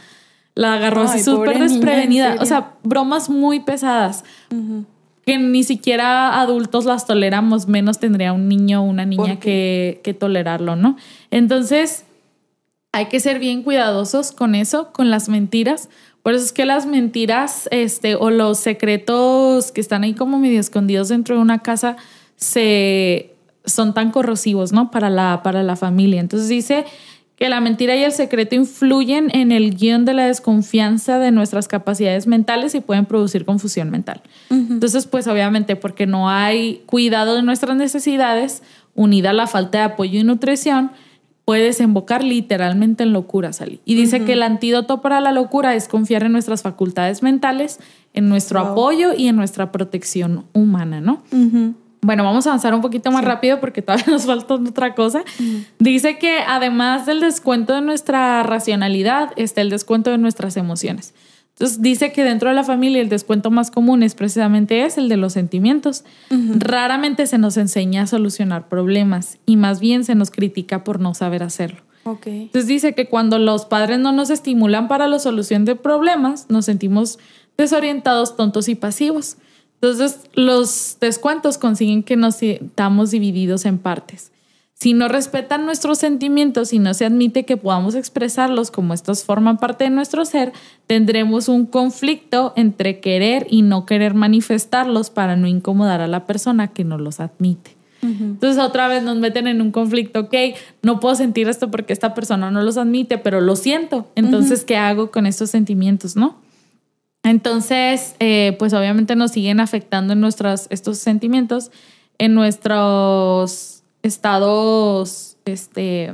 la 0.55 0.75
agarró 0.75 1.03
así 1.03 1.23
súper 1.23 1.59
desprevenida, 1.59 2.37
o 2.41 2.45
sea, 2.45 2.75
bromas 2.83 3.31
muy 3.31 3.61
pesadas. 3.61 4.25
Que 5.25 5.39
ni 5.39 5.63
siquiera 5.63 6.41
adultos 6.41 6.85
las 6.85 7.07
toleramos, 7.07 7.69
menos 7.69 8.01
tendría 8.01 8.33
un 8.33 8.49
niño 8.49 8.83
o 8.83 8.85
una 8.85 9.07
niña 9.07 9.39
que, 9.39 10.01
que 10.03 10.15
tolerarlo, 10.15 10.75
¿no? 10.75 10.97
Entonces, 11.31 12.05
hay 12.93 13.07
que 13.07 13.21
ser 13.21 13.39
bien 13.39 13.63
cuidadosos 13.63 14.33
con 14.33 14.55
eso, 14.55 14.93
con 14.93 15.11
las 15.11 15.29
mentiras. 15.29 15.89
Por 16.23 16.35
eso 16.35 16.45
es 16.45 16.53
que 16.53 16.67
las 16.67 16.87
mentiras 16.87 17.69
este, 17.73 18.15
o 18.15 18.31
los 18.31 18.59
secretos 18.59 19.73
que 19.73 19.81
están 19.81 20.05
ahí 20.05 20.15
como 20.15 20.39
medio 20.39 20.61
escondidos 20.61 21.09
dentro 21.09 21.37
de 21.37 21.43
una 21.43 21.61
casa 21.61 21.97
se, 22.37 23.35
son 23.65 23.95
tan 23.95 24.11
corrosivos, 24.11 24.73
¿no? 24.73 24.91
Para 24.91 25.11
la, 25.11 25.41
para 25.43 25.63
la 25.63 25.75
familia. 25.75 26.21
Entonces 26.21 26.49
dice 26.49 26.85
que 27.37 27.49
la 27.49 27.61
mentira 27.61 27.97
y 27.97 28.05
el 28.05 28.13
secreto 28.13 28.55
influyen 28.55 29.29
en 29.35 29.51
el 29.51 29.75
guion 29.75 30.05
de 30.05 30.15
la 30.15 30.27
desconfianza 30.27 31.19
de 31.19 31.33
nuestras 31.33 31.67
capacidades 31.67 32.27
mentales 32.27 32.75
y 32.75 32.81
pueden 32.81 33.07
producir 33.07 33.45
confusión 33.45 33.91
mental. 33.91 34.23
Entonces, 34.51 35.07
pues 35.07 35.27
obviamente 35.27 35.75
porque 35.75 36.07
no 36.07 36.31
hay 36.31 36.83
cuidado 36.87 37.35
de 37.35 37.43
nuestras 37.43 37.77
necesidades, 37.77 38.63
unida 38.95 39.31
a 39.31 39.33
la 39.33 39.49
falta 39.49 39.79
de 39.79 39.85
apoyo 39.85 40.21
y 40.21 40.25
nutrición, 40.25 40.93
puede 41.45 41.65
desembocar 41.65 42.23
literalmente 42.23 43.03
en 43.03 43.13
locura, 43.13 43.53
Sally. 43.53 43.81
Y 43.85 43.95
dice 43.95 44.25
que 44.25 44.35
el 44.35 44.43
antídoto 44.43 45.01
para 45.01 45.21
la 45.21 45.33
locura 45.33 45.75
es 45.75 45.89
confiar 45.89 46.23
en 46.23 46.33
nuestras 46.33 46.63
facultades 46.63 47.23
mentales, 47.23 47.81
en 48.15 48.29
nuestro 48.29 48.61
apoyo 48.61 49.13
y 49.17 49.29
en 49.29 49.37
nuestra 49.37 49.73
protección 49.73 50.45
humana, 50.53 51.01
¿no? 51.01 51.23
bueno, 52.05 52.25
vamos 52.25 52.47
a 52.47 52.51
avanzar 52.51 52.75
un 52.75 52.81
poquito 52.81 53.13
más 53.13 53.25
rápido 53.25 53.61
porque 53.61 53.81
todavía 53.81 54.07
nos 54.11 54.27
falta 54.27 54.55
otra 54.55 54.95
cosa. 54.95 55.23
Dice 55.79 56.19
que 56.19 56.39
además 56.47 57.07
del 57.07 57.21
descuento 57.21 57.75
de 57.75 57.81
nuestra 57.81 58.43
racionalidad, 58.43 59.31
está 59.37 59.61
el 59.61 59.71
descuento 59.71 60.11
de 60.11 60.19
nuestras 60.19 60.57
emociones. 60.57 61.15
Entonces 61.63 61.81
dice 61.81 62.11
que 62.11 62.25
dentro 62.25 62.49
de 62.49 62.57
la 62.57 62.65
familia 62.65 63.01
el 63.01 63.09
descuento 63.09 63.53
más 63.53 63.71
común 63.71 64.03
es 64.03 64.17
precisamente 64.17 64.85
es 64.85 64.99
el 64.99 65.09
de 65.09 65.17
los 65.17 65.35
sentimientos. 65.35 66.03
Raramente 66.59 67.25
se 67.29 67.39
nos 67.39 67.57
enseña 67.57 68.03
a 68.03 68.07
solucionar 68.09 68.69
problemas 68.69 69.39
y 69.47 69.57
más 69.57 69.79
bien 69.79 70.03
se 70.03 70.17
nos 70.17 70.33
critica 70.33 70.83
por 70.83 70.99
no 70.99 71.15
saber 71.15 71.45
hacerlo. 71.45 71.83
Entonces 72.05 72.67
dice 72.67 72.95
que 72.97 73.09
cuando 73.09 73.39
los 73.39 73.65
padres 73.65 74.01
no 74.01 74.11
nos 74.11 74.31
estimulan 74.31 74.89
para 74.89 75.07
la 75.07 75.21
solución 75.21 75.65
de 75.65 75.77
problemas, 75.77 76.47
nos 76.49 76.65
sentimos 76.65 77.21
desorientados, 77.57 78.35
tontos 78.35 78.69
y 78.69 78.75
pasivos. 78.75 79.37
Entonces 79.75 80.19
los 80.35 80.97
descuentos 81.01 81.59
consiguen 81.59 82.03
que 82.03 82.17
nos 82.17 82.43
estamos 82.43 83.13
divididos 83.13 83.67
en 83.67 83.79
partes. 83.79 84.32
Si 84.83 84.95
no 84.95 85.07
respetan 85.07 85.65
nuestros 85.65 85.99
sentimientos 85.99 86.73
y 86.73 86.81
no 86.81 86.93
se 86.93 87.05
admite 87.05 87.45
que 87.45 87.57
podamos 87.57 87.95
expresarlos 87.95 88.73
como 88.73 88.95
estos 88.95 89.23
forman 89.23 89.59
parte 89.59 89.85
de 89.85 89.91
nuestro 89.91 90.25
ser, 90.25 90.53
tendremos 90.89 91.47
un 91.47 91.67
conflicto 91.67 92.53
entre 92.57 92.99
querer 92.99 93.47
y 93.49 93.63
no 93.63 93.87
querer 93.87 94.15
manifestarlos 94.15 95.09
para 95.09 95.37
no 95.37 95.47
incomodar 95.47 96.01
a 96.01 96.09
la 96.09 96.27
persona 96.27 96.73
que 96.73 96.83
no 96.83 96.99
los 96.99 97.21
admite. 97.21 97.77
Entonces 98.03 98.61
otra 98.61 98.89
vez 98.89 99.05
nos 99.05 99.19
meten 99.19 99.47
en 99.47 99.63
un 99.63 99.71
conflicto, 99.71 100.19
ok, 100.23 100.35
no 100.83 100.99
puedo 100.99 101.15
sentir 101.15 101.49
esto 101.49 101.71
porque 101.71 101.93
esta 101.93 102.13
persona 102.13 102.51
no 102.51 102.61
los 102.63 102.77
admite, 102.77 103.19
pero 103.19 103.41
lo 103.41 103.55
siento. 103.55 104.09
Entonces, 104.17 104.65
¿qué 104.65 104.75
hago 104.75 105.13
con 105.13 105.27
estos 105.27 105.51
sentimientos, 105.51 106.17
no? 106.17 106.39
Entonces, 107.23 108.17
eh, 108.19 108.57
pues 108.59 108.73
obviamente 108.73 109.15
nos 109.15 109.31
siguen 109.31 109.61
afectando 109.61 110.15
en 110.15 110.21
nuestros, 110.21 110.67
estos 110.71 110.99
sentimientos, 110.99 111.71
en 112.19 112.35
nuestros 112.35 113.82
estados 114.03 115.37
este, 115.45 116.13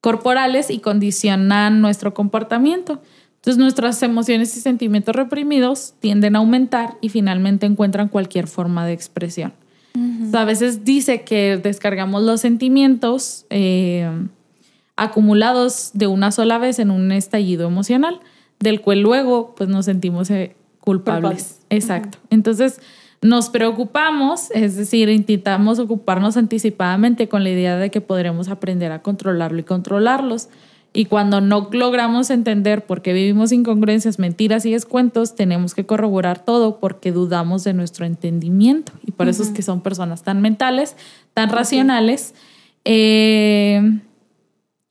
corporales 0.00 0.70
y 0.70 0.78
condicionan 0.78 1.80
nuestro 1.80 2.14
comportamiento. 2.14 3.00
Entonces 3.36 3.58
nuestras 3.58 4.02
emociones 4.02 4.56
y 4.56 4.60
sentimientos 4.60 5.14
reprimidos 5.16 5.94
tienden 6.00 6.36
a 6.36 6.40
aumentar 6.40 6.96
y 7.00 7.08
finalmente 7.08 7.66
encuentran 7.66 8.08
cualquier 8.08 8.46
forma 8.46 8.86
de 8.86 8.92
expresión 8.92 9.52
a 10.32 10.44
veces 10.44 10.84
dice 10.84 11.22
que 11.22 11.58
descargamos 11.62 12.22
los 12.22 12.40
sentimientos 12.40 13.46
eh, 13.50 14.08
acumulados 14.96 15.90
de 15.94 16.06
una 16.06 16.32
sola 16.32 16.58
vez 16.58 16.78
en 16.78 16.90
un 16.90 17.12
estallido 17.12 17.66
emocional, 17.66 18.20
del 18.58 18.80
cual 18.80 19.00
luego 19.00 19.54
pues 19.56 19.68
nos 19.68 19.86
sentimos 19.86 20.30
eh, 20.30 20.54
culpables. 20.80 21.60
Exacto. 21.70 22.18
Entonces 22.30 22.80
nos 23.22 23.50
preocupamos, 23.50 24.50
es 24.52 24.76
decir, 24.76 25.08
intentamos 25.10 25.78
ocuparnos 25.78 26.36
anticipadamente 26.36 27.28
con 27.28 27.44
la 27.44 27.50
idea 27.50 27.76
de 27.76 27.90
que 27.90 28.00
podremos 28.00 28.48
aprender 28.48 28.92
a 28.92 29.02
controlarlo 29.02 29.58
y 29.58 29.64
controlarlos. 29.64 30.48
Y 30.92 31.04
cuando 31.04 31.40
no 31.40 31.68
logramos 31.70 32.30
entender 32.30 32.84
por 32.84 33.02
qué 33.02 33.12
vivimos 33.12 33.52
incongruencias, 33.52 34.18
mentiras 34.18 34.66
y 34.66 34.72
descuentos, 34.72 35.36
tenemos 35.36 35.74
que 35.74 35.86
corroborar 35.86 36.44
todo 36.44 36.80
porque 36.80 37.12
dudamos 37.12 37.62
de 37.62 37.74
nuestro 37.74 38.06
entendimiento. 38.06 38.92
Y 39.06 39.12
por 39.12 39.28
eso 39.28 39.42
es 39.42 39.50
que 39.50 39.62
son 39.62 39.82
personas 39.82 40.24
tan 40.24 40.40
mentales, 40.40 40.96
tan 41.32 41.50
racionales. 41.50 42.34
Eh, 42.84 44.00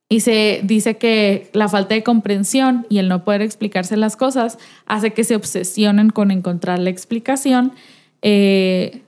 y 0.07 0.21
se 0.21 0.61
dice 0.63 0.97
que 0.97 1.49
la 1.53 1.67
falta 1.67 1.95
de 1.95 2.03
comprensión 2.03 2.85
y 2.89 2.99
el 2.99 3.09
no 3.09 3.25
poder 3.25 3.41
explicarse 3.41 3.97
las 3.97 4.15
cosas 4.15 4.57
hace 4.85 5.11
que 5.11 5.23
se 5.23 5.35
obsesionen 5.35 6.11
con 6.11 6.31
encontrar 6.31 6.79
la 6.79 6.91
explicación 6.91 7.73
eh, 8.21 9.03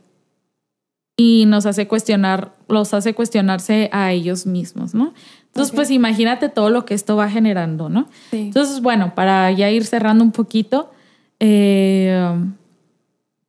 y 1.17 1.45
nos 1.45 1.65
hace 1.65 1.88
cuestionar, 1.88 2.56
los 2.67 2.93
hace 2.93 3.13
cuestionarse 3.13 3.89
a 3.91 4.12
ellos 4.12 4.45
mismos, 4.45 4.93
¿no? 4.93 5.13
Entonces, 5.47 5.76
pues 5.76 5.91
imagínate 5.91 6.47
todo 6.50 6.69
lo 6.69 6.86
que 6.86 6.93
esto 6.93 7.17
va 7.17 7.30
generando, 7.30 7.89
¿no? 7.89 8.08
Entonces, 8.32 8.82
bueno, 8.82 9.13
para 9.15 9.52
ya 9.52 9.69
ir 9.69 9.86
cerrando 9.86 10.24
un 10.24 10.32
poquito, 10.32 10.91
eh, 11.39 12.34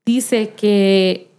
dice 0.04 0.54
que, 0.56 1.30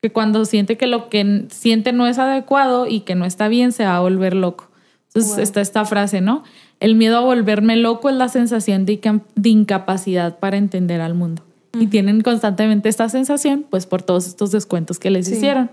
que 0.00 0.10
cuando 0.10 0.46
siente 0.46 0.78
que 0.78 0.86
lo 0.86 1.10
que 1.10 1.44
siente 1.50 1.92
no 1.92 2.06
es 2.06 2.18
adecuado 2.18 2.86
y 2.86 3.00
que 3.00 3.14
no 3.14 3.26
está 3.26 3.48
bien, 3.48 3.72
se 3.72 3.84
va 3.84 3.96
a 3.96 4.00
volver 4.00 4.34
loco. 4.34 4.70
Entonces 5.14 5.38
está 5.38 5.60
esta 5.60 5.84
frase, 5.84 6.20
¿no? 6.20 6.42
El 6.80 6.96
miedo 6.96 7.18
a 7.18 7.20
volverme 7.20 7.76
loco 7.76 8.08
es 8.08 8.16
la 8.16 8.28
sensación 8.28 8.84
de, 8.84 9.00
incapacidad 9.44 10.38
para 10.38 10.56
entender 10.56 11.00
al 11.00 11.14
mundo. 11.14 11.42
Y 11.78 11.86
tienen 11.88 12.20
constantemente 12.22 12.88
esta 12.88 13.08
sensación, 13.08 13.66
pues 13.68 13.86
por 13.86 14.02
todos 14.02 14.26
estos 14.26 14.50
descuentos 14.50 14.98
que 14.98 15.10
les 15.10 15.28
hicieron. 15.28 15.70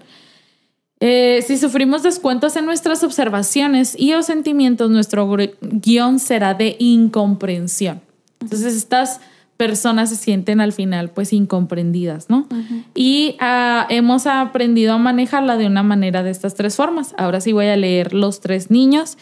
Eh, 1.00 1.44
si 1.48 1.58
sufrimos 1.58 2.04
descuentos 2.04 2.56
en 2.56 2.66
nuestras 2.66 3.04
observaciones 3.04 4.00
y 4.00 4.14
o 4.14 4.22
sentimientos, 4.22 4.90
nuestro 4.92 5.28
guion 5.62 6.20
será 6.20 6.54
de 6.54 6.76
incomprensión. 6.80 8.02
Entonces 8.40 8.76
estas 8.76 9.20
personas 9.58 10.10
se 10.10 10.16
sienten 10.16 10.60
al 10.60 10.74
final 10.74 11.10
pues 11.12 11.34
incomprendidas, 11.34 12.30
¿no? 12.30 12.48
Y 12.96 13.36
ah, 13.40 13.86
hemos 13.90 14.26
aprendido 14.26 14.94
a 14.94 14.98
manejarla 14.98 15.58
de 15.58 15.68
una 15.68 15.84
manera 15.84 16.24
de 16.24 16.32
estas 16.32 16.56
tres 16.56 16.76
formas. 16.76 17.14
Ahora 17.18 17.42
sí 17.42 17.52
voy 17.52 17.68
a 17.68 17.78
leer 17.78 18.14
los 18.14 18.40
tres 18.40 18.72
niños 18.72 19.18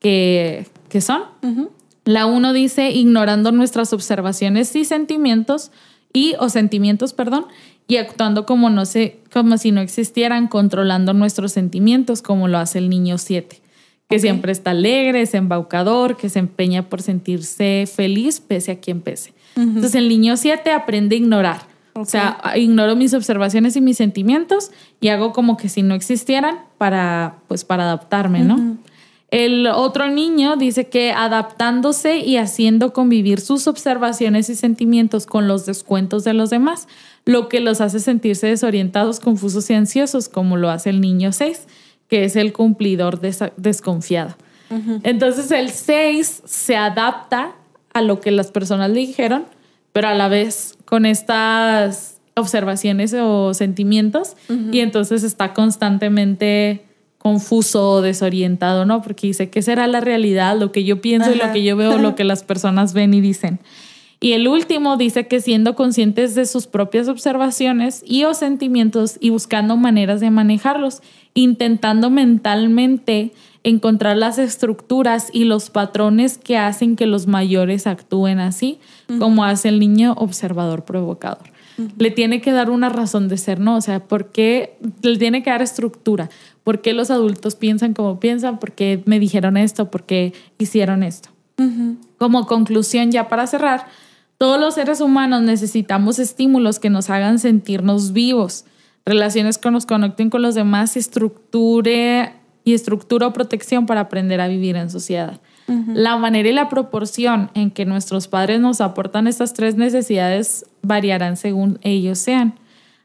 que, 0.00 0.66
que 0.88 1.00
son. 1.00 1.22
La 2.04 2.26
uno 2.26 2.52
dice, 2.52 2.90
ignorando 2.90 3.50
nuestras 3.52 3.92
observaciones 3.92 4.74
y 4.76 4.84
sentimientos, 4.84 5.70
y 6.14 6.34
o 6.38 6.48
sentimientos, 6.48 7.12
perdón, 7.12 7.44
y 7.86 7.98
actuando 7.98 8.46
como 8.46 8.70
no 8.70 8.86
sé, 8.86 9.18
como 9.30 9.58
si 9.58 9.72
no 9.72 9.82
existieran, 9.82 10.46
controlando 10.48 11.12
nuestros 11.12 11.52
sentimientos, 11.52 12.22
como 12.22 12.48
lo 12.48 12.56
hace 12.56 12.78
el 12.78 12.88
niño 12.88 13.18
7, 13.18 13.60
que 14.08 14.18
siempre 14.18 14.52
está 14.52 14.70
alegre, 14.70 15.20
es 15.20 15.34
embaucador, 15.34 16.16
que 16.16 16.30
se 16.30 16.38
empeña 16.38 16.88
por 16.88 17.02
sentirse 17.02 17.86
feliz 17.92 18.40
pese 18.40 18.72
a 18.72 18.80
quien 18.80 19.02
pese. 19.02 19.34
Entonces 19.56 19.94
el 19.94 20.08
niño 20.08 20.36
7 20.38 20.70
aprende 20.70 21.16
a 21.16 21.18
ignorar. 21.18 21.74
O 21.96 22.04
sea, 22.04 22.40
ignoro 22.56 22.96
mis 22.96 23.14
observaciones 23.14 23.76
y 23.76 23.80
mis 23.80 23.96
sentimientos 23.96 24.72
y 25.00 25.08
hago 25.08 25.32
como 25.32 25.56
que 25.56 25.68
si 25.68 25.82
no 25.82 25.94
existieran 25.94 26.58
para, 26.76 27.36
pues, 27.46 27.64
para 27.64 27.84
adaptarme, 27.84 28.40
¿no? 28.40 28.78
El 29.34 29.66
otro 29.66 30.08
niño 30.08 30.54
dice 30.54 30.86
que 30.86 31.10
adaptándose 31.10 32.18
y 32.18 32.36
haciendo 32.36 32.92
convivir 32.92 33.40
sus 33.40 33.66
observaciones 33.66 34.48
y 34.48 34.54
sentimientos 34.54 35.26
con 35.26 35.48
los 35.48 35.66
descuentos 35.66 36.22
de 36.22 36.34
los 36.34 36.50
demás, 36.50 36.86
lo 37.24 37.48
que 37.48 37.58
los 37.58 37.80
hace 37.80 37.98
sentirse 37.98 38.46
desorientados, 38.46 39.18
confusos 39.18 39.68
y 39.70 39.74
ansiosos, 39.74 40.28
como 40.28 40.56
lo 40.56 40.70
hace 40.70 40.90
el 40.90 41.00
niño 41.00 41.32
6, 41.32 41.66
que 42.06 42.22
es 42.22 42.36
el 42.36 42.52
cumplidor 42.52 43.20
desconfiado. 43.56 44.36
Entonces 45.02 45.50
el 45.50 45.70
6 45.70 46.42
se 46.44 46.76
adapta 46.76 47.56
a 47.92 48.02
lo 48.02 48.20
que 48.20 48.30
las 48.30 48.52
personas 48.52 48.90
le 48.90 49.00
dijeron, 49.00 49.46
pero 49.92 50.06
a 50.06 50.14
la 50.14 50.28
vez 50.28 50.78
con 50.84 51.06
estas 51.06 52.20
observaciones 52.36 53.12
o 53.14 53.52
sentimientos 53.52 54.36
y 54.70 54.78
entonces 54.78 55.24
está 55.24 55.54
constantemente 55.54 56.84
confuso, 57.24 58.02
desorientado, 58.02 58.84
¿no? 58.84 59.00
Porque 59.00 59.28
dice, 59.28 59.48
¿qué 59.48 59.62
será 59.62 59.86
la 59.86 60.00
realidad? 60.00 60.58
Lo 60.60 60.72
que 60.72 60.84
yo 60.84 61.00
pienso 61.00 61.32
y 61.32 61.36
lo 61.36 61.52
que 61.54 61.64
yo 61.64 61.74
veo, 61.74 61.96
lo 61.96 62.14
que 62.14 62.22
las 62.22 62.42
personas 62.42 62.92
ven 62.92 63.14
y 63.14 63.22
dicen. 63.22 63.60
Y 64.20 64.32
el 64.32 64.46
último 64.46 64.98
dice 64.98 65.26
que 65.26 65.40
siendo 65.40 65.74
conscientes 65.74 66.34
de 66.34 66.44
sus 66.44 66.66
propias 66.66 67.08
observaciones 67.08 68.02
y 68.06 68.24
o 68.24 68.34
sentimientos 68.34 69.16
y 69.20 69.30
buscando 69.30 69.78
maneras 69.78 70.20
de 70.20 70.30
manejarlos, 70.30 71.00
intentando 71.32 72.10
mentalmente 72.10 73.32
encontrar 73.62 74.18
las 74.18 74.38
estructuras 74.38 75.30
y 75.32 75.44
los 75.44 75.70
patrones 75.70 76.36
que 76.36 76.58
hacen 76.58 76.94
que 76.94 77.06
los 77.06 77.26
mayores 77.26 77.86
actúen 77.86 78.38
así, 78.38 78.80
como 79.18 79.44
hace 79.44 79.70
el 79.70 79.80
niño 79.80 80.12
observador 80.18 80.84
provocador. 80.84 81.54
Le 81.98 82.10
tiene 82.10 82.40
que 82.40 82.52
dar 82.52 82.70
una 82.70 82.88
razón 82.88 83.28
de 83.28 83.36
ser, 83.36 83.58
¿no? 83.58 83.76
O 83.76 83.80
sea, 83.80 84.04
¿por 84.06 84.30
qué 84.30 84.76
le 85.02 85.16
tiene 85.16 85.42
que 85.42 85.50
dar 85.50 85.62
estructura? 85.62 86.30
¿Por 86.64 86.80
qué 86.80 86.94
los 86.94 87.10
adultos 87.10 87.54
piensan 87.54 87.92
como 87.92 88.18
piensan? 88.18 88.58
¿Por 88.58 88.72
qué 88.72 89.02
me 89.04 89.20
dijeron 89.20 89.56
esto? 89.56 89.90
¿Por 89.90 90.04
qué 90.04 90.32
hicieron 90.58 91.02
esto? 91.02 91.28
Como 92.18 92.46
conclusión, 92.46 93.12
ya 93.12 93.28
para 93.28 93.46
cerrar, 93.46 93.86
todos 94.38 94.58
los 94.58 94.74
seres 94.74 95.00
humanos 95.00 95.42
necesitamos 95.42 96.18
estímulos 96.18 96.80
que 96.80 96.90
nos 96.90 97.10
hagan 97.10 97.38
sentirnos 97.38 98.12
vivos, 98.12 98.64
relaciones 99.06 99.58
que 99.58 99.70
nos 99.70 99.86
conecten 99.86 100.30
con 100.30 100.42
los 100.42 100.54
demás, 100.54 100.96
estructure 100.96 102.32
y 102.64 102.72
estructura 102.72 103.28
o 103.28 103.32
protección 103.32 103.86
para 103.86 104.00
aprender 104.00 104.40
a 104.40 104.48
vivir 104.48 104.76
en 104.76 104.90
sociedad. 104.90 105.40
La 105.66 106.16
manera 106.16 106.48
y 106.48 106.52
la 106.52 106.68
proporción 106.68 107.50
en 107.54 107.70
que 107.70 107.86
nuestros 107.86 108.28
padres 108.28 108.60
nos 108.60 108.80
aportan 108.80 109.26
estas 109.26 109.54
tres 109.54 109.76
necesidades 109.76 110.66
variarán 110.82 111.36
según 111.36 111.78
ellos 111.82 112.18
sean. 112.18 112.54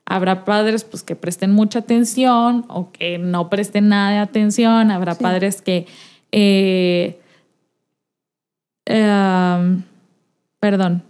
Habrá 0.10 0.44
padres 0.44 0.84
pues, 0.84 1.04
que 1.04 1.16
presten 1.16 1.52
mucha 1.52 1.80
atención 1.80 2.66
o 2.68 2.92
que 2.92 3.18
no 3.18 3.50
presten 3.50 3.90
nada 3.90 4.12
de 4.12 4.18
atención. 4.18 4.92
Habrá 4.92 5.16
padres 5.16 5.62
que, 5.62 5.86
eh, 6.32 7.20
em, 8.86 9.84
perdón, 10.60 11.04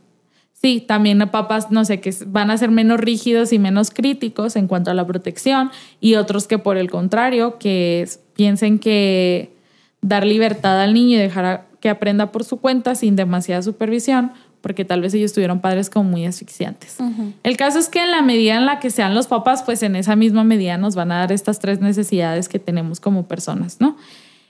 Sí, 0.61 0.83
también 0.85 1.19
papás, 1.31 1.71
no 1.71 1.85
sé, 1.85 2.01
que 2.01 2.13
van 2.27 2.51
a 2.51 2.57
ser 2.57 2.69
menos 2.69 2.99
rígidos 2.99 3.53
y 3.53 3.59
menos 3.59 3.91
críticos 3.91 4.57
en 4.57 4.67
cuanto 4.67 4.91
a 4.91 4.93
la 4.93 5.07
protección 5.07 5.71
y 6.01 6.15
otros 6.15 6.47
que 6.47 6.57
por 6.57 6.75
el 6.75 6.91
contrario, 6.91 7.57
que 7.59 8.05
piensen 8.35 8.77
que 8.77 9.53
dar 10.01 10.25
libertad 10.25 10.81
al 10.81 10.93
niño 10.93 11.15
y 11.15 11.21
dejar 11.21 11.69
que 11.79 11.87
aprenda 11.87 12.33
por 12.33 12.43
su 12.43 12.57
cuenta 12.57 12.95
sin 12.95 13.15
demasiada 13.15 13.61
supervisión, 13.61 14.33
porque 14.61 14.85
tal 14.85 15.01
vez 15.01 15.13
ellos 15.13 15.33
tuvieron 15.33 15.61
padres 15.61 15.89
como 15.89 16.09
muy 16.09 16.25
asfixiantes. 16.25 16.97
El 17.43 17.57
caso 17.57 17.79
es 17.79 17.89
que 17.89 18.03
en 18.03 18.11
la 18.11 18.21
medida 18.21 18.55
en 18.57 18.65
la 18.65 18.79
que 18.79 18.89
sean 18.89 19.15
los 19.15 19.27
papás, 19.27 19.63
pues 19.63 19.83
en 19.83 19.95
esa 19.95 20.15
misma 20.15 20.43
medida 20.43 20.77
nos 20.77 20.95
van 20.95 21.11
a 21.11 21.19
dar 21.19 21.31
estas 21.31 21.59
tres 21.59 21.79
necesidades 21.79 22.49
que 22.49 22.59
tenemos 22.59 22.99
como 22.99 23.27
personas, 23.27 23.79
¿no? 23.79 23.97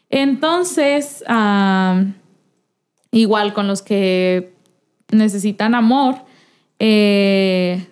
Entonces, 0.10 1.24
igual 3.12 3.54
con 3.54 3.68
los 3.68 3.82
que 3.82 4.54
necesitan 5.12 5.76
amor, 5.76 6.16
eh, 6.80 7.88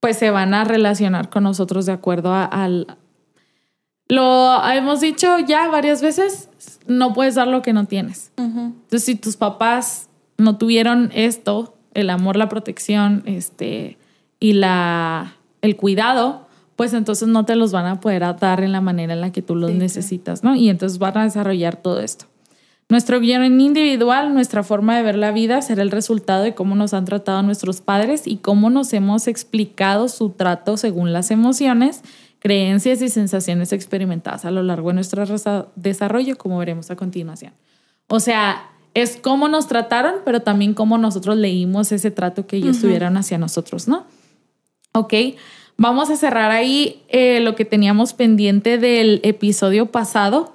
pues 0.00 0.18
se 0.18 0.30
van 0.30 0.54
a 0.54 0.64
relacionar 0.64 1.30
con 1.30 1.44
nosotros 1.44 1.86
de 1.86 1.92
acuerdo 1.92 2.34
al... 2.34 2.98
Lo 4.08 4.64
hemos 4.68 5.00
dicho 5.00 5.38
ya 5.40 5.68
varias 5.68 6.00
veces, 6.00 6.48
no 6.86 7.12
puedes 7.12 7.34
dar 7.34 7.48
lo 7.48 7.62
que 7.62 7.72
no 7.72 7.86
tienes. 7.86 8.32
Entonces, 8.36 9.04
si 9.04 9.16
tus 9.16 9.36
papás 9.36 10.08
no 10.38 10.56
tuvieron 10.58 11.10
esto, 11.14 11.74
el 11.94 12.10
amor, 12.10 12.36
la 12.36 12.48
protección, 12.48 13.22
este, 13.26 13.98
y 14.38 14.52
la, 14.52 15.34
el 15.62 15.76
cuidado, 15.76 16.46
pues 16.76 16.92
entonces 16.92 17.26
no 17.28 17.44
te 17.44 17.56
los 17.56 17.72
van 17.72 17.86
a 17.86 18.00
poder 18.00 18.22
dar 18.38 18.62
en 18.62 18.72
la 18.72 18.80
manera 18.80 19.14
en 19.14 19.20
la 19.20 19.32
que 19.32 19.42
tú 19.42 19.56
los 19.56 19.72
necesitas, 19.72 20.44
¿no? 20.44 20.54
Y 20.54 20.68
entonces 20.68 20.98
van 20.98 21.16
a 21.18 21.24
desarrollar 21.24 21.76
todo 21.76 22.00
esto. 22.00 22.26
Nuestro 22.88 23.18
guion 23.18 23.60
individual, 23.60 24.32
nuestra 24.32 24.62
forma 24.62 24.96
de 24.96 25.02
ver 25.02 25.16
la 25.16 25.32
vida, 25.32 25.60
será 25.60 25.82
el 25.82 25.90
resultado 25.90 26.44
de 26.44 26.54
cómo 26.54 26.76
nos 26.76 26.94
han 26.94 27.04
tratado 27.04 27.42
nuestros 27.42 27.80
padres 27.80 28.28
y 28.28 28.36
cómo 28.36 28.70
nos 28.70 28.92
hemos 28.92 29.26
explicado 29.26 30.08
su 30.08 30.30
trato 30.30 30.76
según 30.76 31.12
las 31.12 31.32
emociones, 31.32 32.02
creencias 32.46 33.02
y 33.02 33.08
sensaciones 33.08 33.72
experimentadas 33.72 34.44
a 34.44 34.52
lo 34.52 34.62
largo 34.62 34.88
de 34.90 34.94
nuestro 34.94 35.24
desarrollo, 35.74 36.38
como 36.38 36.58
veremos 36.58 36.92
a 36.92 36.96
continuación. 36.96 37.52
O 38.06 38.20
sea, 38.20 38.70
es 38.94 39.16
cómo 39.16 39.48
nos 39.48 39.66
trataron, 39.66 40.14
pero 40.24 40.42
también 40.42 40.72
cómo 40.72 40.96
nosotros 40.96 41.36
leímos 41.36 41.90
ese 41.90 42.12
trato 42.12 42.46
que 42.46 42.58
ellos 42.58 42.80
tuvieron 42.80 43.16
hacia 43.16 43.36
nosotros, 43.36 43.88
¿no? 43.88 44.06
Ok, 44.92 45.12
vamos 45.76 46.08
a 46.08 46.16
cerrar 46.16 46.52
ahí 46.52 47.02
eh, 47.08 47.40
lo 47.40 47.56
que 47.56 47.64
teníamos 47.64 48.12
pendiente 48.12 48.78
del 48.78 49.20
episodio 49.24 49.86
pasado 49.86 50.54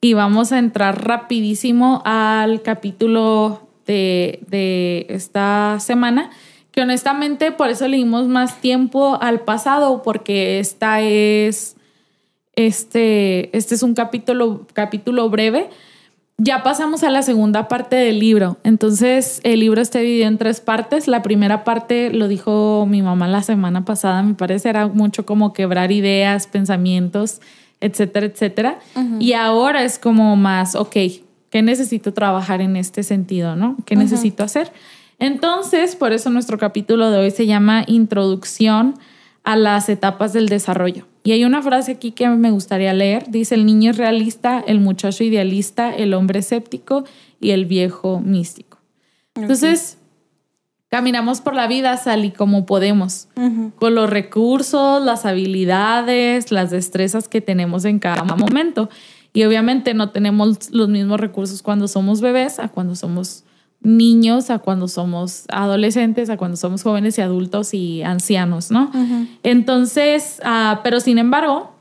y 0.00 0.14
vamos 0.14 0.50
a 0.50 0.58
entrar 0.58 1.06
rapidísimo 1.06 2.02
al 2.04 2.62
capítulo 2.62 3.68
de, 3.86 5.06
esta 5.08 5.78
semana, 5.78 6.30
que 6.78 6.82
honestamente 6.82 7.50
por 7.50 7.70
eso 7.70 7.88
leímos 7.88 8.28
más 8.28 8.60
tiempo 8.60 9.18
al 9.20 9.40
pasado, 9.40 10.04
porque 10.04 10.60
esta 10.60 11.00
es, 11.00 11.74
este, 12.54 13.56
este 13.56 13.74
es 13.74 13.82
un 13.82 13.94
capítulo, 13.94 14.64
capítulo 14.74 15.28
breve. 15.28 15.70
Ya 16.36 16.62
pasamos 16.62 17.02
a 17.02 17.10
la 17.10 17.22
segunda 17.22 17.66
parte 17.66 17.96
del 17.96 18.20
libro. 18.20 18.58
Entonces, 18.62 19.40
el 19.42 19.58
libro 19.58 19.82
está 19.82 19.98
dividido 19.98 20.28
en 20.28 20.38
tres 20.38 20.60
partes. 20.60 21.08
La 21.08 21.20
primera 21.20 21.64
parte, 21.64 22.12
lo 22.12 22.28
dijo 22.28 22.86
mi 22.88 23.02
mamá 23.02 23.26
la 23.26 23.42
semana 23.42 23.84
pasada, 23.84 24.22
me 24.22 24.34
parece, 24.34 24.68
era 24.68 24.86
mucho 24.86 25.26
como 25.26 25.52
quebrar 25.52 25.90
ideas, 25.90 26.46
pensamientos 26.46 27.40
etcétera, 27.80 28.26
etcétera. 28.26 28.78
Y 29.18 29.32
ahora 29.32 29.82
es 29.82 29.98
como 29.98 30.36
más, 30.36 30.76
ok, 30.76 30.96
¿qué 31.50 31.62
necesito 31.62 32.12
trabajar 32.12 32.60
en 32.60 32.76
este 32.76 33.02
sentido, 33.02 33.56
no? 33.56 33.76
¿Qué 33.84 33.96
necesito 33.96 34.44
hacer? 34.44 34.70
Entonces, 35.18 35.96
por 35.96 36.12
eso 36.12 36.30
nuestro 36.30 36.58
capítulo 36.58 37.10
de 37.10 37.18
hoy 37.18 37.30
se 37.30 37.46
llama 37.46 37.84
Introducción 37.86 38.94
a 39.42 39.56
las 39.56 39.88
etapas 39.88 40.32
del 40.32 40.48
desarrollo. 40.48 41.06
Y 41.24 41.32
hay 41.32 41.44
una 41.44 41.60
frase 41.62 41.92
aquí 41.92 42.12
que 42.12 42.28
me 42.28 42.50
gustaría 42.50 42.92
leer. 42.92 43.30
Dice, 43.30 43.54
el 43.54 43.66
niño 43.66 43.90
es 43.90 43.96
realista, 43.96 44.62
el 44.66 44.80
muchacho 44.80 45.24
idealista, 45.24 45.94
el 45.94 46.14
hombre 46.14 46.40
escéptico 46.40 47.04
y 47.40 47.50
el 47.50 47.66
viejo 47.66 48.20
místico. 48.20 48.78
Entonces, 49.34 49.98
caminamos 50.88 51.40
por 51.40 51.54
la 51.54 51.66
vida, 51.66 51.96
Sally, 51.96 52.30
como 52.30 52.66
podemos, 52.66 53.28
con 53.76 53.94
los 53.94 54.08
recursos, 54.08 55.04
las 55.04 55.26
habilidades, 55.26 56.52
las 56.52 56.70
destrezas 56.70 57.28
que 57.28 57.40
tenemos 57.40 57.84
en 57.84 57.98
cada 57.98 58.22
momento. 58.24 58.88
Y 59.32 59.44
obviamente 59.44 59.94
no 59.94 60.10
tenemos 60.10 60.70
los 60.72 60.88
mismos 60.88 61.20
recursos 61.20 61.62
cuando 61.62 61.88
somos 61.88 62.20
bebés 62.20 62.58
a 62.58 62.68
cuando 62.68 62.94
somos 62.94 63.44
niños, 63.80 64.50
a 64.50 64.58
cuando 64.58 64.88
somos 64.88 65.44
adolescentes, 65.48 66.30
a 66.30 66.36
cuando 66.36 66.56
somos 66.56 66.82
jóvenes 66.82 67.16
y 67.18 67.20
adultos 67.20 67.74
y 67.74 68.02
ancianos, 68.02 68.70
¿no? 68.70 68.90
Entonces, 69.42 70.40
ah, 70.44 70.80
pero 70.82 71.00
sin 71.00 71.18
embargo, 71.18 71.72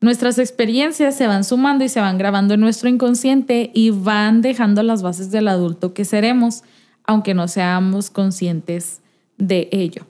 nuestras 0.00 0.38
experiencias 0.38 1.14
se 1.16 1.26
van 1.26 1.44
sumando 1.44 1.84
y 1.84 1.88
se 1.88 2.00
van 2.00 2.18
grabando 2.18 2.54
en 2.54 2.60
nuestro 2.60 2.88
inconsciente 2.88 3.70
y 3.74 3.90
van 3.90 4.42
dejando 4.42 4.82
las 4.82 5.02
bases 5.02 5.30
del 5.30 5.48
adulto 5.48 5.94
que 5.94 6.04
seremos 6.04 6.62
aunque 7.04 7.34
no 7.34 7.48
seamos 7.48 8.10
conscientes 8.10 9.00
de 9.38 9.68
ello. 9.72 10.06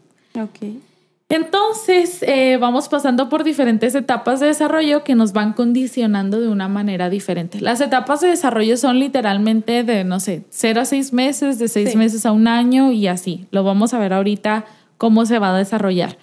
Entonces, 1.33 2.23
eh, 2.25 2.59
vamos 2.61 2.91
pasando 2.91 3.31
por 3.31 3.43
diferentes 3.43 3.95
etapas 3.95 4.39
de 4.39 4.49
desarrollo 4.49 5.03
que 5.03 5.15
nos 5.15 5.33
van 5.33 5.55
condicionando 5.55 6.43
de 6.43 6.49
una 6.49 6.69
manera 6.69 7.09
diferente. 7.09 7.59
Las 7.59 7.81
etapas 7.81 8.21
de 8.21 8.29
desarrollo 8.29 8.77
son 8.77 8.99
literalmente 8.99 9.83
de, 9.83 10.05
no 10.05 10.21
sé, 10.21 10.45
0 10.51 10.83
a 10.83 10.85
6 10.85 11.15
meses, 11.15 11.59
de 11.59 11.69
6 11.69 11.97
meses 11.97 12.27
a 12.27 12.33
un 12.33 12.49
año 12.49 12.93
y 12.93 13.07
así. 13.07 13.47
Lo 13.51 13.65
vamos 13.65 13.95
a 13.95 13.99
ver 13.99 14.13
ahorita 14.13 14.67
cómo 14.99 15.25
se 15.25 15.39
va 15.39 15.55
a 15.55 15.57
desarrollar. 15.57 16.19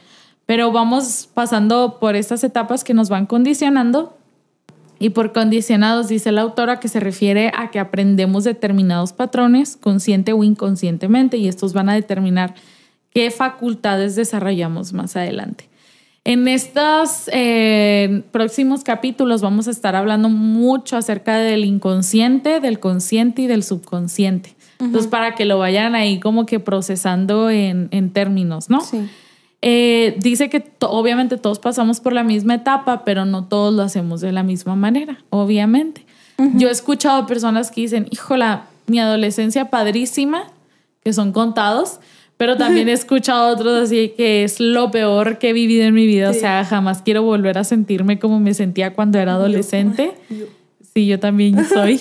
Pero 0.46 0.72
vamos 0.72 1.28
pasando 1.34 1.98
por 2.00 2.16
estas 2.16 2.44
etapas 2.44 2.84
que 2.84 2.94
nos 2.94 3.10
van 3.10 3.26
condicionando 3.26 4.16
y 5.00 5.10
por 5.10 5.34
condicionados 5.34 6.08
dice 6.08 6.32
la 6.32 6.42
autora 6.42 6.80
que 6.80 6.88
se 6.88 7.00
refiere 7.00 7.52
a 7.58 7.72
que 7.72 7.80
aprendemos 7.80 8.44
determinados 8.44 9.14
patrones 9.14 9.76
consciente 9.76 10.34
o 10.34 10.44
inconscientemente 10.44 11.38
y 11.38 11.48
estos 11.48 11.74
van 11.74 11.90
a 11.90 11.96
determinar 11.96 12.54
qué 13.14 13.32
facultades 13.32 14.16
desarrollamos 14.16 14.94
más 14.94 15.16
adelante. 15.16 15.70
En 16.26 16.48
estos 16.48 17.30
eh, 17.32 18.24
próximos 18.32 18.84
capítulos 18.84 19.42
vamos 19.42 19.68
a 19.68 19.72
estar 19.72 19.96
hablando 19.96 20.30
mucho 20.30 20.98
acerca 20.98 21.38
del 21.38 21.66
inconsciente, 21.66 22.60
del 22.60 22.80
consciente 22.80 23.44
y 23.44 23.48
del 23.48 23.64
subconsciente. 23.64 24.56
Entonces, 24.80 25.10
para 25.10 25.36
que 25.36 25.46
lo 25.46 25.60
vayan 25.60 25.96
ahí 25.96 26.20
como 26.20 26.46
que 26.46 26.60
procesando 26.60 27.50
en, 27.50 27.90
en 27.92 28.12
términos, 28.12 28.70
¿no? 28.70 28.82
Sí. 28.82 29.10
Eh, 29.62 30.16
dice 30.20 30.50
que 30.50 30.72
obviamente 30.80 31.38
todos 31.38 31.60
pasamos 31.60 32.00
por 32.00 32.14
la 32.14 32.24
misma 32.24 32.56
etapa, 32.56 33.04
pero 33.04 33.26
no 33.26 33.46
todos 33.46 33.74
lo 33.74 33.84
hacemos 33.84 34.22
de 34.22 34.32
la 34.32 34.44
misma 34.44 34.76
manera, 34.76 35.18
obviamente. 35.30 36.06
Yo 36.56 36.70
he 36.70 36.72
escuchado 36.72 37.28
personas 37.28 37.70
que 37.70 37.82
dicen, 37.82 38.08
híjola, 38.12 38.68
mi 38.88 38.98
adolescencia 38.98 39.70
padrísima, 39.70 40.44
que 41.04 41.12
son 41.12 41.34
contados, 41.34 42.00
pero 42.40 42.56
también 42.56 42.88
he 42.88 42.94
escuchado 42.94 43.54
otros 43.54 43.84
así 43.84 44.14
que 44.16 44.46
es 44.46 44.62
lo 44.62 44.92
peor 44.92 45.40
que 45.40 45.50
he 45.50 45.54
vivido 45.54 45.84
en 45.84 45.94
mi 45.94 46.08
vida, 46.08 46.30
o 46.30 46.34
sea, 46.34 46.64
jamás 46.64 47.02
quiero 47.02 47.22
volver 47.22 47.58
a 47.58 47.66
sentirme 47.66 48.18
como 48.18 48.40
me 48.40 48.54
sentía 48.54 48.94
cuando 48.94 49.20
era 49.20 49.34
adolescente. 49.34 50.14
Sí, 50.94 51.06
yo 51.06 51.20
también 51.20 51.66
soy. 51.68 52.00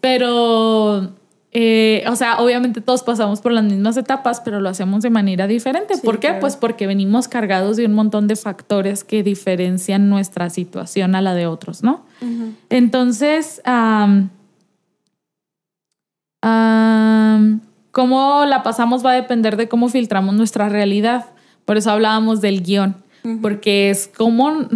Pero 0.00 1.10
eh, 1.50 2.04
o 2.06 2.14
sea, 2.14 2.38
obviamente 2.38 2.80
todos 2.80 3.02
pasamos 3.02 3.40
por 3.40 3.50
las 3.50 3.64
mismas 3.64 3.96
etapas, 3.96 4.40
pero 4.40 4.60
lo 4.60 4.68
hacemos 4.68 5.02
de 5.02 5.10
manera 5.10 5.48
diferente. 5.48 5.96
¿Por 5.98 6.20
qué? 6.20 6.34
Pues 6.34 6.54
porque 6.54 6.86
venimos 6.86 7.26
cargados 7.26 7.76
de 7.76 7.86
un 7.86 7.94
montón 7.94 8.28
de 8.28 8.36
factores 8.36 9.02
que 9.02 9.24
diferencian 9.24 10.08
nuestra 10.08 10.48
situación 10.48 11.16
a 11.16 11.22
la 11.22 11.34
de 11.34 11.48
otros, 11.48 11.82
¿no? 11.82 12.04
Entonces, 12.70 13.60
cómo 17.96 18.44
la 18.44 18.62
pasamos 18.62 19.02
va 19.02 19.12
a 19.12 19.14
depender 19.14 19.56
de 19.56 19.68
cómo 19.68 19.88
filtramos 19.88 20.34
nuestra 20.34 20.68
realidad. 20.68 21.30
Por 21.64 21.78
eso 21.78 21.90
hablábamos 21.90 22.42
del 22.42 22.62
guion, 22.62 22.94
porque 23.40 23.88
es 23.88 24.06
como 24.14 24.68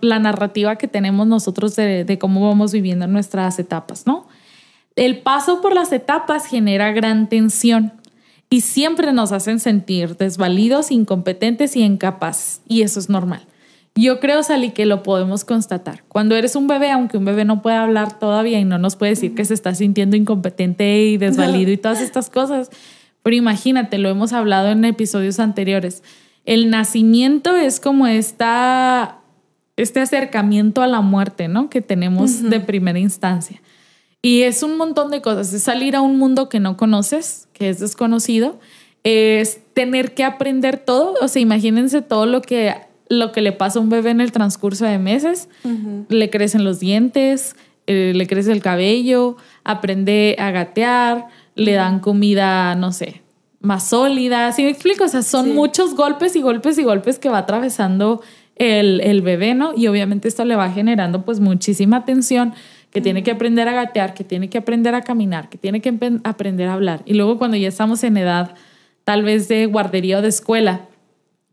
la 0.00 0.18
narrativa 0.18 0.76
que 0.76 0.88
tenemos 0.88 1.26
nosotros 1.26 1.76
de, 1.76 2.04
de 2.06 2.18
cómo 2.18 2.48
vamos 2.48 2.72
viviendo 2.72 3.06
nuestras 3.06 3.58
etapas, 3.58 4.06
¿no? 4.06 4.26
El 4.96 5.18
paso 5.18 5.60
por 5.60 5.74
las 5.74 5.92
etapas 5.92 6.46
genera 6.46 6.92
gran 6.92 7.28
tensión 7.28 7.92
y 8.48 8.62
siempre 8.62 9.12
nos 9.12 9.32
hacen 9.32 9.60
sentir 9.60 10.16
desvalidos, 10.16 10.90
incompetentes 10.90 11.76
y 11.76 11.82
incapaces. 11.82 12.62
Y 12.66 12.80
eso 12.80 13.00
es 13.00 13.10
normal. 13.10 13.42
Yo 13.94 14.20
creo, 14.20 14.42
Sally, 14.42 14.70
que 14.70 14.86
lo 14.86 15.02
podemos 15.02 15.44
constatar. 15.44 16.02
Cuando 16.08 16.34
eres 16.34 16.56
un 16.56 16.66
bebé, 16.66 16.90
aunque 16.90 17.18
un 17.18 17.26
bebé 17.26 17.44
no 17.44 17.60
puede 17.60 17.76
hablar 17.76 18.18
todavía 18.18 18.58
y 18.58 18.64
no 18.64 18.78
nos 18.78 18.96
puede 18.96 19.10
decir 19.10 19.34
que 19.34 19.44
se 19.44 19.52
está 19.52 19.74
sintiendo 19.74 20.16
incompetente 20.16 21.04
y 21.04 21.18
desvalido 21.18 21.70
y 21.70 21.76
todas 21.76 22.00
estas 22.00 22.30
cosas, 22.30 22.70
pero 23.22 23.36
imagínate, 23.36 23.98
lo 23.98 24.08
hemos 24.08 24.32
hablado 24.32 24.70
en 24.70 24.84
episodios 24.84 25.38
anteriores. 25.40 26.02
El 26.44 26.70
nacimiento 26.70 27.54
es 27.54 27.80
como 27.80 28.06
esta, 28.06 29.18
este 29.76 30.00
acercamiento 30.00 30.82
a 30.82 30.86
la 30.86 31.02
muerte, 31.02 31.48
¿no? 31.48 31.68
Que 31.68 31.82
tenemos 31.82 32.42
de 32.42 32.60
primera 32.60 32.98
instancia. 32.98 33.60
Y 34.22 34.42
es 34.42 34.62
un 34.62 34.76
montón 34.76 35.10
de 35.10 35.20
cosas. 35.20 35.52
Es 35.52 35.64
salir 35.64 35.96
a 35.96 36.00
un 36.00 36.18
mundo 36.18 36.48
que 36.48 36.60
no 36.60 36.76
conoces, 36.76 37.48
que 37.52 37.68
es 37.68 37.78
desconocido. 37.78 38.58
Es 39.04 39.60
tener 39.74 40.14
que 40.14 40.24
aprender 40.24 40.78
todo. 40.78 41.14
O 41.20 41.28
sea, 41.28 41.42
imagínense 41.42 42.02
todo 42.02 42.26
lo 42.26 42.40
que, 42.40 42.72
lo 43.12 43.30
que 43.30 43.42
le 43.42 43.52
pasa 43.52 43.78
a 43.78 43.82
un 43.82 43.90
bebé 43.90 44.10
en 44.10 44.20
el 44.20 44.32
transcurso 44.32 44.86
de 44.86 44.98
meses. 44.98 45.48
Le 46.08 46.30
crecen 46.30 46.64
los 46.64 46.80
dientes, 46.80 47.56
eh, 47.86 48.12
le 48.14 48.26
crece 48.26 48.52
el 48.52 48.62
cabello, 48.62 49.36
aprende 49.64 50.34
a 50.38 50.50
gatear, 50.50 51.26
le 51.54 51.72
dan 51.72 52.00
comida, 52.00 52.74
no 52.74 52.90
sé, 52.90 53.20
más 53.60 53.88
sólida. 53.88 54.50
¿Sí 54.52 54.62
me 54.62 54.70
explico? 54.70 55.04
O 55.04 55.08
sea, 55.08 55.22
son 55.22 55.54
muchos 55.54 55.94
golpes 55.94 56.36
y 56.36 56.40
golpes 56.40 56.78
y 56.78 56.84
golpes 56.84 57.18
que 57.18 57.28
va 57.28 57.38
atravesando 57.38 58.22
el, 58.56 59.02
el, 59.02 59.20
bebé, 59.20 59.54
¿no? 59.54 59.72
Y 59.76 59.88
obviamente 59.88 60.28
esto 60.28 60.46
le 60.46 60.56
va 60.56 60.70
generando 60.70 61.22
pues 61.24 61.38
muchísima 61.38 62.06
tensión 62.06 62.54
que 62.90 63.02
tiene 63.02 63.22
que 63.22 63.30
aprender 63.30 63.68
a 63.68 63.72
gatear, 63.72 64.14
que 64.14 64.24
tiene 64.24 64.48
que 64.48 64.58
aprender 64.58 64.94
a 64.94 65.02
caminar, 65.02 65.50
que 65.50 65.58
tiene 65.58 65.80
que 65.80 65.94
aprender 66.24 66.68
a 66.68 66.74
hablar. 66.74 67.02
Y 67.04 67.14
luego 67.14 67.38
cuando 67.38 67.56
ya 67.58 67.68
estamos 67.68 68.04
en 68.04 68.16
edad 68.16 68.54
tal 69.04 69.22
vez 69.22 69.48
de 69.48 69.66
guardería 69.66 70.18
o 70.18 70.22
de 70.22 70.28
escuela, 70.28 70.88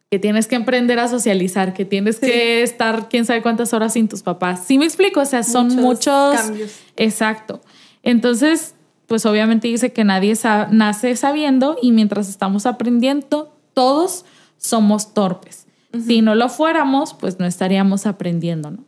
que 0.10 0.18
tienes 0.18 0.47
que 0.47 0.55
aprender 0.55 0.99
a 0.99 1.07
socializar, 1.07 1.74
que 1.74 1.86
tienes 1.86 2.20
que 2.20 2.64
estar 2.64 3.10
quién 3.10 3.26
sabe 3.26 3.43
cuántas 3.43 3.74
horas 3.74 3.93
sin 3.93 4.07
tus 4.07 4.24
papás. 4.24 4.64
¿Sí 4.66 4.80
me 4.80 4.86
explico? 4.86 5.20
O 5.20 5.26
sea, 5.26 5.43
son 5.43 5.76
muchos, 5.76 6.36
cambios. 6.36 6.80
Exacto. 6.95 7.62
Entonces, 8.01 8.74
pues 9.05 9.26
obviamente 9.28 9.68
dice 9.68 9.93
que 9.93 10.03
nadie 10.03 10.34
nace 10.72 11.16
sabiendo 11.16 11.78
y 11.82 11.91
mientras 11.91 12.28
estamos 12.28 12.66
aprendiendo, 12.66 13.55
todos 13.74 14.26
somos 14.57 15.14
torpes. 15.14 15.68
Si 16.05 16.22
no 16.22 16.36
lo 16.36 16.49
fuéramos, 16.49 17.14
pues 17.14 17.39
no 17.39 17.45
estaríamos 17.45 18.05
aprendiendo, 18.05 18.70
¿no? 18.72 18.86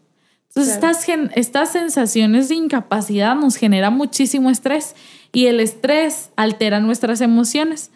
Entonces, 0.50 0.74
estas, 0.76 1.08
estas 1.36 1.72
sensaciones 1.72 2.50
de 2.50 2.56
incapacidad 2.56 3.36
nos 3.36 3.56
generan 3.56 3.96
muchísimo 3.96 4.50
estrés 4.50 4.96
y 5.32 5.46
el 5.46 5.60
estrés 5.60 6.32
altera 6.36 6.80
nuestras 6.82 7.22
emociones 7.22 7.90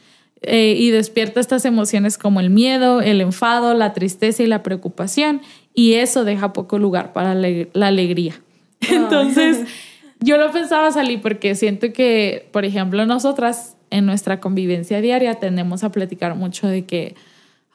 eh, 0.48 0.76
y 0.78 0.92
despierta 0.92 1.40
estas 1.40 1.66
emociones 1.66 2.18
como 2.18 2.40
el 2.40 2.50
miedo, 2.50 3.02
el 3.02 3.22
enfado, 3.22 3.74
la 3.74 3.94
tristeza 3.94 4.44
y 4.44 4.48
la 4.48 4.64
preocupación 4.64 5.42
y 5.74 5.94
eso 5.94 6.24
deja 6.24 6.54
poco 6.54 6.80
lugar 6.80 7.14
para 7.14 7.36
la 7.36 7.88
alegría. 7.88 8.42
Entonces, 8.82 9.66
yo 10.20 10.38
lo 10.38 10.52
pensaba 10.52 10.92
salir 10.92 11.22
porque 11.22 11.56
siento 11.56 11.92
que, 11.94 12.48
por 12.52 12.66
ejemplo, 12.66 13.06
nosotras 13.06 13.76
en 13.90 14.06
nuestra 14.06 14.40
convivencia 14.40 15.02
diaria 15.02 15.36
tendemos 15.36 15.84
a 15.84 15.92
platicar 15.92 16.36
mucho 16.36 16.68
de 16.68 16.86
que 16.86 17.16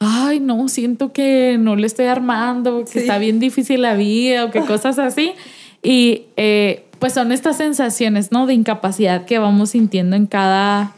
ay, 0.00 0.40
no, 0.40 0.66
siento 0.68 1.12
que 1.12 1.58
no 1.60 1.76
le 1.76 1.86
estoy 1.86 2.06
armando, 2.06 2.84
que 2.90 3.00
está 3.00 3.18
bien 3.18 3.38
difícil 3.38 3.82
la 3.82 3.94
vida 3.94 4.46
o 4.46 4.50
que 4.50 4.60
cosas 4.60 4.98
así. 4.98 5.34
Y 5.82 6.24
eh, 6.36 6.84
pues 6.98 7.12
son 7.12 7.32
estas 7.32 7.58
sensaciones, 7.58 8.32
¿no? 8.32 8.46
De 8.46 8.54
incapacidad 8.54 9.26
que 9.26 9.38
vamos 9.38 9.70
sintiendo 9.70 10.16
en 10.16 10.26
cada, 10.26 10.94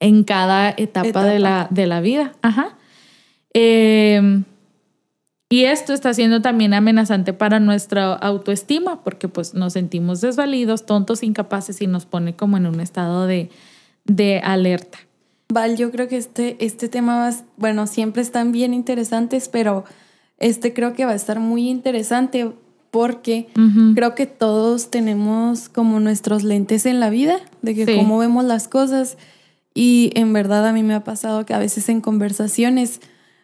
en 0.00 0.24
cada 0.24 0.70
etapa, 0.76 1.24
De, 1.24 1.38
la, 1.38 1.68
de 1.70 1.86
la 1.86 2.00
vida. 2.00 2.32
Ajá. 2.42 2.76
Em, 3.52 4.44
y 5.48 5.64
esto 5.64 5.92
está 5.92 6.12
siendo 6.12 6.42
también 6.42 6.74
amenazante 6.74 7.32
para 7.32 7.60
nuestra 7.60 8.12
autoestima 8.12 9.02
porque 9.02 9.28
pues 9.28 9.54
nos 9.54 9.74
sentimos 9.74 10.20
desvalidos, 10.20 10.86
tontos, 10.86 11.22
incapaces 11.22 11.80
y 11.80 11.86
nos 11.86 12.04
pone 12.04 12.34
como 12.34 12.56
en 12.56 12.66
un 12.66 12.80
estado 12.80 13.26
de, 13.26 13.50
de 14.04 14.40
alerta. 14.40 14.98
Val, 15.48 15.76
yo 15.76 15.92
creo 15.92 16.08
que 16.08 16.16
este, 16.16 16.56
este 16.64 16.88
tema, 16.88 17.18
va, 17.18 17.36
bueno, 17.56 17.86
siempre 17.86 18.22
están 18.22 18.50
bien 18.50 18.74
interesantes, 18.74 19.48
pero 19.48 19.84
este 20.38 20.74
creo 20.74 20.92
que 20.92 21.04
va 21.04 21.12
a 21.12 21.16
estar 21.16 21.38
muy 21.38 21.68
interesante 21.68 22.52
porque 22.90 23.48
creo 23.94 24.14
que 24.14 24.26
todos 24.26 24.90
tenemos 24.90 25.68
como 25.68 26.00
nuestros 26.00 26.42
lentes 26.42 26.86
en 26.86 26.98
la 26.98 27.10
vida, 27.10 27.40
de 27.60 27.74
que 27.74 27.96
cómo 27.96 28.18
vemos 28.18 28.44
las 28.44 28.68
cosas. 28.68 29.18
Y 29.76 30.10
en 30.14 30.32
verdad 30.32 30.66
a 30.66 30.72
mí 30.72 30.82
me 30.82 30.94
ha 30.94 31.04
pasado 31.04 31.46
que 31.46 31.54
a 31.54 31.58
veces 31.58 31.88
en 31.88 32.00
conversaciones 32.00 33.00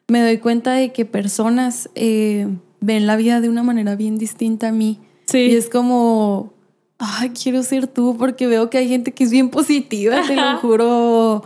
me 0.09 0.21
doy 0.21 0.39
cuenta 0.39 0.73
de 0.73 0.93
que 0.93 1.05
personas 1.05 1.91
eh, 1.95 2.49
ven 2.81 3.07
la 3.07 3.17
vida 3.17 3.41
de 3.41 3.49
una 3.49 3.63
manera 3.63 3.95
bien 3.95 4.17
distinta 4.17 4.69
a 4.69 4.73
mí. 4.73 4.99
Sí. 5.27 5.39
Y 5.39 5.55
es 5.55 5.69
como, 5.69 6.53
ay, 6.99 7.31
quiero 7.31 7.63
ser 7.63 7.87
tú 7.87 8.17
porque 8.19 8.47
veo 8.47 8.71
que 8.71 8.79
hay 8.79 8.89
gente 8.89 9.13
que 9.13 9.25
es 9.25 9.31
bien 9.31 9.51
positiva, 9.51 10.23
te 10.27 10.35
lo 10.35 10.59
juro 10.59 11.45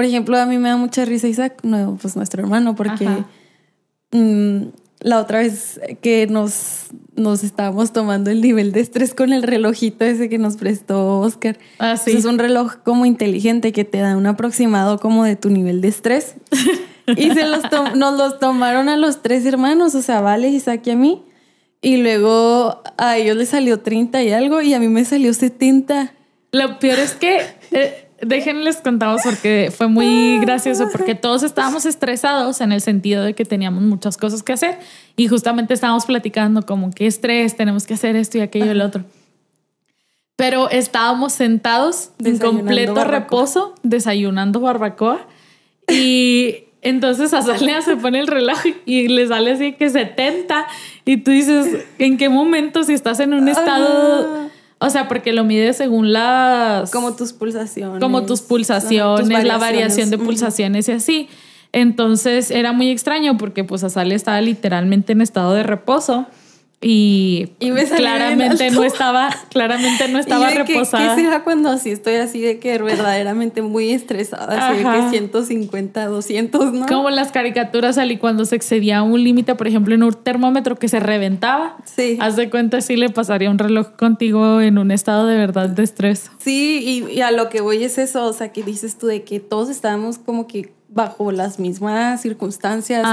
por 0.00 0.06
ejemplo, 0.06 0.38
a 0.38 0.46
mí 0.46 0.56
me 0.56 0.70
da 0.70 0.78
mucha 0.78 1.04
risa 1.04 1.28
Isaac, 1.28 1.58
no, 1.62 1.98
pues 2.00 2.16
nuestro 2.16 2.42
hermano, 2.42 2.74
porque 2.74 3.06
mm, 4.12 4.68
la 5.00 5.20
otra 5.20 5.40
vez 5.40 5.78
que 6.00 6.26
nos, 6.26 6.86
nos 7.20 7.44
estábamos 7.44 7.92
tomando 7.92 8.30
el 8.30 8.40
nivel 8.40 8.72
de 8.72 8.80
estrés 8.80 9.14
con 9.14 9.32
el 9.32 9.42
relojito 9.42 10.04
ese 10.04 10.28
que 10.28 10.38
nos 10.38 10.56
prestó 10.56 11.20
Oscar. 11.20 11.58
Ah, 11.78 11.96
sí. 11.96 12.12
Es 12.12 12.24
un 12.24 12.38
reloj 12.38 12.76
como 12.84 13.06
inteligente 13.06 13.72
que 13.72 13.84
te 13.84 13.98
da 13.98 14.16
un 14.16 14.26
aproximado 14.26 14.98
como 14.98 15.24
de 15.24 15.36
tu 15.36 15.50
nivel 15.50 15.80
de 15.80 15.88
estrés. 15.88 16.34
y 17.06 17.30
se 17.30 17.46
los 17.46 17.62
nos 17.96 18.16
los 18.18 18.38
tomaron 18.38 18.88
a 18.88 18.96
los 18.96 19.22
tres 19.22 19.46
hermanos, 19.46 19.94
o 19.94 20.02
sea, 20.02 20.20
Vale, 20.20 20.48
Isaac 20.48 20.82
y 20.86 20.90
a 20.90 20.96
mí. 20.96 21.22
Y 21.82 21.96
luego 21.98 22.82
a 22.98 23.16
ellos 23.16 23.36
les 23.36 23.50
salió 23.50 23.80
30 23.80 24.22
y 24.22 24.32
algo 24.32 24.60
y 24.60 24.74
a 24.74 24.80
mí 24.80 24.88
me 24.88 25.04
salió 25.04 25.32
70. 25.32 26.12
Lo 26.52 26.78
peor 26.78 26.98
es 26.98 27.12
que... 27.12 27.40
Eh, 27.70 28.09
déjenles 28.22 28.76
contamos 28.78 29.22
porque 29.24 29.72
fue 29.76 29.88
muy 29.88 30.38
gracioso 30.40 30.88
porque 30.92 31.14
todos 31.14 31.42
estábamos 31.42 31.86
estresados 31.86 32.60
en 32.60 32.72
el 32.72 32.80
sentido 32.80 33.24
de 33.24 33.34
que 33.34 33.44
teníamos 33.44 33.82
muchas 33.82 34.16
cosas 34.16 34.42
que 34.42 34.52
hacer 34.52 34.78
y 35.16 35.28
justamente 35.28 35.74
estábamos 35.74 36.06
platicando 36.06 36.62
como 36.62 36.90
qué 36.90 37.06
estrés, 37.06 37.56
tenemos 37.56 37.86
que 37.86 37.94
hacer 37.94 38.16
esto 38.16 38.38
y 38.38 38.40
aquello 38.42 38.66
y 38.66 38.70
el 38.70 38.80
otro. 38.80 39.04
Pero 40.36 40.70
estábamos 40.70 41.32
sentados 41.32 42.10
en 42.24 42.38
completo 42.38 43.04
reposo, 43.04 43.74
desayunando 43.82 44.60
barbacoa 44.60 45.26
y 45.88 46.64
entonces 46.82 47.34
Azalea 47.34 47.82
se 47.82 47.96
pone 47.96 48.20
el 48.20 48.26
reloj 48.26 48.58
y 48.86 49.08
le 49.08 49.28
sale 49.28 49.52
así 49.52 49.72
que 49.72 49.90
70 49.90 50.66
y 51.04 51.18
tú 51.18 51.30
dices, 51.30 51.84
¿en 51.98 52.16
qué 52.16 52.28
momento 52.28 52.84
si 52.84 52.94
estás 52.94 53.20
en 53.20 53.34
un 53.34 53.48
estado... 53.48 54.50
O 54.82 54.88
sea, 54.88 55.08
porque 55.08 55.34
lo 55.34 55.44
mide 55.44 55.74
según 55.74 56.12
las... 56.12 56.90
Como 56.90 57.14
tus 57.14 57.34
pulsaciones. 57.34 58.00
Como 58.00 58.24
tus 58.24 58.40
pulsaciones, 58.40 59.44
la 59.44 59.58
variación 59.58 60.08
de 60.08 60.16
pulsaciones 60.16 60.88
y 60.88 60.92
así. 60.92 61.28
Entonces 61.72 62.50
era 62.50 62.72
muy 62.72 62.88
extraño 62.90 63.36
porque 63.36 63.62
pues 63.62 63.84
Azalea 63.84 64.16
estaba 64.16 64.40
literalmente 64.40 65.12
en 65.12 65.20
estado 65.20 65.52
de 65.52 65.62
reposo 65.62 66.26
y, 66.82 67.52
claramente 67.94 68.70
no 68.70 68.84
estaba 68.84 69.28
claramente 69.50 70.08
no 70.08 70.18
estaba 70.18 70.48
reposada. 70.48 71.14
¿qué, 71.14 71.22
será 71.22 71.44
cuando 71.44 71.68
así 71.68 71.90
estoy 71.90 72.14
así 72.14 72.40
de 72.40 72.58
que 72.58 72.78
verdaderamente 72.78 73.60
muy 73.60 73.92
estresada, 73.92 74.70
así 74.70 74.78
de 74.78 74.90
que 74.90 75.10
150, 75.10 76.06
200, 76.06 76.72
¿no? 76.72 76.86
Como 76.86 77.10
las 77.10 77.32
caricaturas 77.32 77.96
salí 77.96 78.16
cuando 78.16 78.46
se 78.46 78.56
excedía 78.56 79.02
un 79.02 79.22
límite, 79.22 79.54
por 79.56 79.68
ejemplo, 79.68 79.94
en 79.94 80.02
un 80.04 80.14
termómetro 80.14 80.76
que 80.76 80.88
se 80.88 81.00
reventaba. 81.00 81.76
Sí. 81.84 82.16
Haz 82.18 82.36
de 82.36 82.48
cuenta 82.48 82.80
si 82.80 82.96
le 82.96 83.10
pasaría 83.10 83.50
un 83.50 83.58
reloj 83.58 83.90
contigo 83.98 84.62
en 84.62 84.78
un 84.78 84.90
estado 84.90 85.26
de 85.26 85.36
verdad 85.36 85.68
de 85.68 85.82
estrés. 85.82 86.30
Sí, 86.38 86.80
y, 86.82 87.12
y 87.12 87.20
a 87.20 87.30
lo 87.30 87.50
que 87.50 87.60
voy 87.60 87.84
es 87.84 87.98
eso, 87.98 88.24
o 88.24 88.32
sea, 88.32 88.52
que 88.52 88.62
dices 88.62 88.96
tú 88.96 89.06
de 89.06 89.22
que 89.22 89.38
todos 89.38 89.68
estábamos 89.68 90.16
como 90.16 90.46
que 90.46 90.72
bajo 90.92 91.32
las 91.32 91.58
mismas 91.58 92.20
circunstancias. 92.20 93.06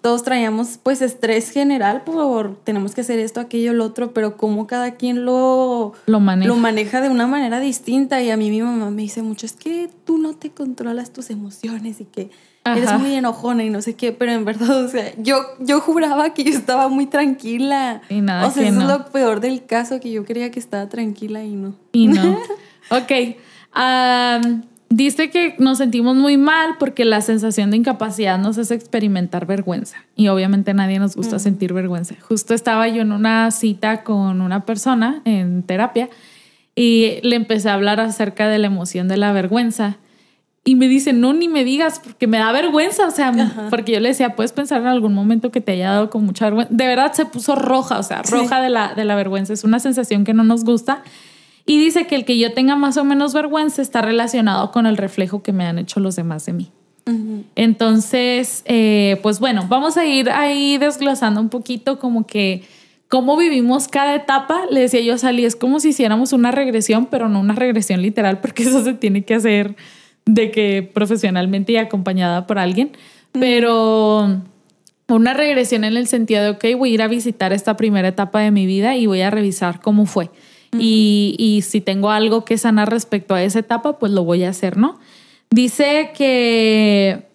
Todos 0.00 0.22
traíamos 0.22 0.78
pues 0.82 1.02
estrés 1.02 1.50
general 1.50 2.02
por 2.02 2.56
tenemos 2.64 2.94
que 2.94 3.00
hacer 3.00 3.18
esto, 3.18 3.40
aquello, 3.40 3.72
lo 3.72 3.84
otro, 3.84 4.12
pero 4.12 4.36
como 4.36 4.66
cada 4.66 4.92
quien 4.92 5.24
lo, 5.24 5.94
lo, 6.06 6.20
maneja. 6.20 6.48
lo 6.48 6.56
maneja 6.56 7.00
de 7.00 7.08
una 7.08 7.26
manera 7.26 7.60
distinta. 7.60 8.22
Y 8.22 8.30
a 8.30 8.36
mí 8.36 8.50
mi 8.50 8.60
mamá 8.60 8.90
me 8.90 9.02
dice 9.02 9.22
mucho, 9.22 9.46
es 9.46 9.54
que 9.54 9.90
tú 10.04 10.18
no 10.18 10.34
te 10.34 10.50
controlas 10.50 11.12
tus 11.12 11.30
emociones 11.30 12.00
y 12.00 12.04
que 12.04 12.30
eres 12.64 12.98
muy 12.98 13.14
enojona 13.14 13.64
y 13.64 13.70
no 13.70 13.82
sé 13.82 13.94
qué, 13.94 14.12
pero 14.12 14.32
en 14.32 14.44
verdad, 14.44 14.84
o 14.84 14.88
sea, 14.88 15.12
yo, 15.18 15.44
yo 15.60 15.80
juraba 15.80 16.32
que 16.32 16.44
yo 16.44 16.52
estaba 16.52 16.88
muy 16.88 17.06
tranquila. 17.06 18.02
Y 18.08 18.20
nada, 18.20 18.46
o 18.46 18.50
sea, 18.50 18.68
eso 18.68 18.80
es 18.80 18.86
lo 18.86 19.06
peor 19.06 19.40
del 19.40 19.64
caso, 19.66 20.00
que 20.00 20.10
yo 20.10 20.24
creía 20.24 20.50
que 20.50 20.60
estaba 20.60 20.88
tranquila 20.88 21.42
y 21.42 21.54
no. 21.56 21.74
Y 21.92 22.08
no. 22.08 22.38
ok. 22.90 23.36
Um, 23.76 24.62
Dice 24.90 25.30
que 25.30 25.56
nos 25.58 25.78
sentimos 25.78 26.14
muy 26.14 26.36
mal 26.36 26.76
porque 26.78 27.04
la 27.04 27.20
sensación 27.20 27.70
de 27.70 27.78
incapacidad 27.78 28.38
nos 28.38 28.58
hace 28.58 28.74
experimentar 28.74 29.46
vergüenza 29.46 29.96
y 30.14 30.28
obviamente 30.28 30.70
a 30.70 30.74
nadie 30.74 30.98
nos 30.98 31.16
gusta 31.16 31.36
mm. 31.36 31.40
sentir 31.40 31.72
vergüenza. 31.72 32.14
Justo 32.20 32.54
estaba 32.54 32.86
yo 32.88 33.02
en 33.02 33.10
una 33.10 33.50
cita 33.50 34.04
con 34.04 34.40
una 34.40 34.64
persona 34.64 35.22
en 35.24 35.62
terapia 35.62 36.10
y 36.76 37.18
le 37.22 37.36
empecé 37.36 37.70
a 37.70 37.74
hablar 37.74 37.98
acerca 37.98 38.48
de 38.48 38.58
la 38.58 38.66
emoción 38.66 39.08
de 39.08 39.16
la 39.16 39.32
vergüenza 39.32 39.98
y 40.66 40.76
me 40.76 40.88
dice, 40.88 41.12
no, 41.12 41.34
ni 41.34 41.46
me 41.46 41.62
digas 41.62 42.00
porque 42.02 42.26
me 42.26 42.38
da 42.38 42.50
vergüenza, 42.50 43.06
o 43.06 43.10
sea, 43.10 43.32
porque 43.68 43.92
yo 43.92 44.00
le 44.00 44.08
decía, 44.08 44.34
puedes 44.34 44.52
pensar 44.52 44.80
en 44.80 44.86
algún 44.86 45.12
momento 45.12 45.50
que 45.50 45.60
te 45.60 45.72
haya 45.72 45.90
dado 45.90 46.08
con 46.08 46.24
mucha 46.24 46.46
vergüenza. 46.46 46.72
De 46.72 46.86
verdad 46.86 47.12
se 47.12 47.26
puso 47.26 47.54
roja, 47.54 47.98
o 47.98 48.02
sea, 48.02 48.22
roja 48.22 48.62
de, 48.62 48.70
la, 48.70 48.94
de 48.94 49.04
la 49.04 49.14
vergüenza. 49.14 49.52
Es 49.52 49.62
una 49.62 49.78
sensación 49.78 50.24
que 50.24 50.32
no 50.32 50.42
nos 50.42 50.64
gusta 50.64 51.02
y 51.66 51.78
dice 51.78 52.06
que 52.06 52.14
el 52.14 52.24
que 52.24 52.38
yo 52.38 52.52
tenga 52.52 52.76
más 52.76 52.96
o 52.96 53.04
menos 53.04 53.32
vergüenza 53.32 53.80
está 53.80 54.02
relacionado 54.02 54.70
con 54.70 54.86
el 54.86 54.96
reflejo 54.96 55.42
que 55.42 55.52
me 55.52 55.64
han 55.64 55.78
hecho 55.78 56.00
los 56.00 56.16
demás 56.16 56.44
de 56.46 56.52
mí. 56.52 56.70
Entonces, 57.54 58.62
eh, 58.64 59.18
pues 59.22 59.38
bueno, 59.38 59.66
vamos 59.68 59.98
a 59.98 60.06
ir 60.06 60.30
ahí 60.30 60.78
desglosando 60.78 61.38
un 61.38 61.50
poquito 61.50 61.98
como 61.98 62.26
que 62.26 62.64
cómo 63.08 63.36
vivimos 63.36 63.88
cada 63.88 64.14
etapa, 64.14 64.64
le 64.70 64.80
decía 64.80 65.00
yo 65.00 65.14
a 65.14 65.18
Sally, 65.18 65.44
es 65.44 65.54
como 65.54 65.80
si 65.80 65.90
hiciéramos 65.90 66.32
una 66.32 66.50
regresión, 66.50 67.06
pero 67.06 67.28
no 67.28 67.40
una 67.40 67.54
regresión 67.54 68.00
literal, 68.00 68.40
porque 68.40 68.62
eso 68.64 68.82
se 68.82 68.94
tiene 68.94 69.24
que 69.24 69.34
hacer 69.34 69.76
de 70.24 70.50
que 70.50 70.82
profesionalmente 70.82 71.72
y 71.72 71.76
acompañada 71.76 72.46
por 72.46 72.58
alguien, 72.58 72.92
pero 73.32 74.40
una 75.08 75.34
regresión 75.34 75.84
en 75.84 75.96
el 75.96 76.06
sentido 76.06 76.42
de, 76.42 76.50
ok, 76.50 76.64
voy 76.78 76.92
a 76.92 76.94
ir 76.94 77.02
a 77.02 77.08
visitar 77.08 77.52
esta 77.52 77.76
primera 77.76 78.08
etapa 78.08 78.40
de 78.40 78.50
mi 78.50 78.64
vida 78.64 78.96
y 78.96 79.06
voy 79.06 79.20
a 79.20 79.30
revisar 79.30 79.80
cómo 79.80 80.06
fue. 80.06 80.30
Y, 80.78 81.36
y, 81.38 81.62
si 81.62 81.80
tengo 81.80 82.10
algo 82.10 82.44
que 82.44 82.58
sanar 82.58 82.90
respecto 82.90 83.34
a 83.34 83.42
esa 83.42 83.58
etapa, 83.58 83.98
pues 83.98 84.12
lo 84.12 84.24
voy 84.24 84.44
a 84.44 84.50
hacer, 84.50 84.76
¿no? 84.76 84.98
Dice 85.50 86.10
que 86.16 87.26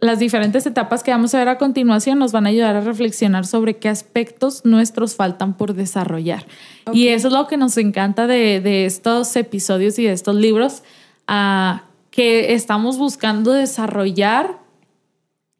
las 0.00 0.18
diferentes 0.18 0.66
etapas 0.66 1.02
que 1.02 1.10
vamos 1.10 1.34
a 1.34 1.38
ver 1.38 1.48
a 1.48 1.58
continuación 1.58 2.18
nos 2.18 2.32
van 2.32 2.46
a 2.46 2.50
ayudar 2.50 2.76
a 2.76 2.80
reflexionar 2.82 3.46
sobre 3.46 3.78
qué 3.78 3.88
aspectos 3.88 4.64
nuestros 4.64 5.16
faltan 5.16 5.56
por 5.56 5.74
desarrollar. 5.74 6.44
Y 6.92 7.08
eso 7.08 7.28
es 7.28 7.34
lo 7.34 7.46
que 7.46 7.56
nos 7.56 7.76
encanta 7.78 8.26
de, 8.26 8.60
de 8.60 8.84
estos 8.84 9.34
episodios 9.36 9.98
y 9.98 10.04
de 10.04 10.12
estos 10.12 10.34
libros, 10.36 10.82
uh, 11.28 11.78
que 12.10 12.54
estamos 12.54 12.98
buscando 12.98 13.52
desarrollar 13.52 14.58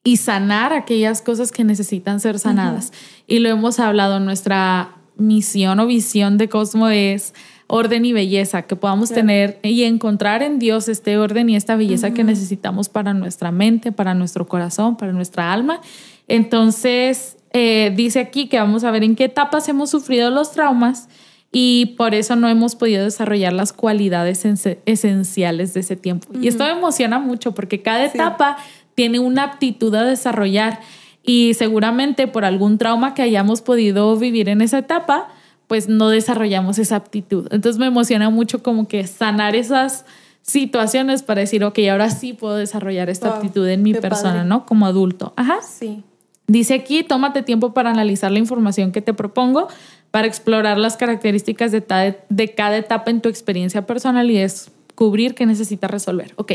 y 0.04 0.18
sanar 0.18 0.74
aquellas 0.74 1.22
cosas 1.22 1.50
que 1.50 1.64
necesitan 1.64 2.20
ser 2.20 2.38
sanadas. 2.38 2.92
Y 3.26 3.38
lo 3.38 3.48
hemos 3.48 3.80
hablado, 3.80 4.20
nuestra 4.20 4.94
misión 5.16 5.80
o 5.80 5.86
visión 5.86 6.38
de 6.38 6.48
Cosmo 6.48 6.88
es 6.88 7.34
orden 7.66 8.04
y 8.04 8.12
belleza, 8.12 8.62
que 8.62 8.76
podamos 8.76 9.10
tener 9.10 9.58
y 9.62 9.84
encontrar 9.84 10.42
en 10.42 10.58
Dios 10.58 10.88
este 10.88 11.16
orden 11.16 11.48
y 11.48 11.56
esta 11.56 11.76
belleza 11.76 12.12
que 12.12 12.24
necesitamos 12.24 12.88
para 12.88 13.14
nuestra 13.14 13.50
mente, 13.50 13.90
para 13.90 14.14
nuestro 14.14 14.46
corazón, 14.46 14.96
para 14.96 15.12
nuestra 15.12 15.52
alma. 15.52 15.80
Entonces, 16.28 17.36
eh, 17.52 17.92
dice 17.96 18.20
aquí 18.20 18.48
que 18.48 18.58
vamos 18.58 18.84
a 18.84 18.90
ver 18.90 19.02
en 19.02 19.16
qué 19.16 19.24
etapas 19.24 19.68
hemos 19.68 19.90
sufrido 19.90 20.30
los 20.30 20.52
traumas 20.52 21.08
y 21.52 21.94
por 21.96 22.14
eso 22.14 22.36
no 22.36 22.48
hemos 22.48 22.74
podido 22.74 23.04
desarrollar 23.04 23.52
las 23.52 23.72
cualidades 23.72 24.44
esenciales 24.86 25.72
de 25.72 25.80
ese 25.80 25.96
tiempo. 25.96 26.28
Y 26.40 26.48
esto 26.48 26.64
me 26.64 26.70
emociona 26.70 27.18
mucho 27.20 27.54
porque 27.54 27.80
cada 27.80 28.04
etapa 28.04 28.56
tiene 28.94 29.20
una 29.20 29.44
aptitud 29.44 29.94
a 29.94 30.04
desarrollar 30.04 30.80
y 31.24 31.54
seguramente 31.54 32.28
por 32.28 32.44
algún 32.44 32.76
trauma 32.78 33.14
que 33.14 33.22
hayamos 33.22 33.62
podido 33.62 34.16
vivir 34.16 34.48
en 34.48 34.60
esa 34.60 34.78
etapa, 34.78 35.28
pues 35.66 35.88
no 35.88 36.10
desarrollamos 36.10 36.78
esa 36.78 36.96
aptitud. 36.96 37.48
Entonces 37.50 37.78
me 37.78 37.86
emociona 37.86 38.28
mucho 38.28 38.62
como 38.62 38.86
que 38.86 39.06
sanar 39.06 39.56
esas 39.56 40.04
situaciones 40.42 41.22
para 41.22 41.40
decir, 41.40 41.64
ok, 41.64 41.78
ahora 41.90 42.10
sí 42.10 42.34
puedo 42.34 42.56
desarrollar 42.56 43.08
esta 43.08 43.36
aptitud 43.36 43.66
en 43.66 43.82
mi 43.82 43.94
persona, 43.94 44.44
¿no? 44.44 44.66
Como 44.66 44.84
adulto. 44.84 45.32
Ajá. 45.36 45.62
Sí. 45.62 46.04
Dice 46.46 46.74
aquí, 46.74 47.02
tómate 47.02 47.42
tiempo 47.42 47.72
para 47.72 47.88
analizar 47.88 48.30
la 48.30 48.38
información 48.38 48.92
que 48.92 49.00
te 49.00 49.14
propongo, 49.14 49.68
para 50.10 50.26
explorar 50.26 50.76
las 50.76 50.98
características 50.98 51.72
de, 51.72 51.82
de 52.28 52.54
cada 52.54 52.76
etapa 52.76 53.10
en 53.10 53.22
tu 53.22 53.30
experiencia 53.30 53.86
personal 53.86 54.30
y 54.30 54.36
descubrir 54.36 55.34
qué 55.34 55.46
necesitas 55.46 55.90
resolver. 55.90 56.34
Ok 56.36 56.52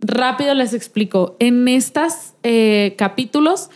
rápido 0.00 0.54
les 0.54 0.74
explico. 0.74 1.36
En 1.38 1.68
estos 1.68 2.32
eh, 2.42 2.94
capítulos 2.96 3.70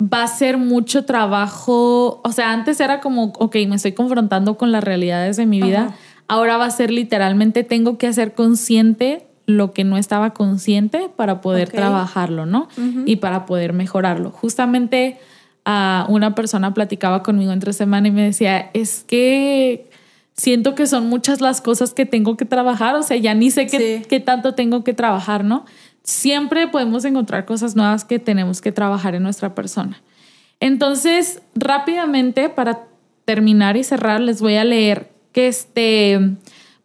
va 0.00 0.22
a 0.22 0.28
ser 0.28 0.58
mucho 0.58 1.04
trabajo. 1.04 2.20
O 2.24 2.32
sea, 2.32 2.52
antes 2.52 2.80
era 2.80 3.00
como, 3.00 3.32
ok, 3.38 3.56
me 3.68 3.76
estoy 3.76 3.92
confrontando 3.92 4.56
con 4.56 4.72
las 4.72 4.82
realidades 4.82 5.36
de 5.36 5.46
mi 5.46 5.60
vida. 5.60 5.94
Ahora 6.28 6.56
va 6.56 6.66
a 6.66 6.70
ser 6.70 6.90
literalmente, 6.90 7.64
tengo 7.64 7.98
que 7.98 8.06
hacer 8.06 8.34
consciente 8.34 9.26
lo 9.46 9.72
que 9.72 9.84
no 9.84 9.98
estaba 9.98 10.30
consciente 10.32 11.10
para 11.14 11.40
poder 11.40 11.70
trabajarlo, 11.70 12.46
¿no? 12.46 12.68
Y 13.04 13.16
para 13.16 13.46
poder 13.46 13.72
mejorarlo. 13.72 14.30
Justamente 14.30 15.18
a 15.64 16.06
una 16.08 16.34
persona 16.34 16.72
platicaba 16.72 17.22
conmigo 17.22 17.52
entre 17.52 17.72
semana 17.72 18.08
y 18.08 18.10
me 18.12 18.22
decía, 18.22 18.70
es 18.72 19.04
que 19.06 19.90
siento 20.32 20.74
que 20.74 20.86
son 20.86 21.08
muchas 21.08 21.40
las 21.40 21.60
cosas 21.60 21.92
que 21.92 22.06
tengo 22.06 22.36
que 22.36 22.44
trabajar, 22.44 22.94
o 22.94 23.02
sea, 23.02 23.16
ya 23.16 23.34
ni 23.34 23.50
sé 23.50 23.66
qué, 23.66 24.02
qué 24.08 24.20
tanto 24.20 24.54
tengo 24.54 24.84
que 24.84 24.94
trabajar, 24.94 25.44
¿no? 25.44 25.66
Siempre 26.02 26.68
podemos 26.68 27.04
encontrar 27.04 27.44
cosas 27.44 27.76
nuevas 27.76 28.04
que 28.04 28.18
tenemos 28.18 28.60
que 28.60 28.72
trabajar 28.72 29.14
en 29.14 29.22
nuestra 29.22 29.54
persona. 29.54 30.02
Entonces, 30.58 31.42
rápidamente, 31.54 32.48
para 32.48 32.86
terminar 33.24 33.76
y 33.76 33.84
cerrar, 33.84 34.20
les 34.20 34.40
voy 34.40 34.56
a 34.56 34.64
leer 34.64 35.10
que 35.32 35.48
este, 35.48 36.36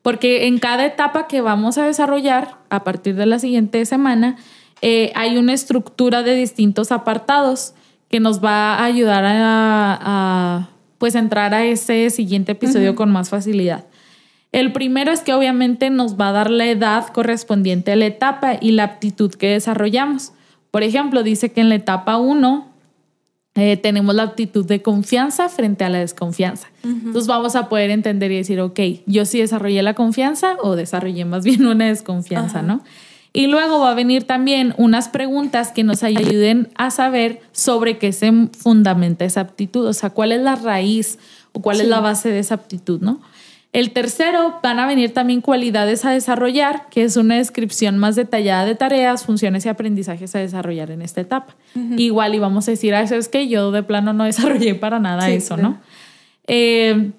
porque 0.01 0.47
en 0.47 0.59
cada 0.59 0.85
etapa 0.85 1.27
que 1.27 1.41
vamos 1.41 1.77
a 1.77 1.85
desarrollar 1.85 2.57
a 2.69 2.83
partir 2.83 3.15
de 3.15 3.25
la 3.25 3.39
siguiente 3.39 3.85
semana, 3.85 4.37
eh, 4.81 5.11
hay 5.15 5.37
una 5.37 5.53
estructura 5.53 6.21
de 6.21 6.35
distintos 6.35 6.91
apartados 6.91 7.73
que 8.09 8.19
nos 8.19 8.43
va 8.43 8.75
a 8.75 8.85
ayudar 8.85 9.23
a 9.25 10.69
pues 10.97 11.15
entrar 11.15 11.53
a 11.53 11.65
ese 11.65 12.09
siguiente 12.09 12.53
episodio 12.53 12.95
con 12.95 13.11
más 13.11 13.29
facilidad. 13.29 13.85
El 14.51 14.71
primero 14.71 15.11
es 15.11 15.21
que 15.21 15.33
obviamente 15.33 15.89
nos 15.89 16.19
va 16.19 16.29
a 16.29 16.31
dar 16.31 16.49
la 16.49 16.67
edad 16.67 17.07
correspondiente 17.07 17.91
a 17.91 17.95
la 17.95 18.05
etapa 18.05 18.57
y 18.59 18.71
la 18.71 18.83
aptitud 18.83 19.33
que 19.33 19.49
desarrollamos. 19.49 20.31
Por 20.71 20.83
ejemplo, 20.83 21.23
dice 21.23 21.51
que 21.51 21.61
en 21.61 21.69
la 21.69 21.75
etapa 21.75 22.17
1 22.17 22.75
eh, 23.57 23.77
tenemos 23.77 24.13
la 24.13 24.23
aptitud 24.23 24.65
de 24.65 24.81
confianza 24.81 25.47
frente 25.47 25.85
a 25.85 25.89
la 25.89 25.99
desconfianza. 25.99 26.67
Entonces 26.83 27.27
vamos 27.27 27.55
a 27.55 27.69
poder 27.69 27.89
entender 27.89 28.29
y 28.31 28.35
decir, 28.35 28.59
ok, 28.59 28.79
yo 29.05 29.23
sí 29.23 29.39
desarrollé 29.39 29.81
la 29.81 29.93
confianza 29.93 30.57
o 30.61 30.75
desarrollé 30.75 31.23
más 31.23 31.45
bien 31.45 31.65
una 31.67 31.85
desconfianza, 31.85 32.61
¿no? 32.61 32.83
Y 33.31 33.47
luego 33.47 33.79
va 33.79 33.91
a 33.91 33.93
venir 33.93 34.23
también 34.23 34.73
unas 34.77 35.09
preguntas 35.09 35.71
que 35.71 35.83
nos 35.83 36.03
ayuden 36.03 36.69
a 36.75 36.89
saber 36.89 37.41
sobre 37.51 37.97
qué 37.97 38.13
se 38.13 38.31
fundamenta 38.57 39.25
esa 39.25 39.41
aptitud, 39.41 39.85
o 39.85 39.93
sea, 39.93 40.09
cuál 40.09 40.31
es 40.31 40.41
la 40.41 40.55
raíz 40.55 41.19
o 41.51 41.61
cuál 41.61 41.81
es 41.81 41.87
la 41.87 41.99
base 41.99 42.29
de 42.29 42.39
esa 42.39 42.55
aptitud, 42.55 43.01
¿no? 43.01 43.21
El 43.75 43.91
tercero, 43.91 44.61
van 44.63 44.79
a 44.79 44.87
venir 44.87 45.13
también 45.13 45.41
cualidades 45.41 46.05
a 46.05 46.11
desarrollar, 46.11 46.87
que 46.89 47.03
es 47.03 47.17
una 47.17 47.35
descripción 47.35 47.97
más 47.97 48.15
detallada 48.15 48.63
de 48.63 48.73
tareas, 48.73 49.25
funciones 49.25 49.65
y 49.65 49.69
aprendizajes 49.69 50.33
a 50.33 50.39
desarrollar 50.39 50.91
en 50.91 51.01
esta 51.01 51.19
etapa. 51.19 51.57
Igual 51.97 52.35
y 52.35 52.39
vamos 52.39 52.69
a 52.69 52.71
decir, 52.71 52.95
ah, 52.95 53.01
eso 53.01 53.15
es 53.15 53.27
que 53.27 53.49
yo 53.49 53.71
de 53.71 53.83
plano 53.83 54.13
no 54.13 54.23
desarrollé 54.23 54.75
para 54.75 54.99
nada 54.99 55.29
eso, 55.29 55.57
¿no? 55.57 55.81
Eh, 56.47 57.11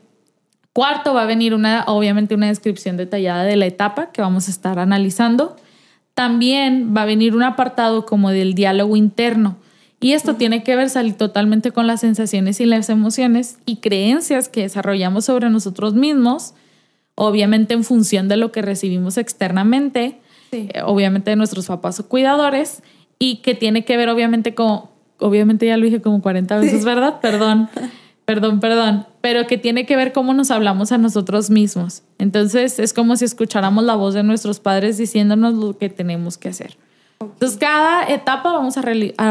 cuarto, 0.72 1.12
va 1.12 1.24
a 1.24 1.26
venir 1.26 1.52
una, 1.52 1.84
obviamente 1.88 2.34
una 2.34 2.46
descripción 2.46 2.96
detallada 2.96 3.44
de 3.44 3.56
la 3.56 3.66
etapa 3.66 4.10
que 4.10 4.22
vamos 4.22 4.48
a 4.48 4.50
estar 4.50 4.78
analizando 4.78 5.56
también 6.14 6.94
va 6.96 7.02
a 7.02 7.04
venir 7.04 7.36
un 7.36 7.42
apartado 7.42 8.06
como 8.06 8.30
del 8.30 8.54
diálogo 8.54 8.96
interno. 8.96 9.58
Y 10.00 10.12
esto 10.12 10.34
tiene 10.34 10.62
que 10.62 10.76
ver 10.76 10.90
salir 10.90 11.14
totalmente 11.14 11.70
con 11.70 11.86
las 11.86 12.00
sensaciones 12.00 12.60
y 12.60 12.66
las 12.66 12.90
emociones 12.90 13.58
y 13.64 13.76
creencias 13.76 14.48
que 14.48 14.62
desarrollamos 14.62 15.24
sobre 15.24 15.48
nosotros 15.48 15.94
mismos, 15.94 16.54
obviamente 17.14 17.74
en 17.74 17.82
función 17.82 18.28
de 18.28 18.36
lo 18.36 18.52
que 18.52 18.60
recibimos 18.60 19.16
externamente, 19.16 20.20
eh, 20.52 20.82
obviamente 20.84 21.30
de 21.30 21.36
nuestros 21.36 21.66
papás 21.66 21.98
o 21.98 22.08
cuidadores, 22.08 22.82
y 23.18 23.36
que 23.36 23.54
tiene 23.54 23.86
que 23.86 23.96
ver 23.96 24.10
obviamente 24.10 24.54
con, 24.54 24.82
obviamente 25.18 25.66
ya 25.66 25.78
lo 25.78 25.86
dije 25.86 26.02
como 26.02 26.20
40 26.20 26.58
veces, 26.58 26.84
¿verdad? 26.84 27.20
Perdón. 27.20 27.70
perdón, 28.26 28.60
perdón, 28.60 29.06
pero 29.22 29.46
que 29.46 29.56
tiene 29.56 29.86
que 29.86 29.96
ver 29.96 30.12
cómo 30.12 30.34
nos 30.34 30.50
hablamos 30.50 30.92
a 30.92 30.98
nosotros 30.98 31.48
mismos. 31.48 32.02
Entonces 32.18 32.78
es 32.78 32.92
como 32.92 33.16
si 33.16 33.24
escucháramos 33.24 33.84
la 33.84 33.94
voz 33.94 34.12
de 34.12 34.24
nuestros 34.24 34.60
padres 34.60 34.98
diciéndonos 34.98 35.54
lo 35.54 35.78
que 35.78 35.88
tenemos 35.88 36.36
que 36.36 36.50
hacer. 36.50 36.76
Entonces 37.20 37.58
cada 37.58 38.06
etapa 38.08 38.52
vamos 38.52 38.76
a, 38.76 38.82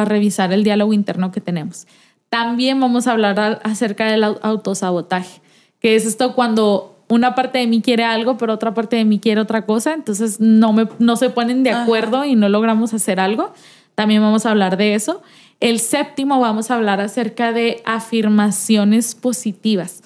revisar 0.05 0.53
el 0.53 0.63
diálogo 0.63 0.93
interno 0.93 1.31
que 1.31 1.41
tenemos. 1.41 1.87
También 2.29 2.79
vamos 2.79 3.07
a 3.07 3.11
hablar 3.11 3.61
acerca 3.63 4.07
del 4.07 4.23
autosabotaje, 4.23 5.41
que 5.79 5.95
es 5.95 6.05
esto 6.05 6.33
cuando 6.33 6.97
una 7.07 7.35
parte 7.35 7.59
de 7.59 7.67
mí 7.67 7.81
quiere 7.81 8.03
algo, 8.03 8.37
pero 8.37 8.53
otra 8.53 8.73
parte 8.73 8.95
de 8.95 9.05
mí 9.05 9.19
quiere 9.19 9.41
otra 9.41 9.65
cosa, 9.65 9.93
entonces 9.93 10.39
no, 10.39 10.73
me, 10.73 10.87
no 10.99 11.15
se 11.15 11.29
ponen 11.29 11.63
de 11.63 11.71
acuerdo 11.71 12.25
y 12.25 12.35
no 12.35 12.49
logramos 12.49 12.93
hacer 12.93 13.19
algo. 13.19 13.53
También 13.93 14.21
vamos 14.21 14.45
a 14.45 14.51
hablar 14.51 14.75
de 14.77 14.95
eso. 14.95 15.21
El 15.59 15.79
séptimo 15.79 16.39
vamos 16.39 16.69
a 16.69 16.75
hablar 16.75 16.99
acerca 16.99 17.53
de 17.53 17.81
afirmaciones 17.85 19.15
positivas. 19.15 20.03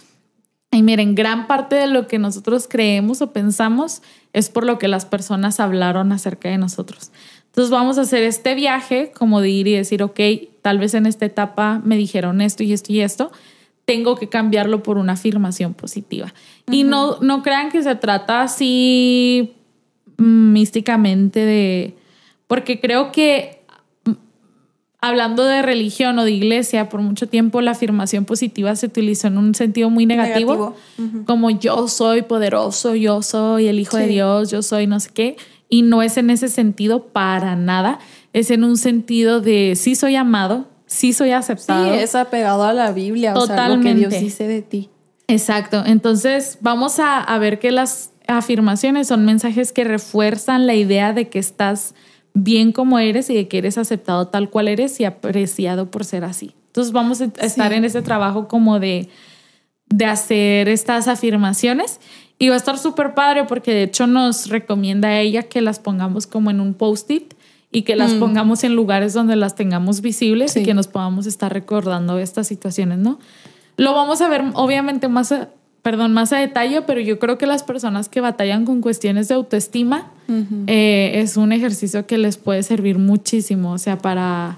Y 0.71 0.83
miren, 0.83 1.15
gran 1.15 1.47
parte 1.47 1.75
de 1.75 1.87
lo 1.87 2.07
que 2.07 2.19
nosotros 2.19 2.67
creemos 2.69 3.21
o 3.21 3.33
pensamos 3.33 4.03
es 4.33 4.49
por 4.49 4.65
lo 4.65 4.77
que 4.77 4.87
las 4.87 5.05
personas 5.05 5.59
hablaron 5.59 6.11
acerca 6.11 6.49
de 6.49 6.59
nosotros. 6.59 7.11
Entonces 7.49 7.71
vamos 7.71 7.97
a 7.97 8.01
hacer 8.01 8.23
este 8.23 8.55
viaje 8.55 9.11
como 9.17 9.41
de 9.41 9.49
ir 9.49 9.67
y 9.67 9.73
decir, 9.73 10.01
ok, 10.03 10.19
tal 10.61 10.79
vez 10.79 10.93
en 10.93 11.05
esta 11.05 11.25
etapa 11.25 11.81
me 11.83 11.97
dijeron 11.97 12.41
esto 12.41 12.63
y 12.63 12.73
esto 12.73 12.93
y 12.93 13.01
esto, 13.01 13.31
tengo 13.85 14.15
que 14.15 14.29
cambiarlo 14.29 14.83
por 14.83 14.97
una 14.97 15.13
afirmación 15.13 15.73
positiva. 15.73 16.33
Y 16.69 16.83
no, 16.83 17.19
no 17.21 17.41
crean 17.41 17.71
que 17.71 17.81
se 17.81 17.95
trata 17.95 18.43
así 18.43 19.53
místicamente 20.17 21.43
de, 21.43 21.95
porque 22.47 22.79
creo 22.79 23.11
que 23.11 23.59
hablando 25.01 25.45
de 25.45 25.61
religión 25.61 26.19
o 26.19 26.25
de 26.25 26.31
iglesia, 26.31 26.89
por 26.89 27.01
mucho 27.01 27.27
tiempo 27.27 27.61
la 27.61 27.71
afirmación 27.71 28.25
positiva 28.25 28.75
se 28.75 28.87
utilizó 28.87 29.27
en 29.27 29.37
un 29.37 29.55
sentido 29.55 29.89
muy 29.89 30.05
negativo, 30.05 30.75
como 31.25 31.49
yo 31.49 31.87
soy 31.87 32.21
poderoso, 32.21 32.95
yo 32.95 33.21
soy 33.21 33.67
el 33.67 33.79
Hijo 33.79 33.97
de 33.97 34.07
Dios, 34.07 34.51
yo 34.51 34.61
soy 34.61 34.87
no 34.87 34.99
sé 34.99 35.09
qué, 35.13 35.37
y 35.69 35.83
no 35.83 36.01
es 36.01 36.17
en 36.17 36.31
ese 36.31 36.49
sentido 36.49 37.05
para 37.07 37.55
nada, 37.55 37.99
es 38.33 38.51
en 38.51 38.63
un 38.63 38.75
sentido 38.77 39.39
de 39.39 39.75
sí 39.75 39.95
soy 39.95 40.15
amado, 40.15 40.67
sí 40.87 41.13
soy 41.13 41.31
aceptado. 41.31 41.93
Sí, 41.93 41.99
es 41.99 42.15
apegado 42.15 42.63
a 42.63 42.73
la 42.73 42.91
Biblia, 42.91 43.33
Totalmente. 43.33 43.53
o 43.53 43.65
sea, 43.67 43.75
lo 43.75 43.83
que 43.83 43.95
Dios 43.95 44.21
dice 44.21 44.47
de 44.47 44.61
ti. 44.63 44.89
Exacto. 45.27 45.83
Entonces, 45.85 46.57
vamos 46.61 46.99
a, 46.99 47.19
a 47.19 47.37
ver 47.37 47.59
que 47.59 47.71
las 47.71 48.11
afirmaciones 48.27 49.07
son 49.07 49.25
mensajes 49.25 49.71
que 49.71 49.83
refuerzan 49.83 50.65
la 50.65 50.73
idea 50.73 51.13
de 51.13 51.29
que 51.29 51.39
estás 51.39 51.93
bien 52.33 52.71
como 52.71 52.99
eres 52.99 53.29
y 53.29 53.35
de 53.35 53.47
que 53.47 53.59
eres 53.59 53.77
aceptado 53.77 54.27
tal 54.27 54.49
cual 54.49 54.67
eres 54.67 54.99
y 54.99 55.05
apreciado 55.05 55.91
por 55.91 56.05
ser 56.05 56.23
así. 56.23 56.55
Entonces 56.67 56.93
vamos 56.93 57.21
a 57.21 57.25
estar 57.41 57.73
en 57.73 57.85
ese 57.85 58.01
trabajo 58.01 58.47
como 58.47 58.79
de, 58.79 59.09
de 59.87 60.05
hacer 60.05 60.69
estas 60.69 61.07
afirmaciones 61.07 61.99
y 62.39 62.47
va 62.47 62.55
a 62.55 62.57
estar 62.57 62.79
súper 62.79 63.13
padre 63.13 63.43
porque 63.43 63.73
de 63.73 63.83
hecho 63.83 64.07
nos 64.07 64.47
recomienda 64.47 65.09
a 65.09 65.19
ella 65.19 65.43
que 65.43 65.61
las 65.61 65.79
pongamos 65.79 66.25
como 66.25 66.49
en 66.49 66.61
un 66.61 66.73
post-it 66.73 67.33
y 67.71 67.83
que 67.83 67.95
las 67.95 68.13
mm. 68.13 68.19
pongamos 68.19 68.63
en 68.63 68.75
lugares 68.75 69.13
donde 69.13 69.35
las 69.35 69.53
tengamos 69.55 70.01
visibles 70.01 70.55
y 70.55 70.63
que 70.63 70.73
nos 70.73 70.87
podamos 70.87 71.27
estar 71.27 71.53
recordando 71.53 72.17
estas 72.17 72.47
situaciones, 72.47 72.97
¿no? 72.97 73.19
Lo 73.77 73.93
vamos 73.93 74.21
a 74.21 74.29
ver 74.29 74.43
obviamente 74.53 75.07
más 75.07 75.33
perdón, 75.81 76.13
más 76.13 76.33
a 76.33 76.37
detalle, 76.37 76.81
pero 76.81 76.99
yo 76.99 77.19
creo 77.19 77.37
que 77.37 77.45
las 77.45 77.63
personas 77.63 78.09
que 78.09 78.21
batallan 78.21 78.65
con 78.65 78.81
cuestiones 78.81 79.27
de 79.27 79.35
autoestima 79.35 80.11
eh, 80.67 81.11
es 81.15 81.37
un 81.37 81.51
ejercicio 81.51 82.05
que 82.05 82.17
les 82.17 82.37
puede 82.37 82.63
servir 82.63 82.97
muchísimo, 82.97 83.71
o 83.71 83.77
sea, 83.77 83.97
para, 83.97 84.57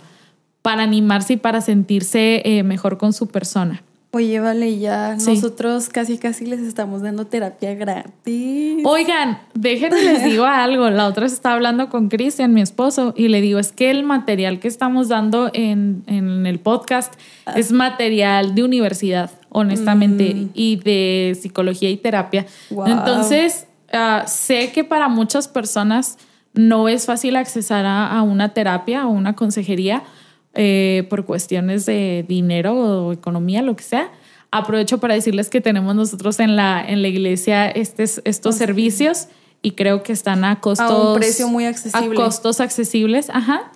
para 0.62 0.84
animarse 0.84 1.34
y 1.34 1.38
para 1.38 1.62
sentirse 1.62 2.42
eh, 2.44 2.64
mejor 2.64 2.98
con 2.98 3.14
su 3.14 3.28
persona. 3.28 3.84
Oye, 4.14 4.42
vale, 4.42 4.78
ya 4.78 5.16
nosotros 5.16 5.88
casi 5.88 6.18
casi 6.18 6.46
les 6.46 6.60
estamos 6.60 7.02
dando 7.02 7.28
terapia 7.28 7.74
gratis. 7.76 8.84
Oigan, 8.84 9.40
déjenme 9.54 10.04
les 10.04 10.24
digo 10.30 10.44
algo. 10.44 10.90
La 10.90 11.08
otra 11.08 11.30
se 11.30 11.36
estaba 11.36 11.56
hablando 11.56 11.88
con 11.88 12.10
Cristian, 12.10 12.54
mi 12.54 12.60
esposo, 12.60 13.14
y 13.16 13.30
le 13.30 13.40
digo, 13.40 13.58
es 13.58 13.72
que 13.72 13.90
el 13.90 14.04
material 14.04 14.60
que 14.60 14.68
estamos 14.68 15.08
dando 15.08 15.50
en, 15.54 16.04
el 16.46 16.60
podcast 16.60 17.14
ah. 17.46 17.54
es 17.56 17.72
material 17.72 18.54
de 18.54 18.64
universidad, 18.64 19.32
honestamente, 19.48 20.34
mm. 20.36 20.50
y 20.56 20.76
de 20.76 21.38
psicología 21.42 21.90
y 21.90 21.96
terapia. 21.96 22.46
Entonces, 22.86 23.66
ah, 23.94 24.26
sé 24.28 24.74
que 24.74 24.84
para 24.84 25.08
muchas 25.08 25.48
personas 25.48 26.18
no 26.54 26.90
es 26.90 27.06
fácil 27.06 27.38
accesar 27.38 27.86
a, 27.86 28.08
a 28.08 28.24
una 28.24 28.50
terapia 28.50 29.08
o 29.08 29.12
una 29.12 29.38
consejería 29.38 30.04
eh, 30.54 31.08
por 31.10 31.26
cuestiones 31.26 31.86
de 31.86 32.26
dinero 32.28 32.76
o 32.76 33.14
economía, 33.14 33.62
lo 33.62 33.76
que 33.76 33.84
sea. 33.84 34.12
Aprovecho 34.52 35.00
para 35.00 35.14
decirles 35.14 35.50
que 35.50 35.62
tenemos 35.62 35.96
nosotros 35.96 36.40
en 36.40 36.56
la, 36.56 36.84
en 36.86 37.02
la 37.02 37.08
iglesia 37.08 37.70
estos, 37.70 38.22
estos 38.26 38.56
servicios 38.56 39.28
y 39.62 39.72
creo 39.72 40.04
que 40.04 40.12
están 40.12 40.44
a 40.44 40.60
costos... 40.60 40.92
A 40.92 41.12
un 41.12 41.18
precio 41.18 41.48
muy 41.48 41.66
accesible. 41.66 42.14
A 42.14 42.24
costos 42.24 42.60
accesibles, 42.60 43.30
ajá. 43.30 43.72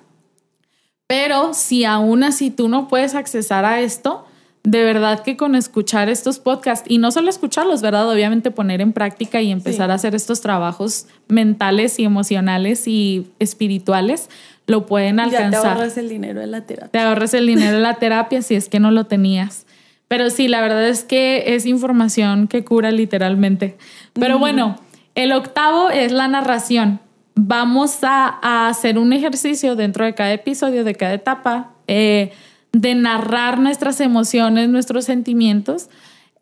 Pero 1.08 1.54
si 1.54 1.86
aún 1.86 2.24
así 2.24 2.50
tú 2.50 2.68
no 2.68 2.88
puedes 2.88 3.14
accesar 3.14 3.64
a 3.64 3.80
esto, 3.82 4.26
de 4.64 4.84
verdad 4.84 5.22
que 5.22 5.38
con 5.38 5.56
escuchar 5.56 6.10
estos 6.10 6.40
podcasts, 6.40 6.90
y 6.90 6.98
no 6.98 7.12
solo 7.12 7.30
escucharlos, 7.30 7.82
¿verdad? 7.84 8.10
Obviamente 8.10 8.50
poner 8.50 8.82
en 8.82 8.94
práctica 8.94 9.42
y 9.42 9.52
empezar 9.52 9.92
a 9.92 9.94
hacer 9.94 10.16
estos 10.16 10.42
trabajos 10.42 11.06
mentales 11.28 12.00
y 12.00 12.04
emocionales 12.04 12.88
y 12.88 13.28
espirituales, 13.38 14.30
lo 14.68 14.86
pueden 14.86 15.20
alcanzar. 15.20 15.52
Ya 15.52 15.62
te 15.62 15.68
ahorras 15.68 15.98
el 15.98 16.10
dinero 16.10 16.40
de 16.40 16.48
la 16.48 16.62
terapia. 16.62 16.92
Te 16.92 17.00
ahorras 17.00 17.34
el 17.34 17.48
dinero 17.48 17.78
de 17.78 17.82
la 17.82 17.96
terapia 17.96 18.42
si 18.42 18.56
es 18.56 18.70
que 18.70 18.80
no 18.80 18.92
lo 18.92 19.06
tenías. 19.06 19.66
Pero 20.08 20.30
sí, 20.30 20.48
la 20.48 20.62
verdad 20.62 20.88
es 20.88 21.04
que 21.04 21.56
es 21.56 21.66
información 21.66 22.48
que 22.48 22.64
cura 22.64 22.92
literalmente. 22.92 23.78
Pero 24.14 24.38
bueno, 24.38 24.78
el 25.16 25.32
octavo 25.32 25.90
es 25.90 26.12
la 26.12 26.28
narración. 26.28 27.00
Vamos 27.36 28.00
a, 28.04 28.68
hacer 28.70 28.98
un 28.98 29.14
ejercicio 29.14 29.76
dentro 29.76 30.06
de 30.06 30.14
cada 30.14 30.34
episodio, 30.34 30.84
de 30.84 30.96
cada 30.96 31.14
etapa, 31.14 31.74
eh, 31.88 32.32
de 32.72 32.96
narrar 32.96 33.60
nuestras 33.60 34.00
emociones, 34.00 34.70
nuestros 34.70 35.06
sentimientos 35.06 35.90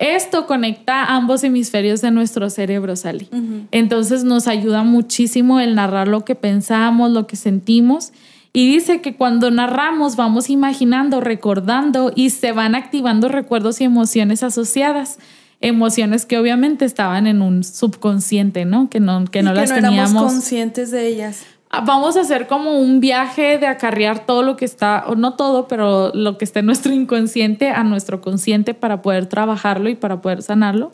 esto 0.04 0.48
conecta 0.48 1.06
ambos 1.06 1.44
hemisferios 1.44 2.02
de 2.02 2.12
nuestro 2.12 2.50
cerebro, 2.50 2.96
Sally. 2.96 3.30
Entonces 3.72 4.24
nos 4.24 4.48
ayuda 4.48 4.84
muchísimo 4.84 5.60
el 5.60 5.76
narrar 5.76 6.08
lo 6.08 6.26
que 6.26 6.36
pensamos, 6.36 7.12
lo 7.12 7.26
que 7.26 7.38
sentimos. 7.38 8.12
Y 8.52 8.68
dice 8.68 9.02
que 9.02 9.16
cuando 9.16 9.50
narramos 9.50 10.16
vamos 10.16 10.50
imaginando, 10.50 11.22
recordando 11.22 12.12
y 12.14 12.30
se 12.30 12.52
van 12.52 12.76
activando 12.76 13.30
recuerdos 13.30 13.82
y 13.82 13.86
emociones 13.86 14.44
asociadas. 14.44 15.20
Emociones 15.62 16.26
que 16.26 16.38
obviamente 16.38 16.84
estaban 16.84 17.26
en 17.26 17.42
un 17.42 17.64
subconsciente, 17.64 18.66
¿no? 18.66 18.90
Que 18.90 19.00
no, 19.00 19.24
que 19.26 19.42
no 19.42 19.54
las 19.54 19.70
no 19.70 19.76
teníamos. 19.78 20.22
conscientes 20.22 20.92
de 20.92 21.08
ellas 21.08 21.46
vamos 21.82 22.16
a 22.18 22.22
hacer 22.22 22.48
como 22.48 22.80
un 22.80 23.00
viaje 23.00 23.58
de 23.58 23.68
acarrear 23.68 24.26
todo 24.26 24.44
lo 24.44 24.56
que 24.56 24.66
está, 24.66 25.06
o 25.08 25.16
no 25.16 25.34
todo, 25.34 25.68
pero 25.68 26.12
lo 26.14 26.38
que 26.38 26.46
está 26.46 26.60
en 26.60 26.68
nuestro 26.68 26.94
inconsciente 26.94 27.70
a 27.70 27.84
nuestro 27.84 28.22
consciente 28.22 28.74
para 28.74 29.02
poder 29.02 29.26
trabajarlo 29.26 29.90
y 29.90 29.96
para 29.96 30.22
poder 30.22 30.44
sanarlo. 30.44 30.92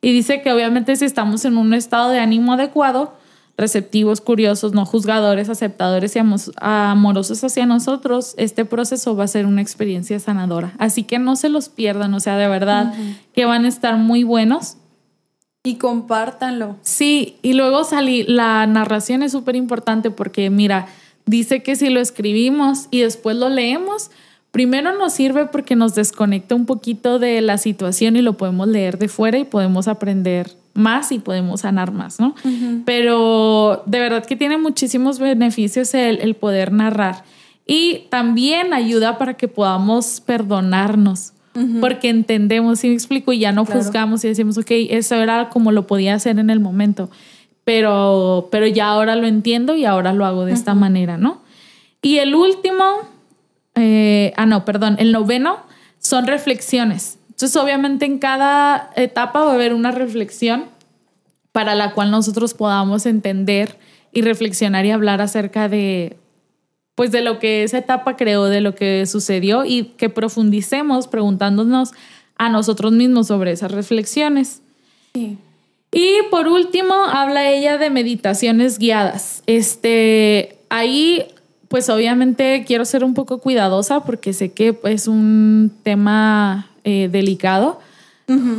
Y 0.00 0.12
dice 0.12 0.42
que 0.42 0.52
obviamente 0.52 0.96
si 0.96 1.04
estamos 1.04 1.44
en 1.44 1.56
un 1.56 1.74
estado 1.74 2.10
de 2.10 2.18
ánimo 2.18 2.52
adecuado, 2.52 3.14
receptivos, 3.56 4.20
curiosos, 4.20 4.72
no 4.72 4.84
juzgadores, 4.84 5.48
aceptadores 5.48 6.16
y 6.16 6.20
amorosos 6.60 7.44
hacia 7.44 7.66
nosotros, 7.66 8.34
este 8.36 8.64
proceso 8.64 9.16
va 9.16 9.24
a 9.24 9.28
ser 9.28 9.46
una 9.46 9.62
experiencia 9.62 10.18
sanadora. 10.18 10.72
Así 10.78 11.04
que 11.04 11.18
no 11.18 11.36
se 11.36 11.48
los 11.48 11.68
pierdan, 11.68 12.12
o 12.14 12.20
sea, 12.20 12.36
de 12.36 12.48
verdad 12.48 12.92
que 13.32 13.44
van 13.44 13.64
a 13.64 13.68
estar 13.68 13.96
muy 13.96 14.24
buenos 14.24 14.76
y 15.66 15.76
compártanlo. 15.76 16.76
Sí, 16.82 17.36
y 17.40 17.54
luego 17.54 17.84
salí, 17.84 18.22
la 18.24 18.66
narración 18.66 19.22
es 19.22 19.32
súper 19.32 19.56
importante 19.56 20.10
porque 20.10 20.50
mira, 20.50 20.86
dice 21.24 21.62
que 21.62 21.74
si 21.74 21.88
lo 21.88 22.00
escribimos 22.00 22.86
y 22.90 23.00
después 23.00 23.36
lo 23.38 23.48
leemos, 23.48 24.10
primero 24.50 24.96
nos 24.96 25.14
sirve 25.14 25.46
porque 25.46 25.74
nos 25.74 25.94
desconecta 25.94 26.54
un 26.54 26.66
poquito 26.66 27.18
de 27.18 27.40
la 27.40 27.56
situación 27.56 28.14
y 28.16 28.20
lo 28.20 28.36
podemos 28.36 28.68
leer 28.68 28.98
de 28.98 29.08
fuera 29.08 29.38
y 29.38 29.44
podemos 29.44 29.88
aprender 29.88 30.50
más 30.74 31.10
y 31.12 31.18
podemos 31.18 31.62
sanar 31.62 31.92
más, 31.92 32.20
¿no? 32.20 32.34
Pero 32.84 33.84
de 33.86 34.00
verdad 34.00 34.26
que 34.26 34.36
tiene 34.36 34.58
muchísimos 34.58 35.18
beneficios 35.18 35.94
el, 35.94 36.20
el 36.20 36.34
poder 36.34 36.72
narrar. 36.72 37.24
Y 37.66 38.06
también 38.10 38.74
ayuda 38.74 39.16
para 39.16 39.34
que 39.34 39.48
podamos 39.48 40.20
perdonarnos 40.20 41.33
porque 41.80 42.08
entendemos, 42.08 42.82
y 42.82 42.88
me 42.88 42.94
explico, 42.94 43.32
y 43.32 43.38
ya 43.38 43.52
no 43.52 43.64
juzgamos 43.64 44.24
y 44.24 44.28
decimos, 44.28 44.58
ok, 44.58 44.70
eso 44.90 45.14
era 45.16 45.48
como 45.50 45.70
lo 45.72 45.86
podía 45.86 46.14
hacer 46.14 46.38
en 46.38 46.50
el 46.50 46.60
momento, 46.60 47.10
pero, 47.64 48.48
pero 48.50 48.66
ya 48.66 48.88
ahora 48.88 49.16
lo 49.16 49.26
entiendo 49.26 49.76
y 49.76 49.84
ahora 49.84 50.12
lo 50.12 50.24
hago 50.26 50.44
de 50.44 50.52
esta 50.52 50.74
manera, 50.74 51.16
¿no? 51.16 51.42
Y 52.02 52.18
el 52.18 52.34
último, 52.34 52.84
eh, 53.74 54.32
ah, 54.36 54.46
no, 54.46 54.64
perdón, 54.64 54.96
el 54.98 55.12
noveno 55.12 55.58
son 55.98 56.26
reflexiones. 56.26 57.18
Entonces, 57.30 57.56
obviamente 57.56 58.04
en 58.04 58.18
cada 58.18 58.90
etapa 58.96 59.44
va 59.44 59.52
a 59.52 59.54
haber 59.54 59.74
una 59.74 59.90
reflexión 59.90 60.66
para 61.52 61.74
la 61.74 61.92
cual 61.92 62.10
nosotros 62.10 62.52
podamos 62.52 63.06
entender 63.06 63.78
y 64.12 64.22
reflexionar 64.22 64.84
y 64.86 64.90
hablar 64.90 65.20
acerca 65.20 65.68
de, 65.68 66.16
pues 66.94 67.10
de 67.10 67.22
lo 67.22 67.38
que 67.38 67.64
esa 67.64 67.78
etapa 67.78 68.16
creó, 68.16 68.44
de 68.44 68.60
lo 68.60 68.74
que 68.74 69.04
sucedió 69.06 69.64
y 69.64 69.84
que 69.96 70.08
profundicemos 70.08 71.08
preguntándonos 71.08 71.92
a 72.36 72.48
nosotros 72.48 72.92
mismos 72.92 73.28
sobre 73.28 73.52
esas 73.52 73.72
reflexiones. 73.72 74.62
Y 75.92 76.16
por 76.30 76.48
último, 76.48 76.94
habla 76.94 77.48
ella 77.48 77.78
de 77.78 77.90
meditaciones 77.90 78.78
guiadas. 78.78 79.42
Este, 79.46 80.58
ahí, 80.68 81.26
pues 81.68 81.88
obviamente 81.88 82.64
quiero 82.66 82.84
ser 82.84 83.04
un 83.04 83.14
poco 83.14 83.38
cuidadosa 83.38 84.00
porque 84.00 84.32
sé 84.32 84.52
que 84.52 84.78
es 84.84 85.06
un 85.06 85.72
tema 85.82 86.68
eh, 86.82 87.08
delicado. 87.10 87.80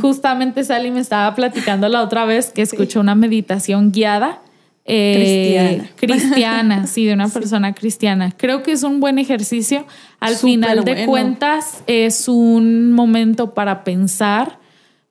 Justamente 0.00 0.62
Sally 0.62 0.92
me 0.92 1.00
estaba 1.00 1.34
platicando 1.34 1.88
la 1.88 2.02
otra 2.02 2.24
vez 2.24 2.50
que 2.50 2.62
escuchó 2.62 3.00
una 3.00 3.16
meditación 3.16 3.90
guiada. 3.90 4.40
Eh, 4.88 5.82
cristiana, 5.96 6.86
sí, 6.86 7.06
de 7.06 7.14
una 7.14 7.28
persona 7.30 7.74
cristiana. 7.74 8.32
Creo 8.36 8.62
que 8.62 8.72
es 8.72 8.84
un 8.84 9.00
buen 9.00 9.18
ejercicio. 9.18 9.84
Al 10.20 10.36
final 10.36 10.84
de 10.84 11.06
cuentas, 11.06 11.82
es 11.88 12.28
un 12.28 12.92
momento 12.92 13.52
para 13.52 13.82
pensar, 13.82 14.60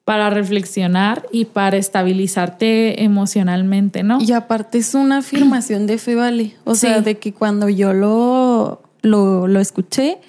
para 0.06 0.30
reflexionar 0.30 1.26
y 1.32 1.46
para 1.46 1.76
estabilizarte 1.78 3.04
emocionalmente, 3.04 4.04
¿no? 4.04 4.20
Y 4.22 4.32
aparte 4.32 4.78
es 4.78 4.96
una 4.96 5.18
afirmación 5.18 5.88
de 5.88 5.98
fe, 5.98 6.16
vale. 6.16 6.56
O 6.64 6.76
sea, 6.76 7.02
de 7.02 7.18
que 7.18 7.34
cuando 7.34 7.68
yo 7.68 7.92
lo, 7.92 8.82
lo, 9.02 9.60
escuché, 9.60 10.20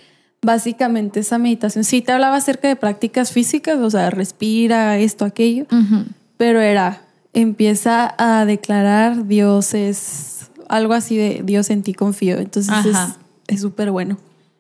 básicamente 0.43 1.21
esa 1.21 1.39
meditación, 1.39 1.85
sí 1.85 2.03
te 2.03 2.11
hablaba 2.11 2.37
acerca 2.37 2.67
de 2.67 2.75
prácticas 2.75 3.31
físicas, 3.31 3.79
o 3.79 3.91
sea, 3.91 4.11
respira, 4.11 4.99
esto, 4.99 5.25
aquello, 5.25 5.67
pero 6.37 6.61
era 6.61 7.06
empieza 7.37 8.15
a 8.17 8.47
declarar 8.47 9.27
Dios 9.27 9.75
es 9.75 10.51
algo 10.69 10.95
así 10.95 11.17
de 11.17 11.43
Dios 11.45 11.69
en 11.71 11.83
ti 11.83 11.93
confío. 11.93 12.39
Entonces 12.39 12.97
es 13.47 13.61
súper 13.61 13.91
bueno. 13.91 14.17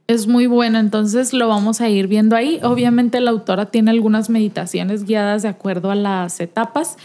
Es 0.08 0.28
muy 0.28 0.46
bueno, 0.46 0.78
entonces 0.78 1.32
lo 1.32 1.48
vamos 1.48 1.80
a 1.80 1.88
ir 1.88 2.06
viendo 2.06 2.36
ahí. 2.36 2.60
Obviamente 2.62 3.20
la 3.20 3.30
autora 3.32 3.66
tiene 3.66 3.90
algunas 3.90 4.30
meditaciones 4.30 5.04
guiadas 5.04 5.42
de 5.42 5.48
acuerdo 5.48 5.90
a 5.90 5.96
las 5.96 6.38
etapas. 6.38 6.96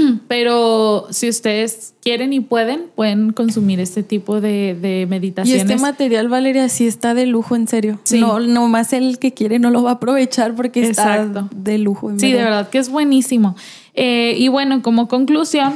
Pero 0.28 1.06
si 1.10 1.28
ustedes 1.28 1.94
quieren 2.02 2.32
y 2.32 2.40
pueden, 2.40 2.84
pueden 2.94 3.32
consumir 3.32 3.80
este 3.80 4.02
tipo 4.02 4.40
de, 4.40 4.76
de 4.80 5.06
meditaciones. 5.08 5.68
Y 5.68 5.72
este 5.72 5.82
material, 5.82 6.28
Valeria, 6.28 6.68
sí 6.68 6.86
está 6.86 7.14
de 7.14 7.26
lujo, 7.26 7.56
en 7.56 7.68
serio. 7.68 8.00
Sí. 8.04 8.20
No, 8.20 8.68
más 8.68 8.92
el 8.92 9.18
que 9.18 9.32
quiere 9.32 9.58
no 9.58 9.70
lo 9.70 9.82
va 9.82 9.90
a 9.90 9.94
aprovechar 9.94 10.54
porque 10.54 10.82
está 10.82 11.24
de 11.54 11.78
lujo. 11.78 12.10
En 12.10 12.20
sí, 12.20 12.32
de 12.32 12.42
verdad 12.42 12.68
que 12.68 12.78
es 12.78 12.88
buenísimo. 12.88 13.56
Eh, 13.94 14.34
y 14.38 14.48
bueno, 14.48 14.82
como 14.82 15.08
conclusión, 15.08 15.74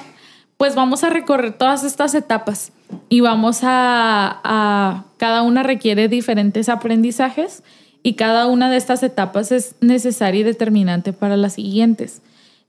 pues 0.56 0.74
vamos 0.74 1.04
a 1.04 1.10
recorrer 1.10 1.52
todas 1.52 1.84
estas 1.84 2.14
etapas 2.14 2.72
y 3.08 3.20
vamos 3.20 3.60
a, 3.62 4.40
a, 4.42 5.04
cada 5.18 5.42
una 5.42 5.62
requiere 5.62 6.08
diferentes 6.08 6.68
aprendizajes 6.68 7.62
y 8.02 8.14
cada 8.14 8.46
una 8.46 8.70
de 8.70 8.76
estas 8.76 9.02
etapas 9.02 9.52
es 9.52 9.74
necesaria 9.80 10.40
y 10.40 10.44
determinante 10.44 11.12
para 11.12 11.36
las 11.36 11.54
siguientes. 11.54 12.22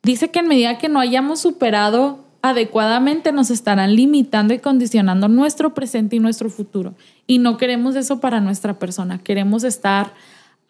Dice 0.04 0.32
que 0.32 0.40
en 0.40 0.48
medida 0.48 0.78
que 0.78 0.90
no 0.90 1.00
hayamos 1.00 1.40
superado 1.40 2.26
adecuadamente 2.42 3.32
nos 3.32 3.50
estarán 3.50 3.96
limitando 3.96 4.54
y 4.54 4.60
condicionando 4.60 5.28
nuestro 5.28 5.74
presente 5.74 6.16
y 6.16 6.20
nuestro 6.20 6.50
futuro. 6.50 6.96
Y 7.26 7.40
no 7.40 7.58
queremos 7.58 7.96
eso 7.96 8.20
para 8.20 8.40
nuestra 8.40 8.80
persona. 8.80 9.20
Queremos 9.20 9.64
estar 9.64 10.14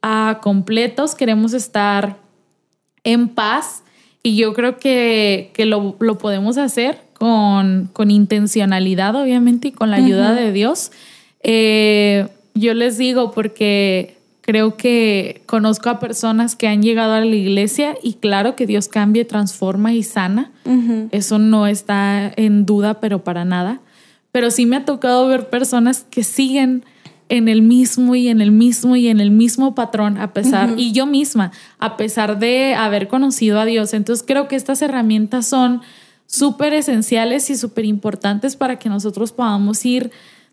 a 0.02 0.40
completos, 0.42 1.16
queremos 1.16 1.54
estar 1.54 2.18
en 3.04 3.30
paz. 3.30 3.84
Y 4.24 4.36
yo 4.36 4.54
creo 4.54 4.78
que, 4.78 5.52
lo, 5.58 6.18
podemos 6.18 6.58
hacer 6.58 7.00
con, 7.14 7.92
intencionalidad, 8.08 9.16
obviamente, 9.16 9.70
y 9.70 9.72
con 9.72 9.92
la 9.92 9.98
ayuda 9.98 10.34
de 10.34 10.52
Dios. 10.52 10.92
Eh, 11.44 12.28
yo 12.54 12.74
les 12.74 12.98
digo 12.98 13.32
porque 13.32 14.17
Creo 14.48 14.78
que 14.78 15.44
conozco 15.46 15.90
a 15.90 16.00
personas 16.00 16.56
que 16.56 16.70
han 16.70 16.82
llegado 16.82 17.12
a 17.12 17.20
la 17.20 17.36
iglesia 17.36 17.98
y 18.02 18.14
claro 18.14 18.56
que 18.56 18.66
Dios 18.66 18.88
cambia, 18.88 19.28
transforma 19.28 19.94
y 19.94 20.04
sana. 20.04 20.52
Eso 21.12 21.38
no 21.38 21.68
está 21.68 22.32
en 22.34 22.66
duda, 22.66 23.02
pero 23.02 23.26
para 23.26 23.44
nada. 23.44 23.82
Pero 24.32 24.50
sí 24.50 24.66
me 24.66 24.78
ha 24.78 24.86
tocado 24.86 25.28
ver 25.28 25.50
personas 25.50 26.06
que 26.10 26.24
siguen 26.24 26.86
en 27.28 27.50
el 27.50 27.62
mismo 27.62 28.16
y 28.16 28.30
en 28.30 28.40
el 28.40 28.52
mismo 28.52 28.96
y 28.96 29.10
en 29.10 29.20
el 29.20 29.32
mismo 29.32 29.76
patrón, 29.76 30.18
a 30.18 30.32
pesar, 30.32 30.76
y 30.78 30.94
yo 30.94 31.06
misma, 31.06 31.52
a 31.78 31.98
pesar 31.98 32.40
de 32.40 32.74
haber 32.74 33.10
conocido 33.10 33.60
a 33.60 33.66
Dios. 33.66 33.94
Entonces 33.94 34.24
creo 34.26 34.48
que 34.48 34.56
estas 34.56 34.82
herramientas 34.82 35.46
son 35.46 35.82
súper 36.26 36.72
esenciales 36.72 37.50
y 37.50 37.58
súper 37.58 37.84
importantes 37.84 38.56
para 38.56 38.80
que 38.80 38.88
nosotros 38.88 39.34
podamos 39.34 39.86
ir 39.86 40.10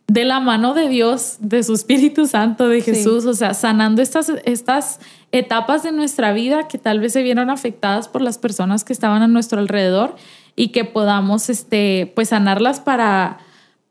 de 0.07 0.25
la 0.25 0.41
mano 0.41 0.75
de 0.75 0.89
Dios, 0.89 1.37
de 1.41 1.63
su 1.63 1.75
Espíritu 1.75 2.27
Santo, 2.27 2.69
de 2.69 2.83
Jesús, 2.83 3.25
o 3.25 3.35
sea, 3.35 3.55
sanando 3.55 4.03
estas, 4.03 4.31
estas 4.45 5.01
etapas 5.33 5.83
de 5.83 5.93
nuestra 5.93 6.33
vida 6.33 6.69
que 6.69 6.79
tal 6.79 7.01
vez 7.01 7.13
se 7.15 7.23
vieron 7.23 7.51
afectadas 7.51 8.09
por 8.09 8.21
las 8.21 8.39
personas 8.39 8.85
que 8.85 8.93
estaban 8.93 9.23
a 9.23 9.29
nuestro 9.29 9.61
alrededor 9.61 10.17
y 10.57 10.69
que 10.69 10.85
podamos, 10.85 11.49
este, 11.49 12.13
pues, 12.15 12.29
sanarlas 12.29 12.81
para, 12.81 13.39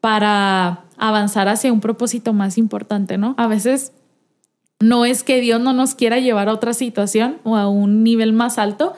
para 0.01 0.86
avanzar 0.97 1.47
hacia 1.47 1.74
un 1.74 1.82
propósito 1.82 2.32
más 2.32 2.57
importante, 2.57 3.18
¿no? 3.18 3.34
A 3.38 3.47
veces 3.47 3.91
no 4.80 5.05
es 5.05 5.24
que 5.24 5.41
Dios 5.41 5.59
no 5.61 5.74
nos 5.74 5.95
quiera 5.95 6.20
llevar 6.20 6.47
a 6.47 6.53
otra 6.53 6.74
situación 6.74 7.39
o 7.43 7.55
a 7.55 7.68
un 7.68 8.03
nivel 8.03 8.34
más 8.34 8.57
alto, 8.57 8.93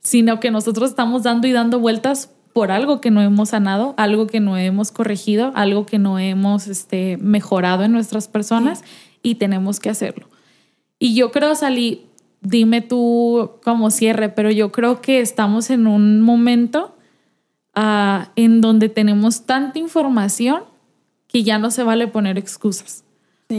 sino 0.00 0.40
que 0.40 0.50
nosotros 0.50 0.90
estamos 0.90 1.22
dando 1.22 1.46
y 1.46 1.52
dando 1.52 1.78
vueltas 1.78 2.30
por 2.56 2.72
algo 2.72 3.02
que 3.02 3.10
no 3.10 3.20
hemos 3.20 3.50
sanado, 3.50 3.92
algo 3.98 4.26
que 4.26 4.40
no 4.40 4.56
hemos 4.56 4.90
corregido, 4.90 5.52
algo 5.54 5.84
que 5.84 5.98
no 5.98 6.18
hemos 6.18 6.68
este, 6.68 7.18
mejorado 7.18 7.84
en 7.84 7.92
nuestras 7.92 8.28
personas 8.28 8.82
y 9.22 9.34
tenemos 9.34 9.78
que 9.78 9.90
hacerlo. 9.90 10.26
Y 10.98 11.14
yo 11.14 11.32
creo, 11.32 11.54
Salí, 11.54 12.06
dime 12.40 12.80
tú 12.80 13.50
como 13.62 13.90
cierre, 13.90 14.30
pero 14.30 14.50
yo 14.50 14.72
creo 14.72 15.02
que 15.02 15.20
estamos 15.20 15.68
en 15.68 15.86
un 15.86 16.22
momento 16.22 16.96
ah, 17.74 18.30
en 18.36 18.62
donde 18.62 18.88
tenemos 18.88 19.44
tanta 19.44 19.78
información 19.78 20.62
que 21.28 21.42
ya 21.42 21.58
no 21.58 21.70
se 21.70 21.82
vale 21.82 22.08
poner 22.08 22.38
excusas. 22.38 23.04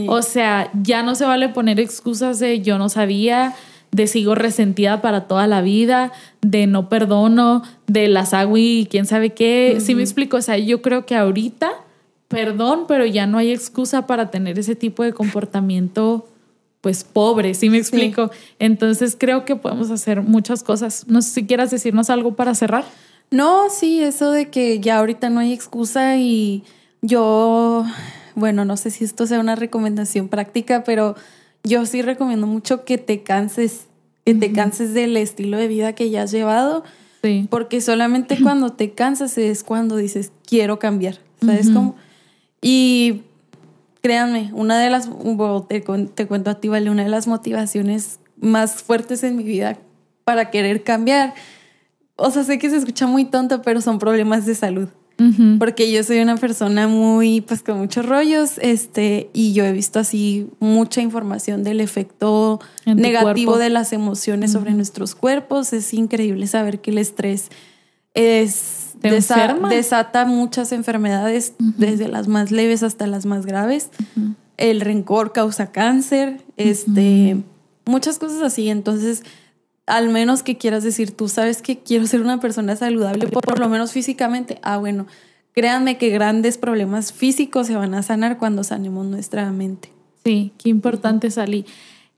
O 0.08 0.22
sea, 0.22 0.72
ya 0.82 1.04
no 1.04 1.14
se 1.14 1.24
vale 1.24 1.48
poner 1.50 1.78
excusas 1.78 2.40
de 2.40 2.62
yo 2.62 2.78
no 2.78 2.88
sabía, 2.88 3.54
de 3.90 4.06
sigo 4.06 4.34
resentida 4.34 5.00
para 5.00 5.26
toda 5.26 5.46
la 5.46 5.62
vida, 5.62 6.12
de 6.40 6.66
no 6.66 6.88
perdono, 6.88 7.62
de 7.86 8.08
las 8.08 8.34
hago 8.34 8.56
y 8.58 8.86
quién 8.90 9.06
sabe 9.06 9.30
qué. 9.30 9.78
Si 9.80 9.94
me 9.94 10.02
explico, 10.02 10.36
o 10.36 10.42
sea, 10.42 10.58
yo 10.58 10.82
creo 10.82 11.06
que 11.06 11.16
ahorita, 11.16 11.70
perdón, 12.28 12.84
pero 12.86 13.06
ya 13.06 13.26
no 13.26 13.38
hay 13.38 13.50
excusa 13.50 14.06
para 14.06 14.30
tener 14.30 14.58
ese 14.58 14.74
tipo 14.74 15.02
de 15.02 15.12
comportamiento 15.12 16.26
pues 16.80 17.02
pobre, 17.02 17.54
si 17.54 17.70
me 17.70 17.78
explico. 17.78 18.30
Entonces 18.58 19.16
creo 19.18 19.44
que 19.44 19.56
podemos 19.56 19.90
hacer 19.90 20.22
muchas 20.22 20.62
cosas. 20.62 21.06
No 21.08 21.22
sé 21.22 21.30
si 21.30 21.46
quieras 21.46 21.70
decirnos 21.70 22.10
algo 22.10 22.34
para 22.34 22.54
cerrar. 22.54 22.84
No, 23.30 23.68
sí, 23.68 24.02
eso 24.02 24.30
de 24.30 24.48
que 24.48 24.80
ya 24.80 24.98
ahorita 24.98 25.28
no 25.28 25.40
hay 25.40 25.52
excusa 25.52 26.16
y 26.16 26.62
yo, 27.02 27.84
bueno, 28.34 28.64
no 28.64 28.76
sé 28.76 28.90
si 28.90 29.04
esto 29.04 29.26
sea 29.26 29.40
una 29.40 29.54
recomendación 29.54 30.28
práctica, 30.28 30.84
pero 30.84 31.14
yo 31.68 31.86
sí 31.86 32.02
recomiendo 32.02 32.46
mucho 32.46 32.84
que 32.84 32.98
te 32.98 33.22
canses, 33.22 33.86
que 34.24 34.34
te 34.34 34.52
canses 34.52 34.94
del 34.94 35.16
estilo 35.16 35.56
de 35.58 35.68
vida 35.68 35.94
que 35.94 36.10
ya 36.10 36.22
has 36.22 36.30
llevado. 36.30 36.82
Sí. 37.22 37.46
Porque 37.50 37.80
solamente 37.80 38.38
cuando 38.42 38.70
te 38.70 38.92
cansas 38.92 39.38
es 39.38 39.62
cuando 39.62 39.96
dices, 39.96 40.32
quiero 40.44 40.78
cambiar. 40.78 41.18
¿Sabes 41.40 41.70
cómo? 41.70 41.94
Y 42.60 43.22
créanme, 44.00 44.50
una 44.52 44.80
de 44.80 44.90
las, 44.90 45.08
te, 45.68 45.80
te 45.80 46.26
cuento 46.26 46.50
a 46.50 46.54
ti, 46.56 46.66
Vale, 46.66 46.90
una 46.90 47.04
de 47.04 47.10
las 47.10 47.28
motivaciones 47.28 48.18
más 48.40 48.82
fuertes 48.82 49.22
en 49.22 49.36
mi 49.36 49.44
vida 49.44 49.78
para 50.24 50.50
querer 50.50 50.82
cambiar. 50.82 51.34
O 52.16 52.32
sea, 52.32 52.42
sé 52.42 52.58
que 52.58 52.70
se 52.70 52.76
escucha 52.76 53.06
muy 53.06 53.24
tonto, 53.24 53.62
pero 53.62 53.80
son 53.80 54.00
problemas 54.00 54.46
de 54.46 54.56
salud 54.56 54.88
porque 55.58 55.90
yo 55.90 56.04
soy 56.04 56.20
una 56.20 56.36
persona 56.36 56.86
muy, 56.86 57.40
pues 57.40 57.62
con 57.62 57.78
muchos 57.78 58.06
rollos, 58.06 58.52
este, 58.58 59.30
y 59.32 59.52
yo 59.52 59.64
he 59.64 59.72
visto 59.72 59.98
así 59.98 60.48
mucha 60.60 61.00
información 61.00 61.64
del 61.64 61.80
efecto 61.80 62.60
negativo 62.86 63.58
de 63.58 63.68
las 63.68 63.92
emociones 63.92 64.52
sobre 64.52 64.72
nuestros 64.74 65.14
cuerpos. 65.16 65.72
Es 65.72 65.92
increíble 65.92 66.46
saber 66.46 66.80
que 66.80 66.92
el 66.92 66.98
estrés 66.98 67.50
es 68.14 68.88
desata 69.68 70.24
muchas 70.24 70.72
enfermedades, 70.72 71.54
desde 71.58 72.08
las 72.08 72.28
más 72.28 72.50
leves 72.50 72.82
hasta 72.82 73.06
las 73.06 73.26
más 73.26 73.46
graves. 73.46 73.90
El 74.56 74.80
rencor 74.80 75.32
causa 75.32 75.70
cáncer, 75.72 76.42
este, 76.56 77.38
muchas 77.84 78.18
cosas 78.18 78.42
así. 78.42 78.68
Entonces, 78.68 79.22
al 79.88 80.08
menos 80.10 80.42
que 80.42 80.56
quieras 80.56 80.84
decir, 80.84 81.12
tú 81.12 81.28
sabes 81.28 81.62
que 81.62 81.78
quiero 81.78 82.06
ser 82.06 82.20
una 82.20 82.40
persona 82.40 82.76
saludable, 82.76 83.26
por, 83.28 83.58
lo 83.58 83.68
menos 83.68 83.92
físicamente. 83.92 84.58
Ah, 84.62 84.76
bueno, 84.76 85.06
créanme 85.52 85.98
que 85.98 86.10
grandes 86.10 86.58
problemas 86.58 87.12
físicos 87.12 87.66
se 87.66 87.76
van 87.76 87.94
a 87.94 88.02
sanar 88.02 88.38
cuando 88.38 88.64
sanemos 88.64 89.06
nuestra 89.06 89.50
mente. 89.50 89.90
Sí, 90.24 90.52
qué 90.58 90.68
importante 90.68 91.30
salí. 91.30 91.64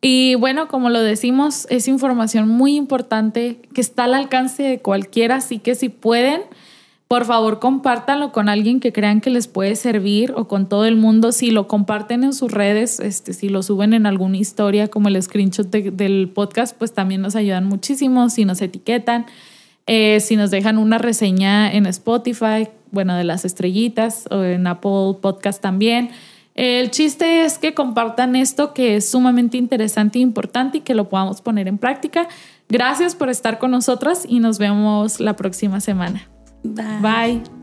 Y 0.02 0.34
bueno, 0.34 0.68
como 0.68 0.90
lo 0.90 1.02
decimos, 1.02 1.66
es 1.70 1.86
información 1.86 2.48
muy 2.48 2.74
importante 2.74 3.60
que 3.74 3.80
está 3.80 4.04
al 4.04 4.14
alcance 4.14 4.62
de 4.62 4.80
cualquiera, 4.80 5.36
así 5.36 5.58
que 5.58 5.74
si 5.74 5.90
pueden, 5.90 6.42
por 7.11 7.24
favor, 7.24 7.58
compártanlo 7.58 8.30
con 8.30 8.48
alguien 8.48 8.78
que 8.78 8.92
crean 8.92 9.20
que 9.20 9.30
les 9.30 9.48
puede 9.48 9.74
servir 9.74 10.32
o 10.36 10.46
con 10.46 10.68
todo 10.68 10.84
el 10.84 10.94
mundo. 10.94 11.32
Si 11.32 11.50
lo 11.50 11.66
comparten 11.66 12.22
en 12.22 12.32
sus 12.32 12.52
redes, 12.52 13.00
este, 13.00 13.32
si 13.32 13.48
lo 13.48 13.64
suben 13.64 13.94
en 13.94 14.06
alguna 14.06 14.36
historia 14.36 14.86
como 14.86 15.08
el 15.08 15.20
screenshot 15.20 15.66
del 15.66 16.30
podcast, 16.32 16.78
pues 16.78 16.92
también 16.94 17.20
nos 17.20 17.34
ayudan 17.34 17.66
muchísimo. 17.66 18.30
Si 18.30 18.44
nos 18.44 18.62
etiquetan, 18.62 19.26
eh, 19.88 20.20
si 20.20 20.36
nos 20.36 20.52
dejan 20.52 20.78
una 20.78 20.98
reseña 20.98 21.72
en 21.72 21.86
Spotify, 21.86 22.68
bueno, 22.92 23.16
de 23.16 23.24
las 23.24 23.44
estrellitas 23.44 24.28
o 24.30 24.44
en 24.44 24.68
Apple 24.68 25.16
Podcast 25.20 25.61
también. 25.61 26.11
El 26.54 26.92
chiste 26.92 27.44
es 27.44 27.58
que 27.58 27.74
compartan 27.74 28.36
esto 28.36 28.72
que 28.72 28.94
es 28.94 29.11
sumamente 29.11 29.56
interesante 29.56 30.20
e 30.20 30.22
importante 30.22 30.78
y 30.78 30.80
que 30.82 30.94
lo 30.94 31.08
podamos 31.08 31.40
poner 31.40 31.66
en 31.66 31.78
práctica. 31.78 32.28
Gracias 32.68 33.16
por 33.16 33.30
estar 33.30 33.58
con 33.58 33.72
nosotras 33.72 34.24
y 34.28 34.38
nos 34.38 34.61
vemos 34.61 35.18
la 35.18 35.34
próxima 35.34 35.80
semana. 35.80 36.28
Bye. 36.64 37.59